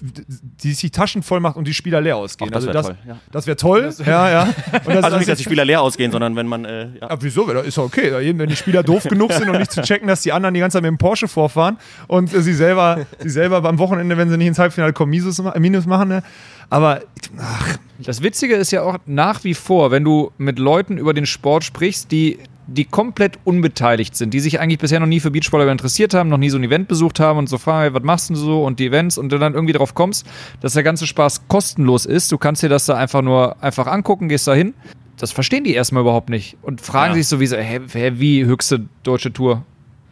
[0.63, 2.51] die sich die Taschen voll macht und die Spieler leer ausgehen.
[2.51, 2.99] Ach, das wäre also toll.
[3.07, 3.17] Ja.
[3.33, 4.49] Das wäre toll, das ja, ja.
[4.85, 6.65] Das also nicht, dass die Spieler leer ausgehen, sondern wenn man.
[6.65, 7.11] Äh, ja.
[7.11, 7.53] Aber wieso?
[7.53, 8.13] Das ist okay.
[8.39, 10.77] Wenn die Spieler doof genug sind, um nicht zu checken, dass die anderen die ganze
[10.77, 14.37] Zeit mit dem Porsche vorfahren und äh, sie selber, sie selber beim Wochenende, wenn sie
[14.37, 16.09] nicht ins Halbfinale kommen, Minus, Minus machen.
[16.09, 16.23] Ne?
[16.71, 17.01] Aber
[17.39, 17.79] ach.
[17.99, 21.63] Das Witzige ist ja auch nach wie vor, wenn du mit Leuten über den Sport
[21.65, 26.15] sprichst, die die komplett unbeteiligt sind, die sich eigentlich bisher noch nie für Beachvolleyball interessiert
[26.15, 28.37] haben, noch nie so ein Event besucht haben und so fragen, hey, was machst du
[28.37, 30.27] so und die Events und du dann irgendwie darauf kommst,
[30.61, 32.33] dass der ganze Spaß kostenlos ist.
[32.33, 34.75] Du kannst dir das da einfach nur einfach angucken, gehst da hin.
[35.19, 37.19] Das verstehen die erstmal überhaupt nicht und fragen ja.
[37.19, 37.81] sich so wie so, hä,
[38.15, 39.65] wie höchste deutsche Tour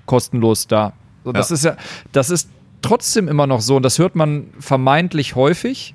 [0.07, 0.93] kostenlos da.
[1.25, 1.55] So, das ja.
[1.55, 1.77] ist ja,
[2.13, 2.51] das ist
[2.83, 5.95] trotzdem immer noch so und das hört man vermeintlich häufig,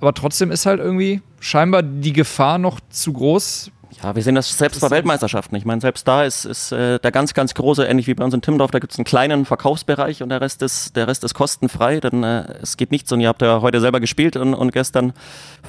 [0.00, 3.70] aber trotzdem ist halt irgendwie scheinbar die Gefahr noch zu groß,
[4.02, 5.56] ja, wir sehen das selbst bei Weltmeisterschaften.
[5.56, 8.32] Ich meine, selbst da ist, ist äh, der ganz, ganz große, ähnlich wie bei uns
[8.32, 11.34] in Timmendorf, da gibt es einen kleinen Verkaufsbereich und der Rest ist, der Rest ist
[11.34, 12.00] kostenfrei.
[12.00, 13.14] Denn äh, es geht nicht so.
[13.14, 15.12] Und ihr habt ja heute selber gespielt und, und gestern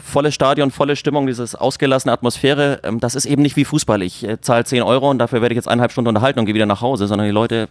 [0.01, 2.79] volles Stadion, volle Stimmung, dieses ausgelassene Atmosphäre.
[2.83, 4.01] Ähm, das ist eben nicht wie Fußball.
[4.01, 6.55] Ich äh, zahle 10 Euro und dafür werde ich jetzt eineinhalb Stunden unterhalten und gehe
[6.55, 7.67] wieder nach Hause, sondern die Leute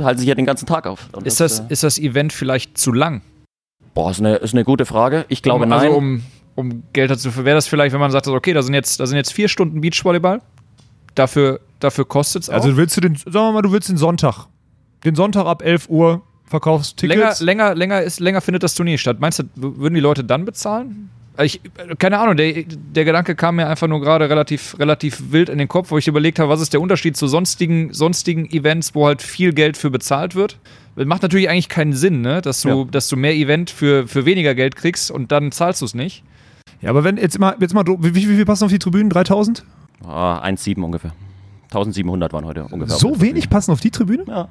[0.00, 1.08] halten sich ja den ganzen Tag auf.
[1.24, 3.22] ist, das, das äh, ist das Event vielleicht zu lang?
[3.94, 5.24] Boah, ist eine, ist eine gute Frage.
[5.28, 5.92] Ich glaube, also nein.
[5.92, 6.22] Um
[6.54, 7.34] um Geld dazu.
[7.36, 9.80] Wäre das vielleicht, wenn man sagt, okay, da sind jetzt, da sind jetzt vier Stunden
[9.80, 10.40] Beachvolleyball,
[11.14, 12.54] dafür, dafür kostet es auch.
[12.54, 14.46] Also willst du den, sagen wir mal, du willst den Sonntag.
[15.04, 17.40] Den Sonntag ab 11 Uhr verkaufst Tickets.
[17.40, 19.18] Länger, länger, länger, ist, länger findet das Turnier statt.
[19.20, 21.10] Meinst du, würden die Leute dann bezahlen?
[21.42, 21.60] ich,
[21.98, 25.66] keine Ahnung, der, der Gedanke kam mir einfach nur gerade relativ, relativ wild in den
[25.66, 29.20] Kopf, wo ich überlegt habe, was ist der Unterschied zu sonstigen, sonstigen Events, wo halt
[29.20, 30.58] viel Geld für bezahlt wird.
[30.94, 32.40] Das macht natürlich eigentlich keinen Sinn, ne?
[32.40, 32.84] dass, du, ja.
[32.84, 36.22] dass du mehr Event für, für weniger Geld kriegst und dann zahlst du es nicht.
[36.84, 39.08] Ja, aber wenn jetzt mal, jetzt mal wie, wie viel passen auf die Tribünen?
[39.08, 39.64] 3000?
[40.04, 41.12] Oh, 1,7 ungefähr.
[41.68, 42.96] 1700 waren heute ungefähr.
[42.96, 44.24] So wenig passen auf die Tribüne?
[44.28, 44.48] Ja.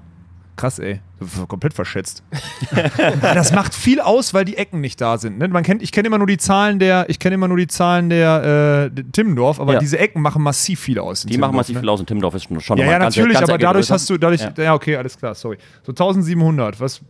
[0.56, 1.00] Krass, ey.
[1.48, 2.24] Komplett verschätzt.
[3.22, 5.38] das macht viel aus, weil die Ecken nicht da sind.
[5.38, 5.48] Ne?
[5.48, 8.10] Man kennt, ich kenne immer nur die Zahlen der, ich kenne immer nur die Zahlen
[8.10, 9.80] der äh, Timmendorf, aber ja.
[9.80, 11.24] diese Ecken machen massiv viel aus.
[11.24, 11.82] Die machen massiv ne?
[11.82, 14.18] viel aus und Timmendorf ist schon, schon Ja, ja natürlich, ganze aber dadurch hast du,
[14.18, 14.52] dadurch, ja.
[14.58, 14.74] ja.
[14.74, 15.58] okay, alles klar, sorry.
[15.84, 17.02] So 1700, was,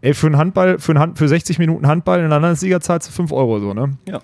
[0.00, 3.12] ey, für einen Handball, für, einen für 60 Minuten Handball in einer Landesliga zahlst du
[3.12, 3.96] 5 Euro so, ne?
[4.06, 4.20] Ja.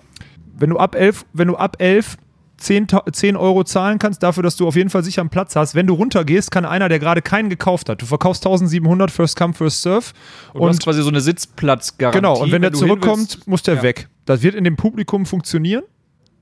[0.57, 2.17] Wenn du ab 11, wenn du ab 11
[2.57, 5.75] 10, 10 Euro zahlen kannst, dafür, dass du auf jeden Fall sicher einen Platz hast.
[5.75, 9.53] Wenn du runtergehst, kann einer, der gerade keinen gekauft hat, du verkaufst 1700 First Come,
[9.53, 10.05] First Serve.
[10.53, 12.17] Und, und du hast quasi so eine Sitzplatzgarantie.
[12.17, 13.83] Genau, und wenn, wenn der zurückkommt, muss der ja.
[13.83, 14.07] weg.
[14.25, 15.83] Das wird in dem Publikum funktionieren.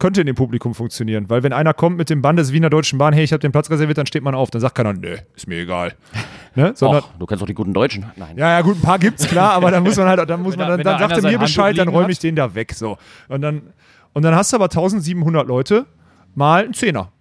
[0.04, 3.00] Könnte in dem Publikum funktionieren, weil wenn einer kommt mit dem Band des Wiener Deutschen
[3.00, 4.52] Bahn, hey, ich habe den Platz reserviert, dann steht man auf.
[4.52, 5.94] Dann sagt keiner, nö, ist mir egal.
[6.56, 6.74] Ne?
[6.76, 8.06] Sondern, Och, du kennst doch die guten Deutschen.
[8.18, 8.38] Nein.
[8.38, 10.68] Ja, ja, gut, ein paar gibt's, klar, aber dann muss man halt, dann muss man,
[10.68, 12.74] dann, dann sagt er mir Bescheid, dann räume ich den da weg.
[12.74, 12.98] So.
[13.30, 13.62] Und dann,
[14.12, 15.86] und dann hast du aber 1700 Leute,
[16.36, 17.14] mal ein Zehner.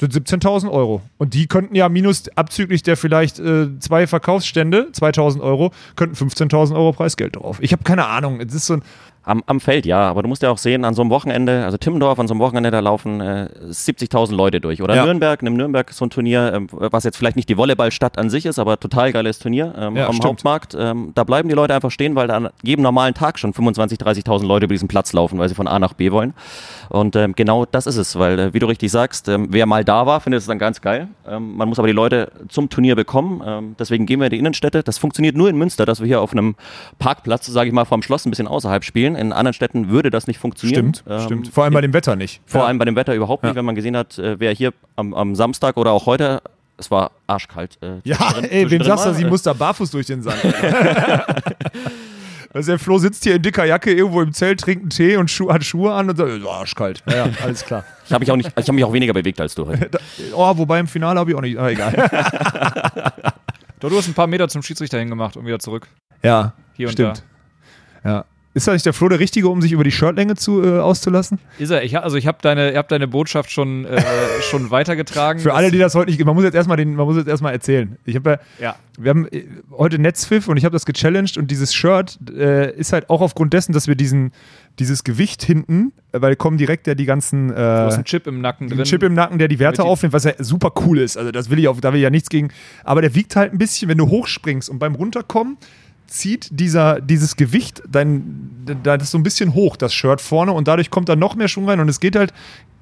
[0.00, 1.02] Sind 17.000 Euro.
[1.18, 6.74] Und die könnten ja minus abzüglich der vielleicht äh, zwei Verkaufsstände, 2.000 Euro, könnten 15.000
[6.74, 7.58] Euro Preisgeld drauf.
[7.60, 8.40] Ich habe keine Ahnung.
[8.40, 8.82] Es ist so ein,
[9.24, 11.78] am, am Feld, ja, aber du musst ja auch sehen, an so einem Wochenende, also
[11.78, 14.82] Timmendorf, an so einem Wochenende, da laufen äh, 70.000 Leute durch.
[14.82, 15.04] Oder ja.
[15.04, 18.44] Nürnberg, in Nürnberg so ein Turnier, ähm, was jetzt vielleicht nicht die Volleyballstadt an sich
[18.44, 20.26] ist, aber total geiles Turnier ähm, ja, am stimmt.
[20.26, 20.76] Hauptmarkt.
[20.78, 24.00] Ähm, da bleiben die Leute einfach stehen, weil da an jedem normalen Tag schon 25.000,
[24.00, 26.34] 30.000 Leute über diesen Platz laufen, weil sie von A nach B wollen.
[26.90, 29.84] Und ähm, genau das ist es, weil, äh, wie du richtig sagst, ähm, wer mal
[29.84, 31.08] da war, findet es dann ganz geil.
[31.26, 33.74] Ähm, man muss aber die Leute zum Turnier bekommen.
[33.78, 34.82] deswegen gehen wir in die Innenstädte.
[34.82, 36.56] Das funktioniert nur in Münster, dass wir hier auf einem
[36.98, 39.13] Parkplatz, sage ich mal, vom Schloss ein bisschen außerhalb spielen.
[39.16, 40.94] In anderen Städten würde das nicht funktionieren.
[40.94, 41.48] Stimmt, ähm, stimmt.
[41.48, 42.40] Vor allem bei dem Wetter nicht.
[42.46, 42.66] Vor ja.
[42.68, 43.56] allem bei dem Wetter überhaupt nicht, ja.
[43.56, 46.42] wenn man gesehen hat, äh, wer hier am, am Samstag oder auch heute
[46.76, 47.78] es war arschkalt.
[47.82, 50.42] Äh, ja, ey, wem sagst du, sie muss da barfuß durch den Sand.
[52.54, 55.28] Also der Flo sitzt hier in dicker Jacke irgendwo im Zelt, trinkt einen Tee und
[55.28, 57.02] Schu hat Schuhe an und sagt, so, arschkalt.
[57.10, 57.84] Ja, ja, alles klar.
[58.06, 59.90] ich habe mich, auch hab mich auch weniger bewegt als du heute.
[60.32, 61.58] oh, wobei im Finale habe ich auch nicht.
[61.58, 61.92] Ah, egal.
[63.80, 65.88] Doch, du hast ein paar Meter zum Schiedsrichter hingemacht und wieder zurück.
[66.22, 67.24] Ja, Hier stimmt.
[68.04, 68.10] Da.
[68.10, 68.24] Ja.
[68.54, 71.40] Ist da nicht der Flo der Richtige, um sich über die Shirtlänge zu, äh, auszulassen?
[71.58, 71.82] Ist er.
[71.82, 74.00] Ich, also ich habe deine, hab deine Botschaft schon, äh,
[74.42, 75.40] schon weitergetragen.
[75.40, 77.52] Für alle, die das heute nicht, man muss jetzt erstmal den, man muss jetzt erstmal
[77.52, 77.96] erzählen.
[78.04, 81.50] Ich habe ja, ja, wir haben äh, heute Netzpfiff und ich habe das gechallenged und
[81.50, 84.30] dieses Shirt äh, ist halt auch aufgrund dessen, dass wir diesen,
[84.78, 87.50] dieses Gewicht hinten, weil kommen direkt ja die ganzen.
[87.50, 88.84] Äh, du hast einen Chip im Nacken drin.
[88.84, 91.16] Chip im Nacken, der die Werte aufnimmt, was ja super cool ist.
[91.16, 92.50] Also das will ich auch, da will ich ja nichts gegen.
[92.84, 95.56] Aber der wiegt halt ein bisschen, wenn du hochspringst und beim Runterkommen
[96.06, 98.50] zieht dieser, dieses Gewicht dein,
[98.82, 101.48] das ist so ein bisschen hoch, das Shirt vorne, und dadurch kommt da noch mehr
[101.48, 101.80] Schwung rein.
[101.80, 102.32] Und es geht halt,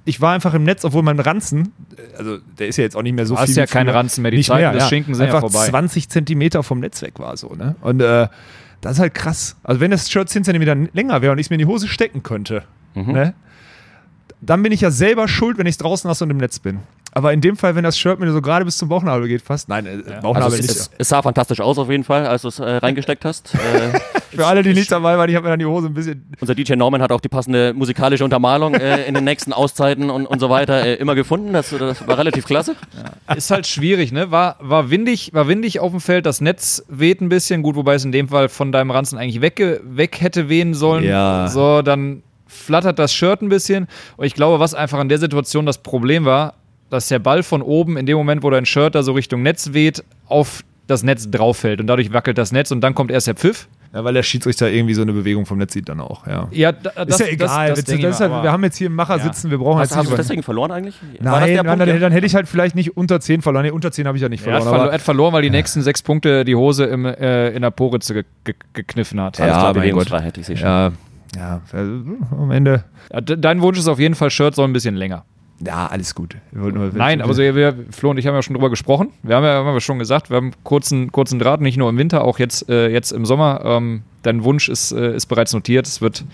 [0.04, 1.72] ich war einfach im Netz, obwohl mein Ranzen,
[2.18, 3.46] also der ist ja jetzt auch nicht mehr so du viel.
[3.46, 5.48] Du hast ja keine Ranzen mehr, die Zeiten mehr, des ja, Schinken sind einfach ja
[5.48, 5.68] vorbei.
[5.68, 7.76] 20 Zentimeter vom Netz weg war so, ne?
[7.80, 8.28] Und äh,
[8.80, 9.56] das ist halt krass.
[9.62, 11.88] Also wenn das Shirt 10 Zentimeter länger wäre und ich es mir in die Hose
[11.88, 12.64] stecken könnte,
[12.94, 13.12] mhm.
[13.12, 13.34] ne?
[14.44, 16.80] Dann bin ich ja selber schuld, wenn ich draußen lasse und im Netz bin.
[17.14, 19.68] Aber in dem Fall, wenn das Shirt mir so gerade bis zum Bauchnabel geht, fast.
[19.68, 20.20] Nein, äh, ja.
[20.20, 20.70] Bauchnabel also es, nicht.
[20.70, 23.54] Es, es, sah fantastisch aus auf jeden Fall, als du es äh, reingesteckt hast.
[23.54, 24.00] äh,
[24.34, 26.24] Für alle, die nicht dabei waren, ich habe mir dann die Hose ein bisschen.
[26.40, 30.24] Unser DJ Norman hat auch die passende musikalische Untermalung äh, in den nächsten Auszeiten und,
[30.24, 31.52] und so weiter äh, immer gefunden.
[31.52, 32.76] Das, das, war relativ klasse.
[33.28, 33.34] Ja.
[33.34, 34.30] Ist halt schwierig, ne?
[34.30, 37.62] War, war, windig, war windig auf dem Feld, das Netz weht ein bisschen.
[37.62, 41.04] Gut, wobei es in dem Fall von deinem Ranzen eigentlich weg, weg hätte wehen sollen.
[41.04, 41.48] Ja.
[41.48, 43.86] So, dann flattert das Shirt ein bisschen.
[44.16, 46.54] Und ich glaube, was einfach in der Situation das Problem war,
[46.92, 49.72] dass der Ball von oben in dem Moment, wo dein Shirt da so Richtung Netz
[49.72, 53.26] weht, auf das Netz drauf fällt und dadurch wackelt das Netz und dann kommt erst
[53.26, 53.66] der Pfiff.
[53.94, 56.48] Ja, weil der Schiedsrichter irgendwie so eine Bewegung vom Netz sieht dann auch, ja.
[56.50, 57.70] Ja, das, ist ja egal.
[57.70, 59.22] Das, das, das halt, wir haben jetzt hier einen Macher ja.
[59.22, 60.96] sitzen, wir brauchen hast, jetzt Hast du deswegen verloren eigentlich?
[61.20, 63.64] Nein, nein dann, dann, hätte ich halt vielleicht nicht unter 10 verloren.
[63.64, 64.62] Nee, unter 10 habe ich ja nicht verloren.
[64.62, 67.50] Er hat, verlo er hat verloren, weil die nächsten sechs Punkte die Hose im, äh,
[67.50, 69.38] in der Poritze ge ge gekniffen hat.
[69.38, 70.66] Ja, ja Bewegungsfreiheit, ich sehe schon.
[70.66, 70.92] Ja,
[71.36, 71.92] ja, also,
[72.32, 72.84] am Ende.
[73.10, 75.24] Dein Wunsch ist auf jeden Fall, Shirt soll ein bisschen länger.
[75.64, 76.36] Ja, alles gut.
[76.52, 79.10] Nein, aber so, wir, Flo und ich haben ja schon drüber gesprochen.
[79.22, 81.98] Wir haben ja haben wir schon gesagt, wir haben kurzen, kurzen Draht, nicht nur im
[81.98, 83.60] Winter, auch jetzt, äh, jetzt im Sommer.
[83.64, 85.86] Ähm, dein Wunsch ist, äh, ist bereits notiert.
[85.86, 86.24] Es wird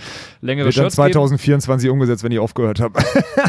[0.40, 1.92] längere wird Shirts dann 2024 geben.
[1.92, 2.98] umgesetzt, wenn ich aufgehört habe.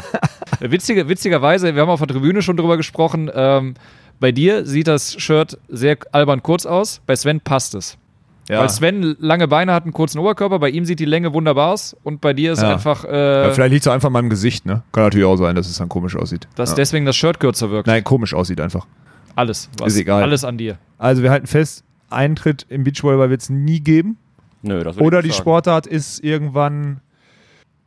[0.59, 3.31] Witzige, witzigerweise, wir haben auf der Tribüne schon drüber gesprochen.
[3.33, 3.75] Ähm,
[4.19, 7.01] bei dir sieht das Shirt sehr albern kurz aus.
[7.05, 7.97] Bei Sven passt es.
[8.49, 8.61] Ja.
[8.61, 11.95] Weil Sven lange Beine hat, einen kurzen Oberkörper, bei ihm sieht die Länge wunderbar aus
[12.03, 12.73] und bei dir ist ja.
[12.73, 13.05] einfach.
[13.05, 14.81] Äh, ja, vielleicht liegt es einfach an meinem Gesicht, ne?
[14.91, 16.47] Kann natürlich auch sein, dass es dann komisch aussieht.
[16.55, 17.87] Dass deswegen das Shirt kürzer wirkt.
[17.87, 18.87] Nein, komisch aussieht einfach.
[19.35, 19.69] Alles.
[19.77, 20.23] Was, ist egal.
[20.23, 20.79] Alles an dir.
[20.97, 24.17] Also wir halten fest, Eintritt im Beachvolleyball wird es nie geben.
[24.63, 25.41] Nö, das Oder die sagen.
[25.41, 27.01] Sportart ist irgendwann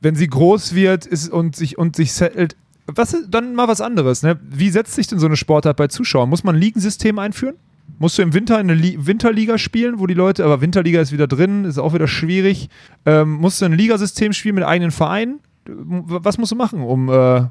[0.02, 2.56] wenn sie groß wird ist und sich und sich settelt,
[2.86, 4.22] was dann mal was anderes.
[4.22, 4.38] Ne?
[4.42, 6.28] Wie setzt sich denn so eine Sportart bei Zuschauern?
[6.28, 7.54] Muss man ein Ligensystem einführen?
[7.98, 11.26] Musst du im Winter eine Li Winterliga spielen, wo die Leute, aber Winterliga ist wieder
[11.26, 12.68] drin, ist auch wieder schwierig.
[13.06, 15.40] Ähm, musst du ein Ligasystem spielen mit eigenen Vereinen?
[15.66, 17.44] Was musst du machen, um, äh,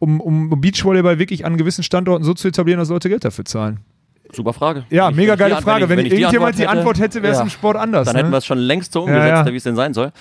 [0.00, 3.80] um, um Beachvolleyball wirklich an gewissen Standorten so zu etablieren, dass Leute Geld dafür zahlen?
[4.32, 4.84] Super Frage.
[4.90, 5.88] Ja, ich, mega geile Frage.
[5.88, 8.06] Wenn, wenn, wenn irgendjemand die Antwort hätte, wäre es ja, im Sport anders.
[8.06, 8.22] Dann ne?
[8.22, 9.52] hätten wir es schon längst so umgesetzt, ja, ja.
[9.52, 10.12] wie es denn sein soll.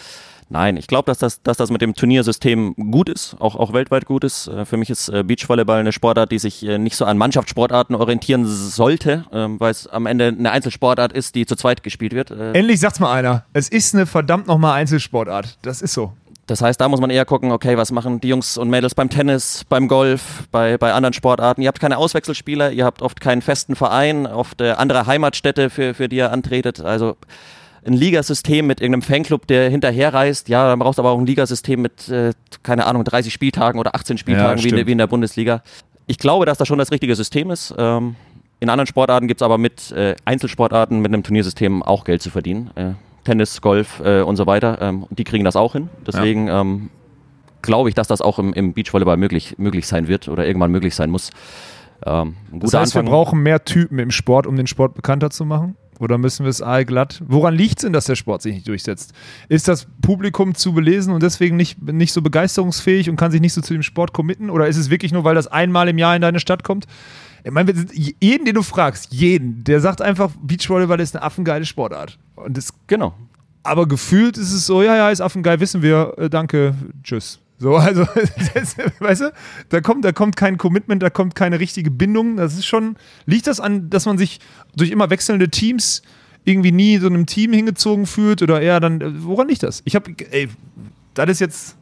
[0.49, 4.05] Nein, ich glaube, dass das, dass das mit dem Turniersystem gut ist, auch, auch weltweit
[4.05, 4.47] gut ist.
[4.47, 7.95] Äh, für mich ist äh, Beachvolleyball eine Sportart, die sich äh, nicht so an Mannschaftssportarten
[7.95, 12.31] orientieren sollte, ähm, weil es am Ende eine Einzelsportart ist, die zu zweit gespielt wird.
[12.31, 13.45] Endlich sagt's mal einer.
[13.53, 15.57] Es ist eine verdammt nochmal Einzelsportart.
[15.61, 16.13] Das ist so.
[16.45, 19.09] Das heißt, da muss man eher gucken, okay, was machen die Jungs und Mädels beim
[19.09, 21.61] Tennis, beim Golf, bei, bei anderen Sportarten.
[21.61, 25.93] Ihr habt keine Auswechselspieler, ihr habt oft keinen festen Verein, oft äh, andere Heimatstädte, für,
[25.93, 26.81] für die ihr antretet.
[26.81, 27.15] Also
[27.85, 30.49] ein Ligasystem mit irgendeinem Fanclub, der hinterherreist.
[30.49, 33.95] Ja, dann brauchst du aber auch ein Ligasystem mit, äh, keine Ahnung, 30 Spieltagen oder
[33.95, 35.63] 18 Spieltagen ja, wie, in, wie, in, der Bundesliga.
[36.07, 37.73] Ich glaube, dass das schon das richtige System ist.
[37.77, 38.15] Ähm,
[38.59, 42.29] in anderen Sportarten gibt es aber mit äh, Einzelsportarten, mit einem Turniersystem auch Geld zu
[42.29, 42.71] verdienen.
[42.75, 42.91] Äh,
[43.23, 44.77] Tennis, Golf äh, und so weiter.
[44.81, 45.89] Ähm, die kriegen das auch hin.
[46.05, 46.61] Deswegen ja.
[46.61, 46.89] ähm,
[47.61, 50.95] glaube ich, dass das auch im, im Beachvolleyball möglich, möglich sein wird oder irgendwann möglich
[50.95, 51.31] sein muss.
[52.05, 53.05] Ähm, das heißt, Anfang.
[53.05, 55.75] wir brauchen mehr Typen im Sport, um den Sport bekannter zu machen?
[55.99, 57.21] Oder müssen wir es allglatt?
[57.25, 59.13] Woran liegt es denn, dass der Sport sich nicht durchsetzt?
[59.49, 63.53] Ist das Publikum zu belesen und deswegen nicht, nicht so begeisterungsfähig und kann sich nicht
[63.53, 64.49] so zu dem Sport committen?
[64.49, 66.87] Oder ist es wirklich nur, weil das einmal im Jahr in deine Stadt kommt?
[67.43, 72.17] Ich meine, jeden, den du fragst, jeden, der sagt einfach, Beachvolleyball ist eine affengeile Sportart.
[72.35, 73.13] Und das, genau.
[73.63, 77.39] Aber gefühlt ist es so, ja, ja, ist affengeil, wissen wir, äh, danke, tschüss.
[77.63, 78.01] So, also,
[78.99, 79.33] weißt du,
[79.69, 82.35] da kommt, da kommt kein Commitment, da kommt keine richtige Bindung.
[82.35, 84.41] Das ist schon, liegt das an, dass man sich
[84.75, 86.01] durch immer wechselnde Teams
[86.43, 89.81] irgendwie nie so einem Team hingezogen fühlt oder eher dann, woran liegt das?
[89.85, 90.49] Ich habe, ey,
[91.13, 91.77] das ist jetzt,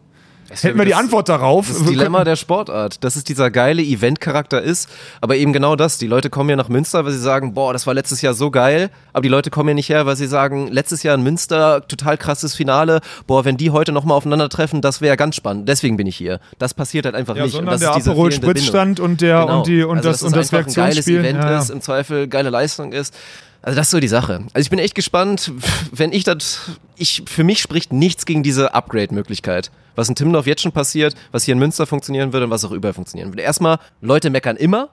[0.60, 1.68] Hätten wir die Antwort darauf.
[1.68, 4.90] Das, das Dilemma der Sportart, dass es dieser geile Event-Charakter ist,
[5.22, 5.98] aber eben genau das.
[5.98, 8.52] Die Leute kommen ja nach Münster, weil sie sagen, boah, das war letztes Jahr so
[8.52, 11.88] geil, aber die Leute kommen ja nicht her, weil sie sagen, letztes Jahr in Münster,
[11.88, 15.70] total krasses Finale, boah, wenn die heute nochmal aufeinandertreffen, das wäre ganz spannend.
[15.70, 16.40] Deswegen bin ich hier.
[16.60, 17.54] Das passiert halt einfach ja, nicht.
[17.54, 19.58] Sondern und das der Aperol Spritzstand und der genau.
[19.60, 20.84] und die und also, das, und das Reaktionsspiel.
[20.84, 21.60] ein geiles Event ja, ja.
[21.60, 23.16] ist, im Zweifel geile Leistung ist.
[23.62, 24.44] Also das ist so die Sache.
[24.54, 25.52] Also ich bin echt gespannt,
[25.92, 29.72] wenn ich das, ich, für mich spricht nichts gegen diese Upgrade-Möglichkeit.
[29.96, 32.72] Was in Timmendorf jetzt schon passiert, was hier in Münster funktionieren würde und was auch
[32.72, 33.44] überall funktionieren würde.
[33.44, 34.90] Erstmal, Leute meckern immer.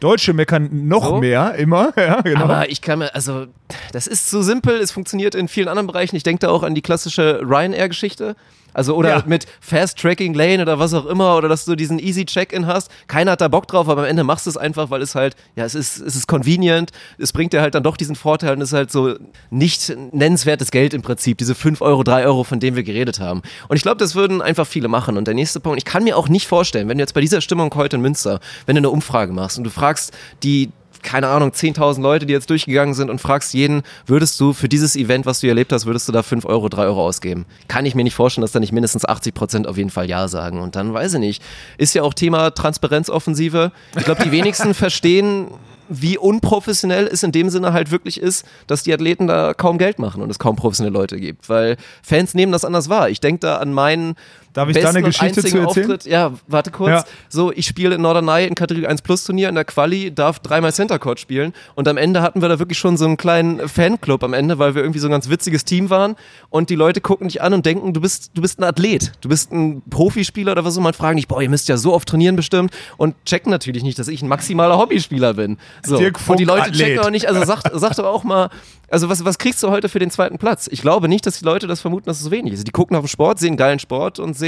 [0.00, 1.18] Deutsche meckern noch so.
[1.18, 1.92] mehr, immer.
[1.96, 2.42] Ja, genau.
[2.42, 3.46] Aber ich kann mir, also,
[3.92, 6.14] das ist so simpel, es funktioniert in vielen anderen Bereichen.
[6.14, 8.36] Ich denke da auch an die klassische Ryanair-Geschichte.
[8.74, 9.22] Also oder ja.
[9.26, 12.90] mit Fast Tracking Lane oder was auch immer oder dass du diesen Easy Check-in hast.
[13.06, 15.36] Keiner hat da Bock drauf, aber am Ende machst du es einfach, weil es halt,
[15.56, 18.60] ja, es ist, es ist convenient, es bringt dir halt dann doch diesen Vorteil und
[18.60, 19.14] es ist halt so
[19.50, 23.42] nicht nennenswertes Geld im Prinzip, diese 5 Euro, 3 Euro, von denen wir geredet haben.
[23.68, 25.16] Und ich glaube, das würden einfach viele machen.
[25.16, 27.40] Und der nächste Punkt, ich kann mir auch nicht vorstellen, wenn du jetzt bei dieser
[27.40, 30.12] Stimmung heute in Münster, wenn du eine Umfrage machst und du fragst
[30.42, 30.70] die
[31.04, 34.96] keine Ahnung, 10.000 Leute, die jetzt durchgegangen sind und fragst jeden, würdest du für dieses
[34.96, 37.44] Event, was du erlebt hast, würdest du da 5 Euro, 3 Euro ausgeben?
[37.68, 40.26] Kann ich mir nicht vorstellen, dass da nicht mindestens 80 Prozent auf jeden Fall Ja
[40.26, 40.60] sagen.
[40.60, 41.42] Und dann weiß ich nicht.
[41.78, 43.70] Ist ja auch Thema Transparenzoffensive.
[43.96, 45.48] Ich glaube, die wenigsten verstehen,
[45.88, 49.98] wie unprofessionell es in dem Sinne halt wirklich ist, dass die Athleten da kaum Geld
[49.98, 51.48] machen und es kaum professionelle Leute gibt.
[51.48, 53.10] Weil Fans nehmen das anders wahr.
[53.10, 54.14] Ich denke da an meinen
[54.54, 55.66] Darf ich da eine Geschichte zu erzählen?
[55.66, 56.06] Auftritt.
[56.06, 56.90] Ja, warte kurz.
[56.90, 57.04] Ja.
[57.28, 60.72] So, ich spiele in Norderney in Kategorie 1 Plus Turnier in der Quali, darf dreimal
[60.72, 64.22] Center Court spielen und am Ende hatten wir da wirklich schon so einen kleinen Fanclub
[64.22, 66.14] am Ende, weil wir irgendwie so ein ganz witziges Team waren
[66.50, 69.28] und die Leute gucken dich an und denken, du bist, du bist ein Athlet, du
[69.28, 72.08] bist ein Profispieler oder was so, man fragen dich, boah, ihr müsst ja so oft
[72.08, 75.58] trainieren bestimmt und checken natürlich nicht, dass ich ein maximaler Hobbyspieler bin.
[75.82, 75.98] So.
[75.98, 78.50] Und die Leute checken auch nicht, also sagt, sagt aber auch mal,
[78.88, 80.68] also was, was kriegst du heute für den zweiten Platz?
[80.70, 82.66] Ich glaube nicht, dass die Leute das vermuten, dass es so wenig ist.
[82.66, 84.43] Die gucken auf den Sport, sehen geilen Sport und sehen,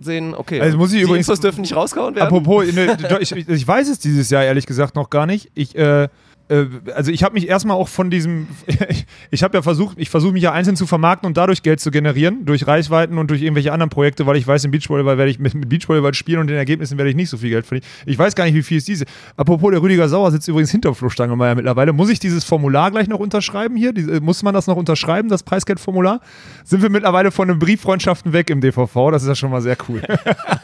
[0.00, 0.60] sehen okay.
[0.60, 2.26] Also muss ich die übrigens, Infos dürfen nicht rausgehauen werden.
[2.26, 5.50] Apropos, ne, ich, ich, weiß es dieses Jahr ehrlich gesagt noch gar nicht.
[5.54, 6.08] Ich, äh,
[6.94, 8.48] also ich habe mich erstmal auch von diesem,
[9.30, 11.90] ich habe ja versucht, ich versuche mich ja einzeln zu vermarkten und dadurch Geld zu
[11.90, 15.38] generieren, durch Reichweiten und durch irgendwelche anderen Projekte, weil ich weiß, im Beachvolleyball werde ich
[15.38, 17.86] mit, mit Beachvolleyball spielen und in den Ergebnissen werde ich nicht so viel Geld verdienen.
[18.06, 19.04] Ich weiß gar nicht, wie viel ist diese.
[19.36, 21.92] Apropos, der Rüdiger Sauer sitzt übrigens hinter Flo Stangemeier mittlerweile.
[21.92, 23.92] Muss ich dieses Formular gleich noch unterschreiben hier?
[23.92, 26.20] Die, muss man das noch unterschreiben, das Preisgeldformular?
[26.64, 29.10] Sind wir mittlerweile von den Brieffreundschaften weg im DVV?
[29.10, 30.00] Das ist ja schon mal sehr cool.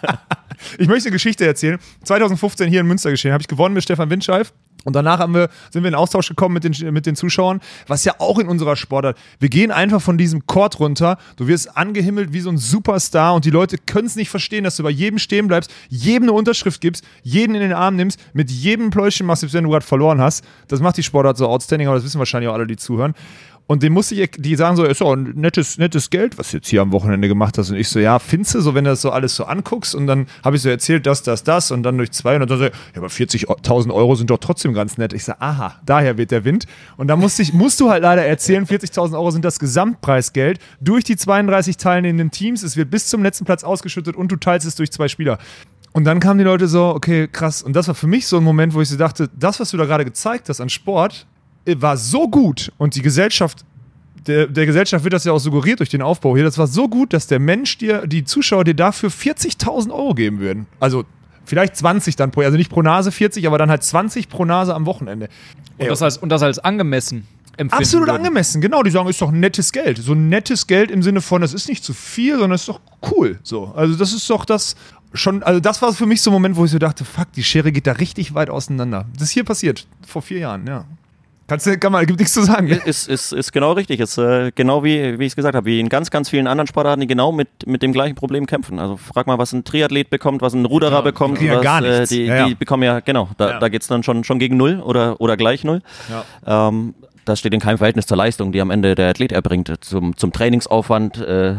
[0.78, 1.78] ich möchte eine Geschichte erzählen.
[2.04, 4.52] 2015 hier in Münster geschehen, habe ich gewonnen mit Stefan Windscheif
[4.84, 8.04] Und danach haben wir, sind wir in Austausch gekommen mit den, mit den Zuschauern, was
[8.04, 9.16] ja auch in unserer Sportart.
[9.40, 11.18] Wir gehen einfach von diesem Court runter.
[11.36, 14.76] Du wirst angehimmelt wie so ein Superstar und die Leute können es nicht verstehen, dass
[14.76, 18.50] du bei jedem stehen bleibst, jedem eine Unterschrift gibst, jeden in den Arm nimmst, mit
[18.50, 20.44] jedem Pläuschen machst, wenn du gerade verloren hast.
[20.68, 23.14] Das macht die Sportart so outstanding, aber das wissen wahrscheinlich auch alle, die zuhören.
[23.66, 26.58] Und dem musste ich, die sagen so, ist doch ein nettes, nettes Geld, was du
[26.58, 27.70] jetzt hier am Wochenende gemacht hast.
[27.70, 30.06] Und ich so, ja, findest du, so wenn du das so alles so anguckst und
[30.06, 32.64] dann habe ich so erzählt, das, das, das und dann durch zwei und dann so,
[32.64, 35.12] ja, aber 40.000 Euro sind doch trotzdem ganz nett.
[35.12, 36.66] Ich so, aha, daher weht der Wind.
[36.96, 41.04] Und dann musste ich, musst du halt leider erzählen, 40.000 Euro sind das Gesamtpreisgeld durch
[41.04, 42.62] die 32 teilnehmenden Teams.
[42.62, 45.38] Es wird bis zum letzten Platz ausgeschüttet und du teilst es durch zwei Spieler.
[45.92, 47.62] Und dann kamen die Leute so, okay, krass.
[47.62, 49.76] Und das war für mich so ein Moment, wo ich so dachte, das, was du
[49.76, 51.26] da gerade gezeigt hast an Sport,
[51.66, 53.64] war so gut und die Gesellschaft,
[54.26, 56.88] der, der Gesellschaft wird das ja auch suggeriert durch den Aufbau hier, das war so
[56.88, 60.66] gut, dass der Mensch dir, die Zuschauer dir dafür 40.000 Euro geben würden.
[60.80, 61.04] Also
[61.44, 64.74] vielleicht 20 dann pro, also nicht pro Nase 40, aber dann halt 20 pro Nase
[64.74, 65.28] am Wochenende.
[65.78, 67.26] Und das als, und das als angemessen.
[67.70, 68.16] Absolut würden.
[68.16, 68.82] angemessen, genau.
[68.82, 69.98] Die sagen, ist doch nettes Geld.
[69.98, 72.80] So nettes Geld im Sinne von, das ist nicht zu viel, sondern es ist doch
[73.12, 73.38] cool.
[73.44, 73.72] So.
[73.76, 74.74] Also, das ist doch das
[75.12, 77.44] schon, also das war für mich so ein Moment, wo ich so dachte, fuck, die
[77.44, 79.06] Schere geht da richtig weit auseinander.
[79.14, 80.84] Das ist hier passiert, vor vier Jahren, ja.
[81.46, 82.68] Kannst du, kann man, gibt nichts zu sagen.
[82.68, 84.00] Ist, ist, ist genau richtig.
[84.00, 86.66] Ist äh, genau wie, wie ich es gesagt habe, wie in ganz, ganz vielen anderen
[86.66, 88.78] Sportarten, die genau mit, mit dem gleichen Problem kämpfen.
[88.78, 91.40] Also frag mal, was ein Triathlet bekommt, was ein Ruderer ja, bekommt.
[91.40, 92.12] Die, was, gar äh, nichts.
[92.12, 93.58] Äh, die, ja, die bekommen ja, genau, da, ja.
[93.58, 95.82] da geht es dann schon, schon gegen null oder, oder gleich null.
[96.08, 96.68] Ja.
[96.68, 96.94] Ähm,
[97.24, 100.32] das steht in keinem Verhältnis zur Leistung, die am Ende der Athlet erbringt, zum, zum
[100.32, 101.56] Trainingsaufwand, äh,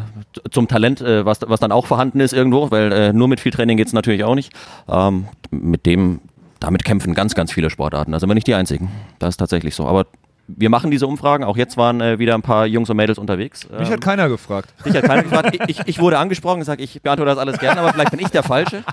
[0.52, 3.52] zum Talent, äh, was, was dann auch vorhanden ist irgendwo, weil äh, nur mit viel
[3.52, 4.54] Training geht es natürlich auch nicht.
[4.88, 6.22] Ähm, mit dem,
[6.66, 8.14] damit kämpfen ganz, ganz viele Sportarten.
[8.16, 8.90] Also wir nicht die einzigen.
[9.20, 9.86] Das ist tatsächlich so.
[9.86, 10.08] Aber
[10.48, 11.44] wir machen diese Umfragen.
[11.44, 13.70] Auch jetzt waren äh, wieder ein paar Jungs und Mädels unterwegs.
[13.70, 14.74] Mich ähm, hat keiner gefragt.
[14.84, 15.58] Dich hat keiner gefragt.
[15.68, 18.44] Ich, ich, wurde angesprochen, gesagt, ich beantworte das alles gerne, aber vielleicht bin ich der
[18.44, 18.84] Falsche.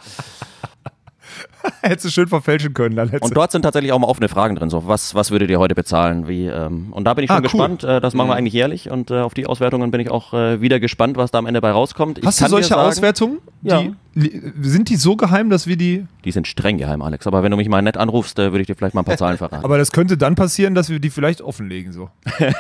[1.82, 2.96] Hättest du schön verfälschen können.
[2.96, 4.70] Dann und dort sind tatsächlich auch mal offene Fragen drin.
[4.70, 6.28] So, was, was würdet ihr heute bezahlen?
[6.28, 7.42] Wie, ähm, und da bin ich schon ah, cool.
[7.42, 7.84] gespannt.
[7.84, 8.38] Äh, das machen wir mhm.
[8.38, 8.90] eigentlich jährlich.
[8.90, 11.60] Und äh, auf die Auswertungen bin ich auch äh, wieder gespannt, was da am Ende
[11.60, 12.18] bei rauskommt.
[12.18, 13.38] Ich Hast du solche sagen, Auswertungen?
[13.62, 13.82] Ja.
[14.14, 16.04] Die, sind die so geheim, dass wir die.
[16.24, 17.26] Die sind streng geheim, Alex.
[17.26, 19.16] Aber wenn du mich mal nett anrufst, äh, würde ich dir vielleicht mal ein paar
[19.16, 19.64] Zahlen verraten.
[19.64, 21.92] Aber das könnte dann passieren, dass wir die vielleicht offenlegen.
[21.92, 22.10] So.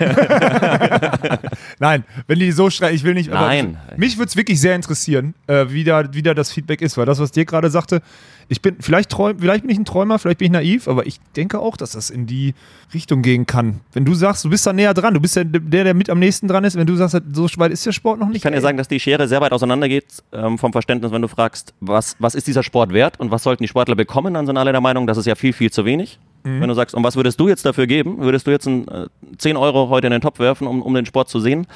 [1.78, 2.94] Nein, wenn die so streng.
[2.94, 3.30] Ich will nicht.
[3.30, 3.76] Nein.
[3.96, 6.96] Mich würde es wirklich sehr interessieren, äh, wie, da, wie da das Feedback ist.
[6.96, 8.00] Weil das, was dir gerade sagte,
[8.48, 11.18] ich bin, vielleicht, träum, vielleicht bin ich ein Träumer, vielleicht bin ich naiv, aber ich
[11.36, 12.54] denke auch, dass das in die
[12.92, 13.80] Richtung gehen kann.
[13.92, 16.18] Wenn du sagst, du bist da näher dran, du bist der, der, der mit am
[16.18, 18.36] nächsten dran ist, wenn du sagst, so weit ist der Sport noch nicht.
[18.36, 21.22] Ich kann dir sagen, dass die Schere sehr weit auseinander geht ähm, vom Verständnis, wenn
[21.22, 24.46] du fragst, was, was ist dieser Sport wert und was sollten die Sportler bekommen, dann
[24.46, 26.18] sind alle der Meinung, das ist ja viel, viel zu wenig.
[26.44, 26.60] Mhm.
[26.60, 28.18] Wenn du sagst, und was würdest du jetzt dafür geben?
[28.18, 29.06] Würdest du jetzt ein, äh,
[29.38, 31.66] 10 Euro heute in den Topf werfen, um, um den Sport zu sehen?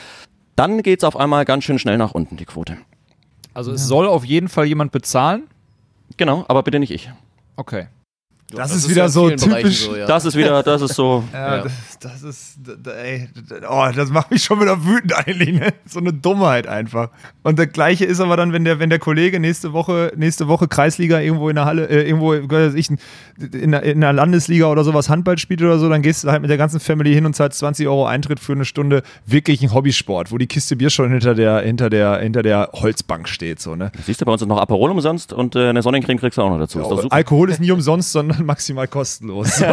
[0.57, 2.79] Dann geht es auf einmal ganz schön schnell nach unten, die Quote.
[3.55, 3.87] Also es ja.
[3.87, 5.45] soll auf jeden Fall jemand bezahlen?
[6.17, 7.11] Genau, aber bitte nicht ich.
[7.57, 7.89] Okay.
[8.51, 9.87] Das, das, ist wieder so typisch.
[9.87, 10.07] So, ja.
[10.07, 11.25] Das ist wieder, das ist so.
[11.33, 11.63] Ja, ja.
[11.65, 13.29] Das, das, ist, ey,
[13.69, 15.75] oh, das macht mich schon wieder wütend eigentlich, ne?
[15.85, 17.11] So eine Dummheit einfach.
[17.43, 20.69] Und das Gleiche ist aber dann, wenn der, wenn der Kollege nächste Woche, nächste Woche
[20.69, 25.09] Kreisliga irgendwo in der Halle, äh, irgendwo, ich, in der, in der Landesliga oder sowas
[25.09, 27.59] Handball spielt oder so, dann gehst du halt mit der ganzen Family hin und zahlst
[27.59, 31.35] 20 Euro Eintritt für eine Stunde wirklich ein Hobbysport, wo die Kiste Bier schon hinter
[31.35, 33.91] der, hinter der, hinter der Holzbank steht, so, ne?
[34.05, 36.51] Siehst du, bei uns ist noch Aperol umsonst und äh, eine Sonnencreme kriegst du auch
[36.51, 36.79] noch dazu.
[36.79, 39.63] Ja, Alkohol ist nie umsonst, sondern maximal kostenlos.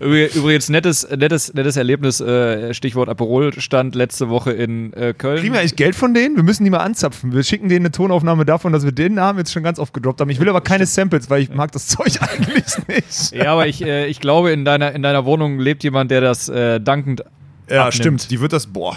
[0.00, 5.40] Übrigens, nettes, nettes, nettes Erlebnis, äh, Stichwort Aperol, stand letzte Woche in äh, Köln.
[5.40, 6.36] Kriegen wir eigentlich Geld von denen?
[6.36, 7.32] Wir müssen die mal anzapfen.
[7.32, 10.20] Wir schicken denen eine Tonaufnahme davon, dass wir den Namen jetzt schon ganz oft gedroppt
[10.20, 10.30] haben.
[10.30, 13.32] Ich will aber keine Samples, weil ich mag das Zeug eigentlich nicht.
[13.32, 16.46] Ja, aber ich, äh, ich glaube, in deiner, in deiner Wohnung lebt jemand, der das
[16.46, 17.22] dankend
[17.68, 17.94] Ja, abnimmt.
[17.94, 18.30] stimmt.
[18.30, 18.96] Die wird das, boah,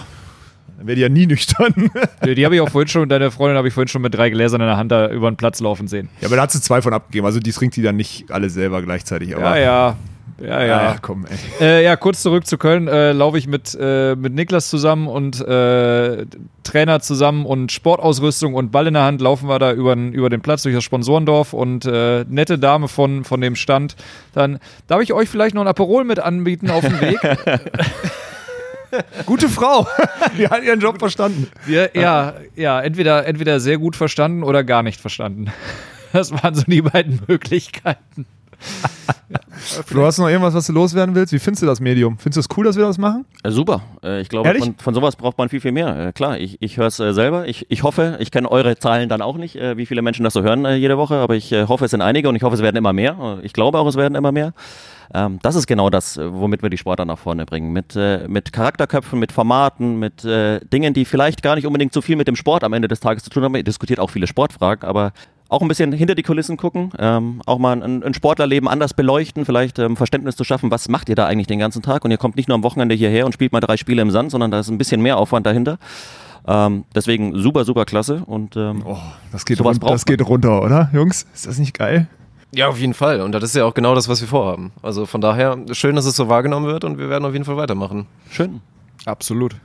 [0.78, 1.74] dann wäre die ja nie nüchtern.
[2.26, 4.30] die, die habe ich auch vorhin schon, deine Freundin habe ich vorhin schon mit drei
[4.30, 6.10] Gläsern in der Hand da über den Platz laufen sehen.
[6.22, 7.26] Ja, aber da hat sie zwei von abgegeben.
[7.26, 9.30] Also die trinkt die dann nicht alle selber gleichzeitig.
[9.30, 9.96] Ja, ja.
[10.40, 10.66] Ja, ja.
[10.66, 11.66] ja, komm, ey.
[11.66, 12.88] Äh, ja, kurz zurück zu Köln.
[12.88, 16.28] Äh, Laufe ich mit, äh, mit Niklas zusammen und äh,
[16.64, 20.42] Trainer zusammen und Sportausrüstung und Ball in der Hand laufen wir da über, über den
[20.42, 23.96] Platz durch das Sponsorendorf und äh, nette Dame von, von dem Stand.
[24.34, 27.18] Dann darf ich euch vielleicht noch ein Aperol mit anbieten auf dem Weg.
[29.26, 29.88] Gute Frau.
[30.38, 31.48] Die hat ihren Job verstanden.
[31.68, 35.52] Ja, ja, ja, entweder, entweder sehr gut verstanden oder gar nicht verstanden.
[36.14, 38.26] Das waren so die beiden Möglichkeiten.
[39.30, 39.40] ja.
[39.92, 41.34] Du hast noch irgendwas, was du loswerden willst?
[41.34, 42.18] Wie findest du das Medium?
[42.18, 43.26] Findest du es cool, dass wir das machen?
[43.44, 43.82] Äh, super.
[44.04, 46.08] Äh, ich glaube, von, von, sowas braucht man viel, viel mehr.
[46.08, 47.48] Äh, klar, ich, ich höre es äh, selber.
[47.48, 50.34] Ich, ich hoffe, ich kenne eure Zahlen dann auch nicht, äh, wie viele Menschen das
[50.34, 52.62] so hören äh, jede Woche, aber ich hoffe, es sind einige und ich hoffe, es
[52.62, 53.40] werden immer mehr.
[53.44, 54.54] Ich glaube auch, es werden immer mehr.
[55.14, 57.72] Ähm, das ist genau das, womit wir die Sportler nach vorne bringen.
[57.72, 62.28] Mit, mit Charakterköpfen, mit Formaten, mit Dingen, die vielleicht gar nicht unbedingt so viel mit
[62.28, 63.56] dem Sport am Ende des Tages zu tun haben.
[63.56, 65.14] Ihr diskutiert auch viele Sportfragen, aber
[65.50, 69.46] auch ein bisschen hinter die Kulissen gucken, ähm, auch mal ein, ein, Sportlerleben anders beleuchten,
[69.46, 72.18] vielleicht ähm, Verständnis zu schaffen, was macht ihr da eigentlich den ganzen Tag und ihr
[72.18, 74.60] kommt nicht nur am Wochenende hierher und spielt mal drei Spiele im Sand, sondern da
[74.60, 75.78] ist ein bisschen mehr Aufwand dahinter.
[76.46, 78.98] Ähm, deswegen super, super klasse und ähm, oh,
[79.32, 81.26] das, geht run das geht runter, oder Jungs?
[81.34, 82.08] Ist das nicht geil?
[82.52, 83.22] Ja, auf jeden Fall.
[83.22, 84.72] Und das ist ja auch genau das, was wir vorhaben.
[84.82, 87.58] Also von daher schön, dass es so wahrgenommen wird und wir werden auf jeden Fall
[87.58, 88.08] weitermachen.
[88.30, 88.62] Schön.
[89.06, 89.56] Absolut.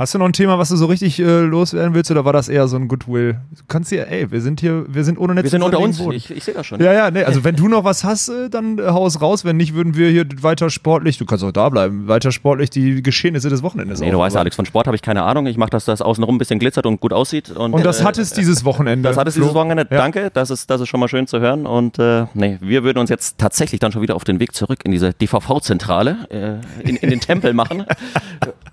[0.00, 2.48] Hast du noch ein Thema, was du so richtig äh, loswerden willst, oder war das
[2.48, 3.34] eher so ein Goodwill?
[3.34, 5.42] Du kannst hier, ey, wir sind hier, wir sind ohne Netz.
[5.42, 6.00] Wir sind unter uns.
[6.00, 6.82] Ich, ich sehe das schon.
[6.82, 9.44] Ja, ja, nee, also wenn du noch was hast, äh, dann äh, hau es raus.
[9.44, 13.02] Wenn nicht, würden wir hier weiter sportlich, du kannst auch da bleiben, weiter sportlich die
[13.02, 15.44] Geschehnisse des Wochenendes Nee, du weißt ja, Alex, von Sport habe ich keine Ahnung.
[15.44, 17.50] Ich mache, dass das außenrum ein bisschen glitzert und gut aussieht.
[17.50, 19.06] Und, und das äh, hat es dieses Wochenende.
[19.06, 19.86] Das hat es dieses Wochenende.
[19.90, 19.98] Ja.
[19.98, 21.66] Danke, das ist, das ist schon mal schön zu hören.
[21.66, 24.78] Und äh, nee, wir würden uns jetzt tatsächlich dann schon wieder auf den Weg zurück
[24.82, 27.84] in diese DVV-Zentrale, äh, in, in den Tempel machen.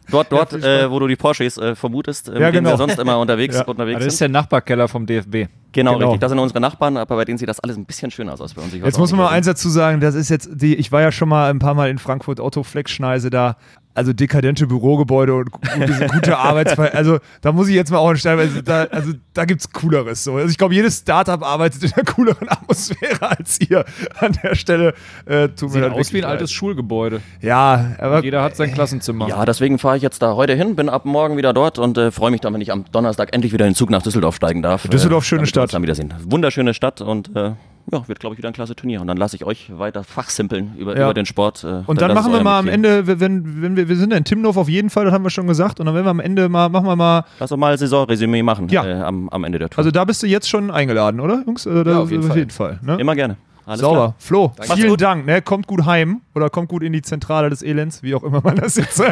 [0.10, 2.72] Dort, dort, wo du die Porsches äh, vermutest, äh, ja, genau.
[2.72, 3.66] wir sonst immer unterwegs, ja.
[3.66, 5.50] unterwegs also Das ist der Nachbarkeller vom DFB.
[5.72, 6.22] Genau, genau, richtig.
[6.22, 8.54] Das sind unsere Nachbarn, aber bei denen sieht das alles ein bisschen schöner aus als
[8.54, 8.74] bei uns.
[8.74, 11.30] jetzt muss man mal eins dazu sagen, das ist jetzt die, ich war ja schon
[11.30, 13.58] mal ein paar Mal in Frankfurt Otto Fleckschneise da
[13.98, 16.98] also dekadente Bürogebäude und gute, gute Arbeitsverhältnisse.
[16.98, 20.24] Also da muss ich jetzt mal auch stellen, also da, also da gibt's Cooleres.
[20.24, 20.36] So.
[20.36, 23.86] Also ich glaube, jedes Startup arbeitet in einer cooleren Atmosphäre als hier
[24.20, 24.94] an der Stelle.
[25.26, 27.22] Äh, tut Sieht mir aus wie ein altes Schulgebäude.
[27.42, 29.28] Ja, aber jeder hat sein Klassenzimmer.
[29.30, 32.12] Ja, deswegen fahre ich jetzt da heute hin, bin ab morgen wieder dort und äh,
[32.12, 34.62] freue mich dann, wenn ich am Donnerstag endlich wieder in den Zug nach Düsseldorf steigen
[34.62, 34.88] darf.
[34.88, 35.74] Düsseldorf, schöne äh, Stadt.
[35.74, 36.14] Dann wiedersehen.
[36.24, 37.54] Wunderschöne Stadt und äh,
[37.92, 39.02] ja, wird, glaube ich, wieder ein klasse Turnier.
[39.02, 41.06] Und dann lasse ich euch weiter fachsimpeln über, ja.
[41.06, 41.64] über den Sport.
[41.64, 44.18] Äh, und dann, dann machen wir mal am Ende, wenn, wenn wir, wir sind ja
[44.18, 45.80] in Timnow auf jeden Fall, das haben wir schon gesagt.
[45.80, 47.24] Und dann werden wir am Ende mal, machen wir mal.
[47.40, 48.86] Lass uns mal Saisonresümee machen ja.
[48.86, 49.80] äh, am, am Ende der Tour.
[49.80, 51.66] Also da bist du jetzt schon eingeladen, oder, Jungs?
[51.66, 52.38] Äh, ja, auf jeden auf Fall.
[52.38, 52.98] Jeden Fall ne?
[53.00, 53.38] Immer gerne.
[53.66, 53.96] Alles Sauber.
[53.96, 54.16] Klar.
[54.18, 54.74] Flo, Danke.
[54.76, 55.02] vielen gut.
[55.02, 55.26] Dank.
[55.26, 55.42] Ne?
[55.42, 58.56] Kommt gut heim oder kommt gut in die Zentrale des Elends, wie auch immer man
[58.56, 59.02] das jetzt.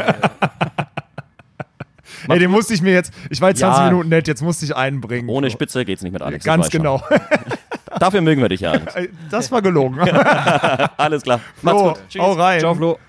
[2.28, 3.90] Ey, den musste ich mir jetzt, ich war jetzt 20 ja.
[3.90, 5.30] Minuten nett, jetzt musste ich einen bringen.
[5.30, 6.44] Ohne Spitze geht's nicht mit Alex.
[6.46, 7.02] Ganz genau.
[8.00, 8.74] Dafür mögen wir dich ja.
[9.30, 10.00] Das war gelogen.
[10.98, 11.40] Alles klar.
[11.62, 12.00] Macht's Flo, gut.
[12.10, 12.22] Tschüss.
[12.22, 12.60] Hau rein.
[12.60, 13.00] Ciao, Flo.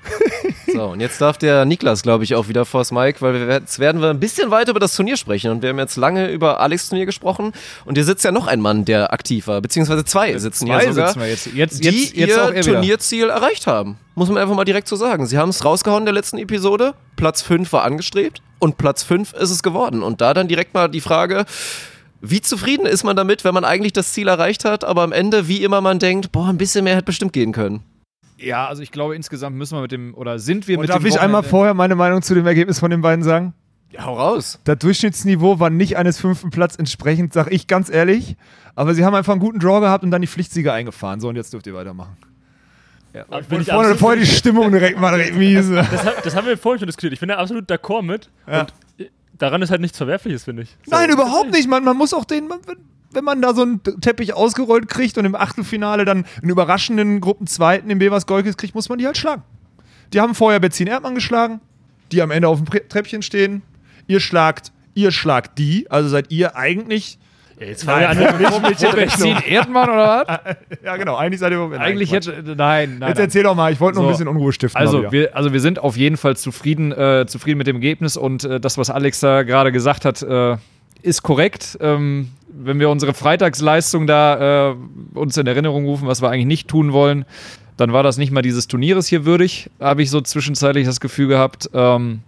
[0.72, 3.78] So, und jetzt darf der Niklas, glaube ich, auch wieder vors Mike, weil wir, jetzt
[3.78, 5.50] werden wir ein bisschen weiter über das Turnier sprechen.
[5.50, 7.52] Und wir haben jetzt lange über Alex Turnier gesprochen.
[7.84, 10.92] Und hier sitzt ja noch ein Mann, der aktiv war, beziehungsweise zwei sitzen zwei hier
[10.94, 11.46] sogar, sitzen wir jetzt.
[11.52, 13.98] Jetzt, die jetzt, jetzt ihr Turnierziel erreicht haben.
[14.14, 15.26] Muss man einfach mal direkt so sagen.
[15.26, 16.94] Sie haben es rausgehauen in der letzten Episode.
[17.16, 20.02] Platz 5 war angestrebt und Platz 5 ist es geworden.
[20.02, 21.44] Und da dann direkt mal die Frage,
[22.22, 25.48] wie zufrieden ist man damit, wenn man eigentlich das Ziel erreicht hat, aber am Ende,
[25.48, 27.82] wie immer man denkt, boah, ein bisschen mehr hätte bestimmt gehen können?
[28.38, 30.98] Ja, also ich glaube, insgesamt müssen wir mit dem, oder sind wir Und mit darf
[30.98, 31.04] dem.
[31.04, 33.54] Darf ich einmal vorher meine Meinung zu dem Ergebnis von den beiden sagen?
[33.90, 34.58] Ja, hau raus.
[34.64, 38.36] Das Durchschnittsniveau war nicht eines fünften Platz entsprechend, sag ich ganz ehrlich.
[38.74, 41.20] Aber sie haben einfach einen guten Draw gehabt und dann die Pflichtsieger eingefahren.
[41.20, 42.16] So, und jetzt dürft ihr weitermachen.
[43.12, 45.74] Ja, und vorne, vorne die Stimmung direkt mal direkt miese.
[45.74, 47.12] Das, das, haben wir vorhin schon diskutiert.
[47.12, 48.30] Ich bin da absolut d'accord mit.
[48.46, 48.60] Ja.
[48.60, 48.72] Und
[49.42, 50.76] daran ist halt nichts Verwerfliches, finde ich.
[50.84, 50.92] So.
[50.92, 51.68] Nein, überhaupt nicht.
[51.68, 52.60] Man, man muss auch den, man,
[53.10, 57.90] wenn man da so einen Teppich ausgerollt kriegt und im Achtelfinale dann einen überraschenden Gruppenzweiten
[57.90, 59.42] im Bevers Golkes kriegt, muss man die halt schlagen.
[60.12, 61.60] Die haben vorher Benzin Erdmann geschlagen,
[62.12, 63.62] die am Ende auf dem Treppchen stehen.
[64.06, 67.18] Ihr schlagt, ihr schlagt die, also seid ihr eigentlich
[67.68, 70.56] jetzt fangen wir an mit Benzin Erdmann oder was?
[70.84, 71.16] ja, genau.
[71.16, 73.08] Eigentlich seid ihr Eigentlich nein, jetzt, nein, nein.
[73.08, 74.80] Jetzt erzähl doch mal, ich wollte noch so, ein bisschen Unruhe stiften.
[74.80, 78.44] Also wir, also wir sind auf jeden Fall zufrieden, äh, zufrieden mit dem Ergebnis und
[78.44, 80.56] äh, das, was Alex da gerade gesagt hat, äh,
[81.02, 81.78] ist korrekt.
[81.80, 84.74] Ähm, wenn wir unsere Freitagsleistung da äh,
[85.14, 87.24] uns in Erinnerung rufen, was wir eigentlich nicht tun wollen,
[87.76, 91.28] dann war das nicht mal dieses Turnieres hier würdig, habe ich so zwischenzeitlich das Gefühl
[91.28, 91.70] gehabt.
[91.72, 92.20] Ähm,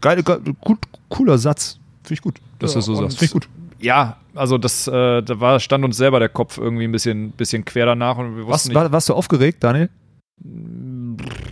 [0.00, 0.78] geil, geil, gut,
[1.08, 1.78] cooler Satz.
[2.04, 3.18] Finde ich gut, dass ja, du das so sagst.
[3.18, 3.48] Finde ich gut.
[3.80, 7.64] Ja, also das, äh, da war, stand uns selber der Kopf irgendwie ein bisschen, bisschen
[7.64, 8.18] quer danach.
[8.18, 9.88] Und wir Was, war, warst du aufgeregt, Daniel?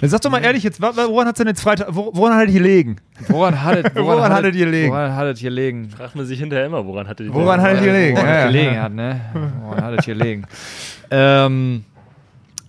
[0.02, 2.96] Sag doch mal ehrlich, jetzt, woran hat es denn jetzt Freitag, woran hat es gelegen?
[3.28, 4.90] Woran hat es woran hat gelegen?
[4.90, 5.90] Woran hat es gelegen?
[5.90, 8.16] Fragt man sich hinterher immer, woran hat es Woran hat es gelegen?
[8.16, 9.20] Woran ja, gelegen hat, ne?
[9.62, 10.46] Woran hat es gelegen?
[11.10, 11.84] ähm,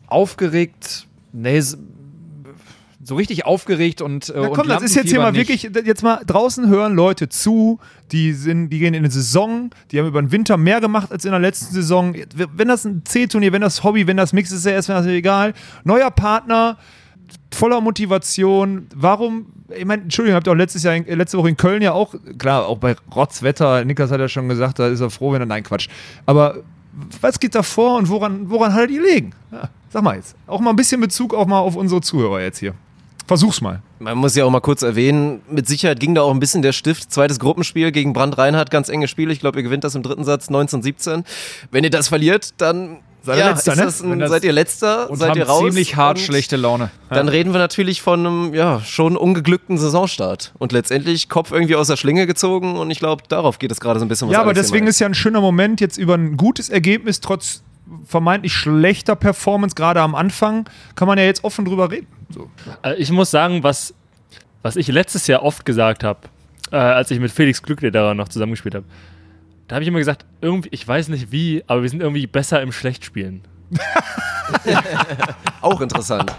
[0.07, 1.61] aufgeregt, nee,
[3.03, 6.21] so richtig aufgeregt und äh, Na komm, das ist jetzt hier mal wirklich, jetzt mal
[6.25, 7.79] draußen hören Leute zu,
[8.11, 11.25] die sind, die gehen in eine Saison, die haben über den Winter mehr gemacht als
[11.25, 12.15] in der letzten Saison.
[12.35, 15.53] Wenn das ein C-Turnier, wenn das Hobby, wenn das Mix ist, ist das egal.
[15.83, 16.77] Neuer Partner,
[17.51, 18.87] voller Motivation.
[18.95, 22.13] Warum, ich meine, Entschuldigung, habt ihr auch letztes Jahr, letzte Woche in Köln ja auch,
[22.37, 25.47] klar, auch bei Rotzwetter, Niklas hat ja schon gesagt, da ist er froh, wenn er,
[25.47, 25.87] nein, Quatsch.
[26.25, 26.57] Aber
[27.21, 29.31] was geht da vor und woran, woran hat er die gelegen?
[29.51, 30.35] Ja, sag mal jetzt.
[30.47, 32.73] Auch mal ein bisschen Bezug auch mal auf unsere Zuhörer jetzt hier.
[33.31, 33.81] Versuch's mal.
[33.99, 36.73] Man muss ja auch mal kurz erwähnen, mit Sicherheit ging da auch ein bisschen der
[36.73, 37.13] Stift.
[37.13, 39.31] Zweites Gruppenspiel gegen Brand Reinhardt, ganz enges Spiel.
[39.31, 41.23] Ich glaube, ihr gewinnt das im dritten Satz 19-17.
[41.71, 43.83] Wenn ihr das verliert, dann Seid ihr ja, letzter, ne?
[43.83, 45.09] Ein, seid ihr letzter?
[45.09, 45.63] Und seid ihr raus?
[45.63, 46.91] ziemlich hart schlechte Laune.
[47.07, 47.31] Dann ja.
[47.31, 50.51] reden wir natürlich von einem ja, schon ungeglückten Saisonstart.
[50.57, 53.99] Und letztendlich Kopf irgendwie aus der Schlinge gezogen und ich glaube, darauf geht es gerade
[53.99, 56.67] so ein bisschen Ja, aber deswegen ist ja ein schöner Moment, jetzt über ein gutes
[56.67, 57.63] Ergebnis, trotz
[58.05, 62.07] vermeintlich schlechter Performance, gerade am Anfang, kann man ja jetzt offen drüber reden.
[62.33, 62.49] So.
[62.83, 63.93] Äh, ich muss sagen, was,
[64.61, 66.21] was ich letztes Jahr oft gesagt habe,
[66.71, 68.85] äh, als ich mit Felix Glücklederer noch zusammengespielt habe,
[69.67, 72.61] da habe ich immer gesagt, irgendwie, ich weiß nicht wie, aber wir sind irgendwie besser
[72.61, 73.41] im Schlechtspielen.
[75.61, 76.35] Auch interessant.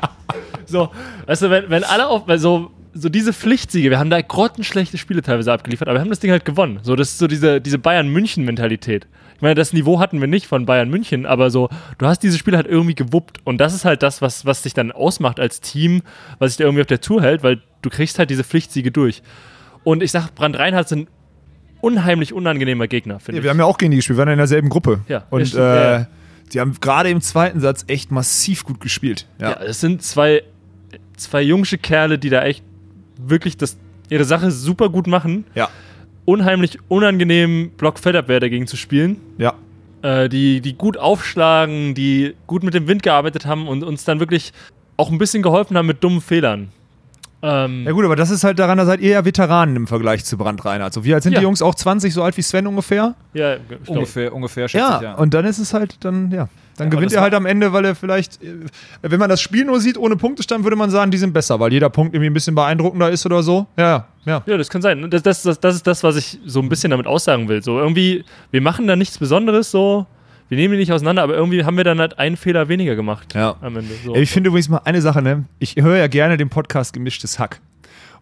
[0.66, 0.90] So,
[1.26, 5.22] weißt du, wenn, wenn alle auf, so, so diese Pflichtsiege, wir haben da grottenschlechte Spiele
[5.22, 6.80] teilweise abgeliefert, aber wir haben das Ding halt gewonnen.
[6.82, 9.06] So, das ist so diese, diese Bayern-München-Mentalität.
[9.42, 12.38] Ich meine, das Niveau hatten wir nicht von Bayern München, aber so, du hast diese
[12.38, 13.40] Spiele halt irgendwie gewuppt.
[13.42, 16.02] Und das ist halt das, was, was dich dann ausmacht als Team,
[16.38, 19.20] was sich da irgendwie auf der Tour hält, weil du kriegst halt diese Pflichtsiege durch.
[19.82, 21.08] Und ich sag, Brand Reinhardt sind
[21.80, 23.42] unheimlich unangenehmer Gegner, finde ja, ich.
[23.42, 25.00] Wir haben ja auch gegen die gespielt, wir waren in derselben Gruppe.
[25.08, 26.04] Ja, und ja, äh,
[26.52, 29.26] die haben gerade im zweiten Satz echt massiv gut gespielt.
[29.40, 30.44] Ja, ja es sind zwei,
[31.16, 32.62] zwei jungsche Kerle, die da echt
[33.18, 33.76] wirklich das,
[34.08, 35.46] ihre Sache super gut machen.
[35.56, 35.68] Ja.
[36.24, 39.20] Unheimlich unangenehm Block-Fed-Abwehr dagegen zu spielen.
[39.38, 39.54] Ja.
[40.02, 44.20] Äh, die, die gut aufschlagen, die gut mit dem Wind gearbeitet haben und uns dann
[44.20, 44.52] wirklich
[44.96, 46.70] auch ein bisschen geholfen haben mit dummen Fehlern.
[47.44, 50.24] Ähm, ja gut, aber das ist halt daran, da seid ihr ja Veteranen im Vergleich
[50.24, 50.94] zu Brand Reinhardt.
[50.94, 51.40] So, wie alt sind ja.
[51.40, 53.16] die Jungs auch 20, so alt wie Sven ungefähr?
[53.34, 55.14] Ja, ungefähr, ungefähr ja, ich, ja.
[55.14, 56.48] Und dann ist es halt, dann, ja.
[56.82, 58.54] Dann ja, gewinnt er halt am Ende, weil er vielleicht, äh,
[59.02, 61.72] wenn man das Spiel nur sieht ohne Punktestand, würde man sagen, die sind besser, weil
[61.72, 63.66] jeder Punkt irgendwie ein bisschen beeindruckender ist oder so.
[63.76, 64.42] Ja, ja.
[64.46, 65.10] Ja, das kann sein.
[65.10, 67.62] Das, das, das, das ist das, was ich so ein bisschen damit aussagen will.
[67.62, 70.06] So irgendwie, wir machen da nichts Besonderes so
[70.52, 73.34] wir nehmen die nicht auseinander, aber irgendwie haben wir dann halt einen Fehler weniger gemacht
[73.34, 73.56] ja.
[73.62, 73.94] am Ende.
[74.04, 74.14] So.
[74.14, 75.46] Ich finde übrigens mal eine Sache, ne?
[75.58, 77.62] Ich höre ja gerne den Podcast Gemischtes Hack.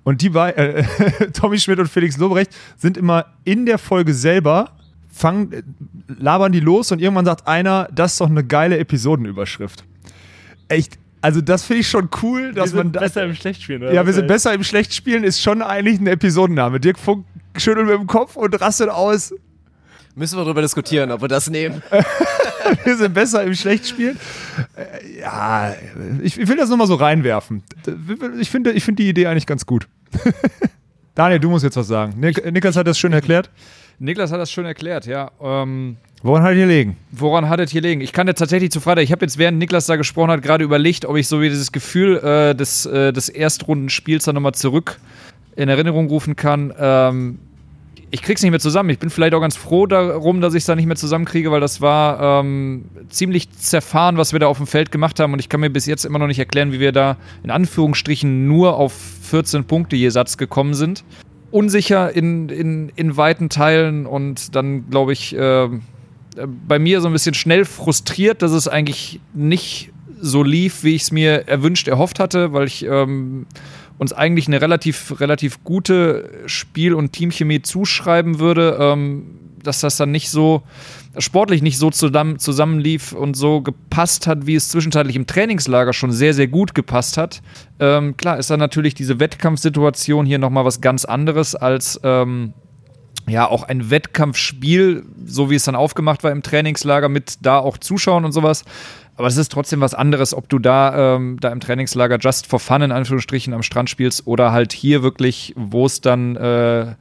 [0.04, 0.84] Und die beiden, äh,
[1.32, 4.70] Tommy Schmidt und Felix Lobrecht, sind immer in der Folge selber,
[5.20, 5.62] fangen,
[6.18, 9.84] labern die los und irgendwann sagt einer, das ist doch eine geile Episodenüberschrift.
[10.68, 13.82] Echt, also das finde ich schon cool, dass wir sind man besser im Schlechtspielen.
[13.82, 13.92] Oder?
[13.92, 16.80] Ja, wir sind besser im Schlechtspielen ist schon eigentlich ein Episodenname.
[16.80, 17.26] Dirk Funk
[17.56, 19.34] schüttelt mit dem Kopf und rastet aus.
[20.14, 21.82] Müssen wir darüber diskutieren, ob wir das nehmen.
[22.84, 24.18] wir sind besser im Schlechtspielen.
[24.76, 25.74] Äh, ja,
[26.22, 27.62] ich, ich will das nochmal so reinwerfen.
[28.40, 29.86] Ich finde ich find die Idee eigentlich ganz gut.
[31.14, 32.14] Daniel, du musst jetzt was sagen.
[32.18, 33.50] Nik Niklas hat das schön erklärt.
[34.02, 35.30] Niklas hat das schön erklärt, ja.
[35.42, 36.96] Ähm, woran hat es hier liegen?
[37.10, 38.00] Woran hat es hier liegen?
[38.00, 40.64] Ich kann jetzt tatsächlich zu Freitag, ich habe jetzt, während Niklas da gesprochen hat, gerade
[40.64, 44.98] überlegt, ob ich so wie dieses Gefühl äh, des, äh, des Erstrundenspiels dann nochmal zurück
[45.54, 46.72] in Erinnerung rufen kann.
[46.78, 47.40] Ähm,
[48.10, 48.88] ich krieg's nicht mehr zusammen.
[48.88, 51.60] Ich bin vielleicht auch ganz froh darum, dass ich es da nicht mehr zusammenkriege, weil
[51.60, 55.34] das war ähm, ziemlich zerfahren, was wir da auf dem Feld gemacht haben.
[55.34, 58.48] Und ich kann mir bis jetzt immer noch nicht erklären, wie wir da in Anführungsstrichen
[58.48, 61.04] nur auf 14 Punkte je Satz gekommen sind.
[61.50, 65.68] Unsicher in, in, in weiten Teilen und dann, glaube ich, äh,
[66.68, 69.90] bei mir so ein bisschen schnell frustriert, dass es eigentlich nicht
[70.20, 73.46] so lief, wie ich es mir erwünscht, erhofft hatte, weil ich ähm,
[73.98, 80.10] uns eigentlich eine relativ, relativ gute Spiel- und Teamchemie zuschreiben würde, ähm, dass das dann
[80.10, 80.62] nicht so
[81.20, 86.12] sportlich nicht so zusammen, zusammenlief und so gepasst hat, wie es zwischenzeitlich im Trainingslager schon
[86.12, 87.42] sehr, sehr gut gepasst hat.
[87.78, 92.54] Ähm, klar ist dann natürlich diese Wettkampfsituation hier nochmal was ganz anderes als ähm,
[93.28, 97.78] ja auch ein Wettkampfspiel, so wie es dann aufgemacht war im Trainingslager mit da auch
[97.78, 98.64] Zuschauern und sowas.
[99.16, 102.58] Aber es ist trotzdem was anderes, ob du da, ähm, da im Trainingslager just for
[102.58, 106.94] fun in Anführungsstrichen am Strand spielst oder halt hier wirklich, wo es dann äh,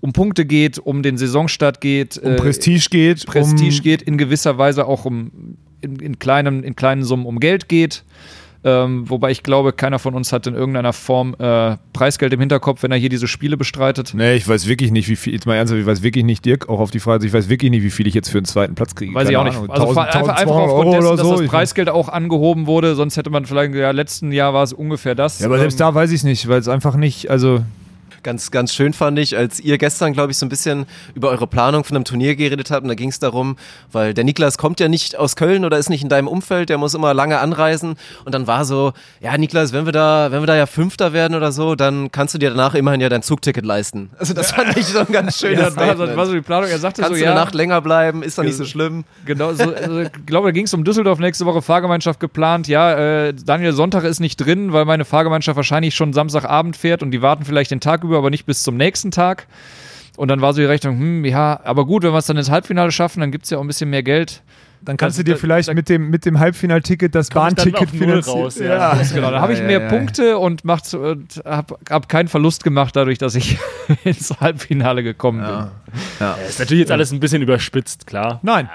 [0.00, 2.18] um Punkte geht, um den Saisonstart geht.
[2.18, 3.26] Um äh, Prestige geht.
[3.26, 7.40] Prestige um geht, in gewisser Weise auch um in, in, kleinen, in kleinen Summen um
[7.40, 8.04] Geld geht.
[8.64, 12.82] Ähm, wobei ich glaube, keiner von uns hat in irgendeiner Form äh, Preisgeld im Hinterkopf,
[12.82, 14.12] wenn er hier diese Spiele bestreitet.
[14.12, 16.68] Nee, ich weiß wirklich nicht, wie viel, jetzt mal ernsthaft, ich weiß wirklich nicht, Dirk,
[16.68, 18.74] auch auf die Frage, ich weiß wirklich nicht, wie viel ich jetzt für einen zweiten
[18.74, 19.14] Platz kriege.
[19.14, 19.56] Weiß Keine ich auch nicht.
[19.56, 21.30] Ahnung, also 1000, einfach, einfach aufgrund dessen, oder so.
[21.30, 24.72] dass das Preisgeld auch angehoben wurde, sonst hätte man vielleicht, ja, letzten Jahr war es
[24.72, 25.38] ungefähr das.
[25.38, 27.62] Ja, aber selbst ähm, da weiß ich es nicht, weil es einfach nicht, also
[28.26, 31.46] ganz, ganz schön fand ich, als ihr gestern, glaube ich, so ein bisschen über eure
[31.46, 32.82] Planung von einem Turnier geredet habt.
[32.82, 33.56] Und da ging es darum,
[33.92, 36.76] weil der Niklas kommt ja nicht aus Köln oder ist nicht in deinem Umfeld, der
[36.76, 37.94] muss immer lange anreisen.
[38.24, 41.36] Und dann war so, ja, Niklas, wenn wir da, wenn wir da ja Fünfter werden
[41.36, 44.10] oder so, dann kannst du dir danach immerhin ja dein Zugticket leisten.
[44.18, 46.40] Also das fand ich so ein ganz schönes ja, das war, das war so die
[46.40, 46.68] Planung.
[46.68, 47.30] Er sagte kannst so, du ja.
[47.30, 49.04] eine Nacht länger bleiben, ist doch nicht so schlimm.
[49.24, 52.66] Genau, so, also, ich glaube, da ging es um Düsseldorf nächste Woche Fahrgemeinschaft geplant.
[52.66, 57.12] Ja, äh, Daniel Sonntag ist nicht drin, weil meine Fahrgemeinschaft wahrscheinlich schon Samstagabend fährt und
[57.12, 59.46] die warten vielleicht den Tag über, aber nicht bis zum nächsten Tag.
[60.16, 62.50] Und dann war so die Rechnung, hm, ja, aber gut, wenn wir es dann ins
[62.50, 64.42] Halbfinale schaffen, dann gibt es ja auch ein bisschen mehr Geld.
[64.82, 68.40] Dann kannst also, du dir vielleicht da, mit dem, mit dem Halbfinalticket das Bahnticket finanzieren.
[68.40, 68.94] Raus, ja.
[68.94, 69.02] ja.
[69.12, 69.30] genau.
[69.30, 73.58] Dann habe ich mehr Punkte und, und habe hab keinen Verlust gemacht, dadurch, dass ich
[74.04, 75.66] ins Halbfinale gekommen bin.
[76.20, 76.32] Ja.
[76.48, 78.38] Ist natürlich jetzt alles ein bisschen überspitzt, klar.
[78.42, 78.68] Nein.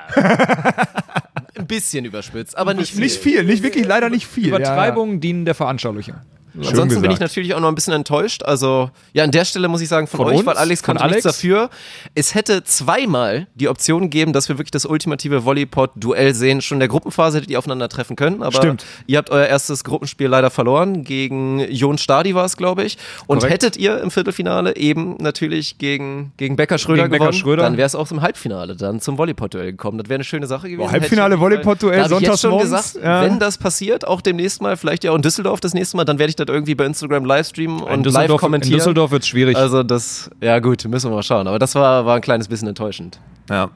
[1.55, 3.01] ein bisschen überspitzt, aber nicht viel.
[3.01, 4.47] Nicht viel, nicht wirklich, leider nicht viel.
[4.47, 5.19] Übertreibungen ja.
[5.21, 6.15] dienen der Veranschaulichung.
[6.57, 8.43] Ansonsten bin ich natürlich auch noch ein bisschen enttäuscht.
[8.43, 10.45] Also, ja, an der Stelle muss ich sagen, von, von euch, uns?
[10.45, 11.23] weil Alex konnte Alex?
[11.23, 11.69] nichts dafür.
[12.13, 16.61] Es hätte zweimal die Option gegeben, dass wir wirklich das ultimative Volleypod-Duell sehen.
[16.61, 18.85] Schon in der Gruppenphase hättet ihr aufeinandertreffen können, aber Stimmt.
[19.07, 21.03] ihr habt euer erstes Gruppenspiel leider verloren.
[21.03, 22.97] Gegen Jon Stadi war es, glaube ich.
[23.27, 23.53] Und Korrekt.
[23.53, 27.63] hättet ihr im Viertelfinale eben natürlich gegen, gegen Becker Schröder gegen gewonnen, Becker Schröder.
[27.63, 29.97] dann wäre es auch im Halbfinale dann zum Volleypod-Duell gekommen.
[29.97, 30.85] Das wäre eine schöne Sache gewesen.
[30.85, 33.21] Boah, Halbfinale Volleypod-Duell, sonntags schon gesagt, ja.
[33.21, 36.19] wenn das passiert, auch demnächst mal, vielleicht ja auch in Düsseldorf das nächste Mal, dann
[36.19, 38.73] werde ich das irgendwie bei Instagram livestreamen und live kommentieren.
[38.73, 39.55] In Düsseldorf wird es schwierig.
[39.55, 41.47] Also das, ja gut, müssen wir mal schauen.
[41.47, 43.19] Aber das war, war ein kleines bisschen enttäuschend.
[43.49, 43.69] Ja.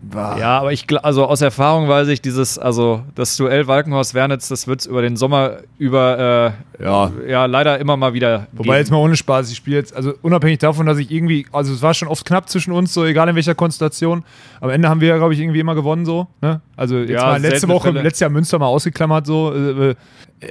[0.00, 0.38] War.
[0.38, 4.80] Ja, aber ich also aus Erfahrung weiß ich, dieses, also das Duell Walkenhorst-Wernitz, das wird
[4.80, 7.10] es über den Sommer über äh, ja.
[7.26, 8.46] ja leider immer mal wieder.
[8.52, 8.76] Wobei geben.
[8.76, 11.82] jetzt mal ohne Spaß, ich spiele jetzt, also unabhängig davon, dass ich irgendwie, also es
[11.82, 14.22] war schon oft knapp zwischen uns, so egal in welcher Konstellation.
[14.60, 16.28] Am Ende haben wir ja, glaube ich, irgendwie immer gewonnen, so.
[16.42, 16.60] Ne?
[16.76, 18.02] Also jetzt ja, mal letzte Woche, Fälle.
[18.02, 19.52] letztes Jahr Münster mal ausgeklammert, so.
[19.52, 19.94] Äh, ja,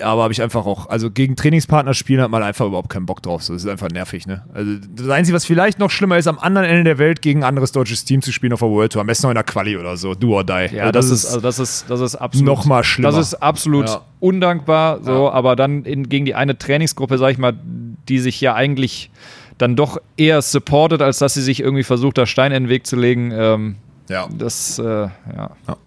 [0.02, 3.22] aber habe ich einfach auch, also gegen Trainingspartner spielen hat man einfach überhaupt keinen Bock
[3.22, 3.44] drauf.
[3.44, 4.44] So, das ist einfach nervig, ne?
[4.54, 7.44] Also das Einzige, was vielleicht noch schlimmer ist, am anderen Ende der Welt gegen ein
[7.48, 9.02] anderes deutsches Team zu spielen auf der World Tour.
[9.02, 10.14] Am besten noch in der Quali oder so.
[10.14, 10.76] Do or die.
[10.76, 12.48] Ja, also, das, das, ist, also das ist, das ist absolut.
[12.48, 13.12] Noch mal schlimmer.
[13.12, 14.02] Das ist absolut ja.
[14.20, 15.32] undankbar, so, ja.
[15.32, 17.54] aber dann in, gegen die eine Trainingsgruppe, sag ich mal,
[18.10, 19.10] die sich ja eigentlich
[19.58, 22.86] dann doch eher supportet, als dass sie sich irgendwie versucht, da Stein in den Weg
[22.86, 23.32] zu legen.
[23.34, 23.76] Ähm,
[24.10, 24.28] ja.
[24.38, 25.12] Das, äh, ja.
[25.68, 25.78] ja.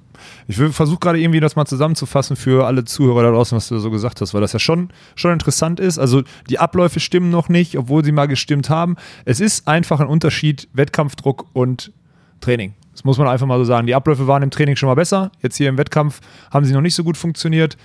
[0.50, 3.88] Ich versuche gerade irgendwie das mal zusammenzufassen für alle Zuhörer da draußen, was du so
[3.88, 5.96] gesagt hast, weil das ja schon, schon interessant ist.
[5.96, 8.96] Also die Abläufe stimmen noch nicht, obwohl sie mal gestimmt haben.
[9.24, 11.92] Es ist einfach ein Unterschied Wettkampfdruck und
[12.40, 12.74] Training.
[12.90, 13.86] Das muss man einfach mal so sagen.
[13.86, 15.30] Die Abläufe waren im Training schon mal besser.
[15.40, 16.20] Jetzt hier im Wettkampf
[16.50, 17.76] haben sie noch nicht so gut funktioniert.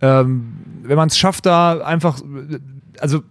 [0.00, 2.18] Ähm, wenn man es schafft, da einfach,
[2.98, 3.24] also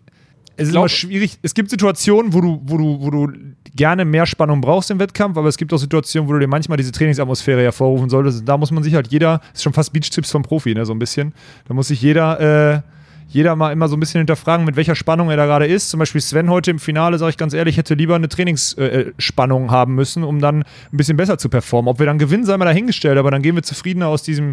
[0.57, 1.37] es ist glaub, immer schwierig.
[1.41, 3.33] Es gibt Situationen, wo du, wo du, wo du
[3.75, 6.77] gerne mehr Spannung brauchst im Wettkampf, aber es gibt auch Situationen, wo du dir manchmal
[6.77, 8.47] diese Trainingsatmosphäre hervorrufen solltest.
[8.47, 10.99] Da muss man sich halt jeder, ist schon fast Beach-Tipps vom Profi, ne, so ein
[10.99, 11.33] bisschen.
[11.67, 12.39] Da muss sich jeder,
[12.75, 12.81] äh,
[13.27, 15.89] jeder mal immer so ein bisschen hinterfragen, mit welcher Spannung er da gerade ist.
[15.89, 19.67] Zum Beispiel Sven heute im Finale, sage ich ganz ehrlich, hätte lieber eine Trainingsspannung äh,
[19.67, 21.89] äh haben müssen, um dann ein bisschen besser zu performen.
[21.89, 24.51] Ob wir dann gewinnen, sei mal dahingestellt, aber dann gehen wir zufriedener aus diesem.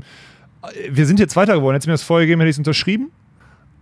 [0.62, 1.74] Äh, wir sind hier Zweiter geworden.
[1.74, 3.12] Hättest du mir das vorher gegeben, hätte ich es unterschrieben.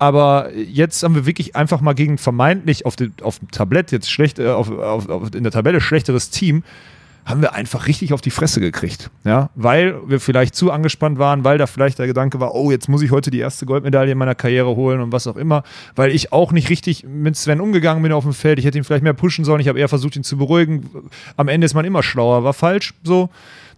[0.00, 4.10] Aber jetzt haben wir wirklich einfach mal gegen vermeintlich auf, dem, auf dem Tablett jetzt
[4.10, 6.64] schlecht, äh, auf, auf, auf, in der Tabelle schlechteres Team,
[7.26, 9.10] haben wir einfach richtig auf die Fresse gekriegt.
[9.24, 12.88] Ja, weil wir vielleicht zu angespannt waren, weil da vielleicht der Gedanke war, oh, jetzt
[12.88, 15.64] muss ich heute die erste Goldmedaille in meiner Karriere holen und was auch immer,
[15.96, 18.58] weil ich auch nicht richtig mit Sven umgegangen bin auf dem Feld.
[18.58, 20.88] Ich hätte ihn vielleicht mehr pushen sollen, ich habe eher versucht, ihn zu beruhigen.
[21.36, 23.28] Am Ende ist man immer schlauer, war falsch so.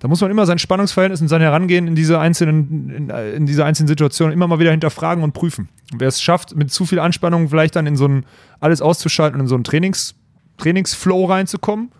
[0.02, 3.64] Da muss man immer sein Spannungsverhältnis und sein Herangehen in diese einzelnen, in, in diese
[3.64, 5.68] einzelnen Situationen immer mal wieder hinterfragen und prüfen.
[5.96, 8.26] Wer es schafft, mit zu viel Anspannung vielleicht dann in so ein
[8.58, 10.16] alles auszuschalten und in so einen Trainings,
[10.58, 11.92] Trainingsflow reinzukommen.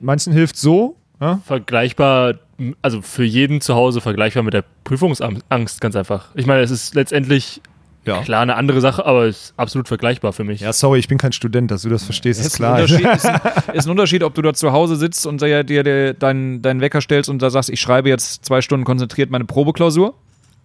[0.00, 0.96] Manchen hilft so.
[1.20, 1.42] Ja?
[1.46, 2.40] Vergleichbar,
[2.82, 6.34] also für jeden zu Hause vergleichbar mit der Prüfungsangst, ganz einfach.
[6.34, 7.60] Ich meine, es ist letztendlich
[8.06, 8.22] ja.
[8.22, 10.60] Klar, eine andere Sache, aber ist absolut vergleichbar für mich.
[10.60, 12.80] Ja, sorry, ich bin kein Student, dass du das verstehst, ist, ist klar.
[12.80, 13.40] Ist ein, ist, ein,
[13.72, 16.80] ist ein Unterschied, ob du da zu Hause sitzt und dir, dir, dir deinen, deinen
[16.80, 20.14] Wecker stellst und da sagst, ich schreibe jetzt zwei Stunden konzentriert meine Probeklausur.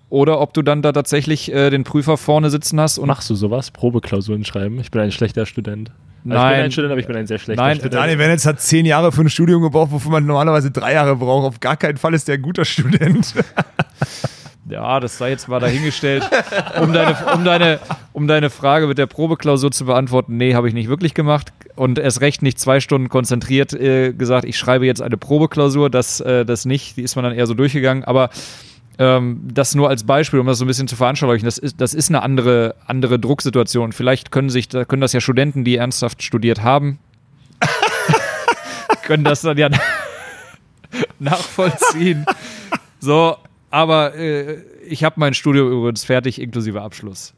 [0.09, 2.97] Oder ob du dann da tatsächlich äh, den Prüfer vorne sitzen hast.
[2.97, 3.69] Und Machst du sowas?
[3.69, 4.79] Probeklausuren schreiben?
[4.79, 5.91] Ich bin ein schlechter Student.
[6.23, 6.37] Nein.
[6.37, 7.93] Also ich bin ein Student, aber ich bin ein sehr schlechter Nein, Student.
[7.93, 11.45] Daniel Wennetz hat zehn Jahre für ein Studium gebraucht, wofür man normalerweise drei Jahre braucht.
[11.45, 13.35] Auf gar keinen Fall ist der ein guter Student.
[14.69, 16.29] Ja, das sei jetzt mal dahingestellt.
[16.79, 17.79] Um deine, um deine,
[18.13, 21.51] um deine Frage mit der Probeklausur zu beantworten, nee, habe ich nicht wirklich gemacht.
[21.75, 25.89] Und erst recht nicht zwei Stunden konzentriert äh, gesagt, ich schreibe jetzt eine Probeklausur.
[25.89, 28.03] Das, äh, das nicht, die ist man dann eher so durchgegangen.
[28.03, 28.29] Aber
[28.99, 31.45] ähm, das nur als Beispiel, um das so ein bisschen zu veranschaulichen.
[31.45, 33.91] Das ist, das ist eine andere, andere Drucksituation.
[33.91, 36.99] Vielleicht können sich, können das ja Studenten, die ernsthaft studiert haben,
[39.03, 39.69] können das dann ja
[41.19, 42.25] nachvollziehen.
[42.99, 43.37] So,
[43.69, 47.33] aber äh, ich habe mein Studium übrigens fertig, inklusive Abschluss.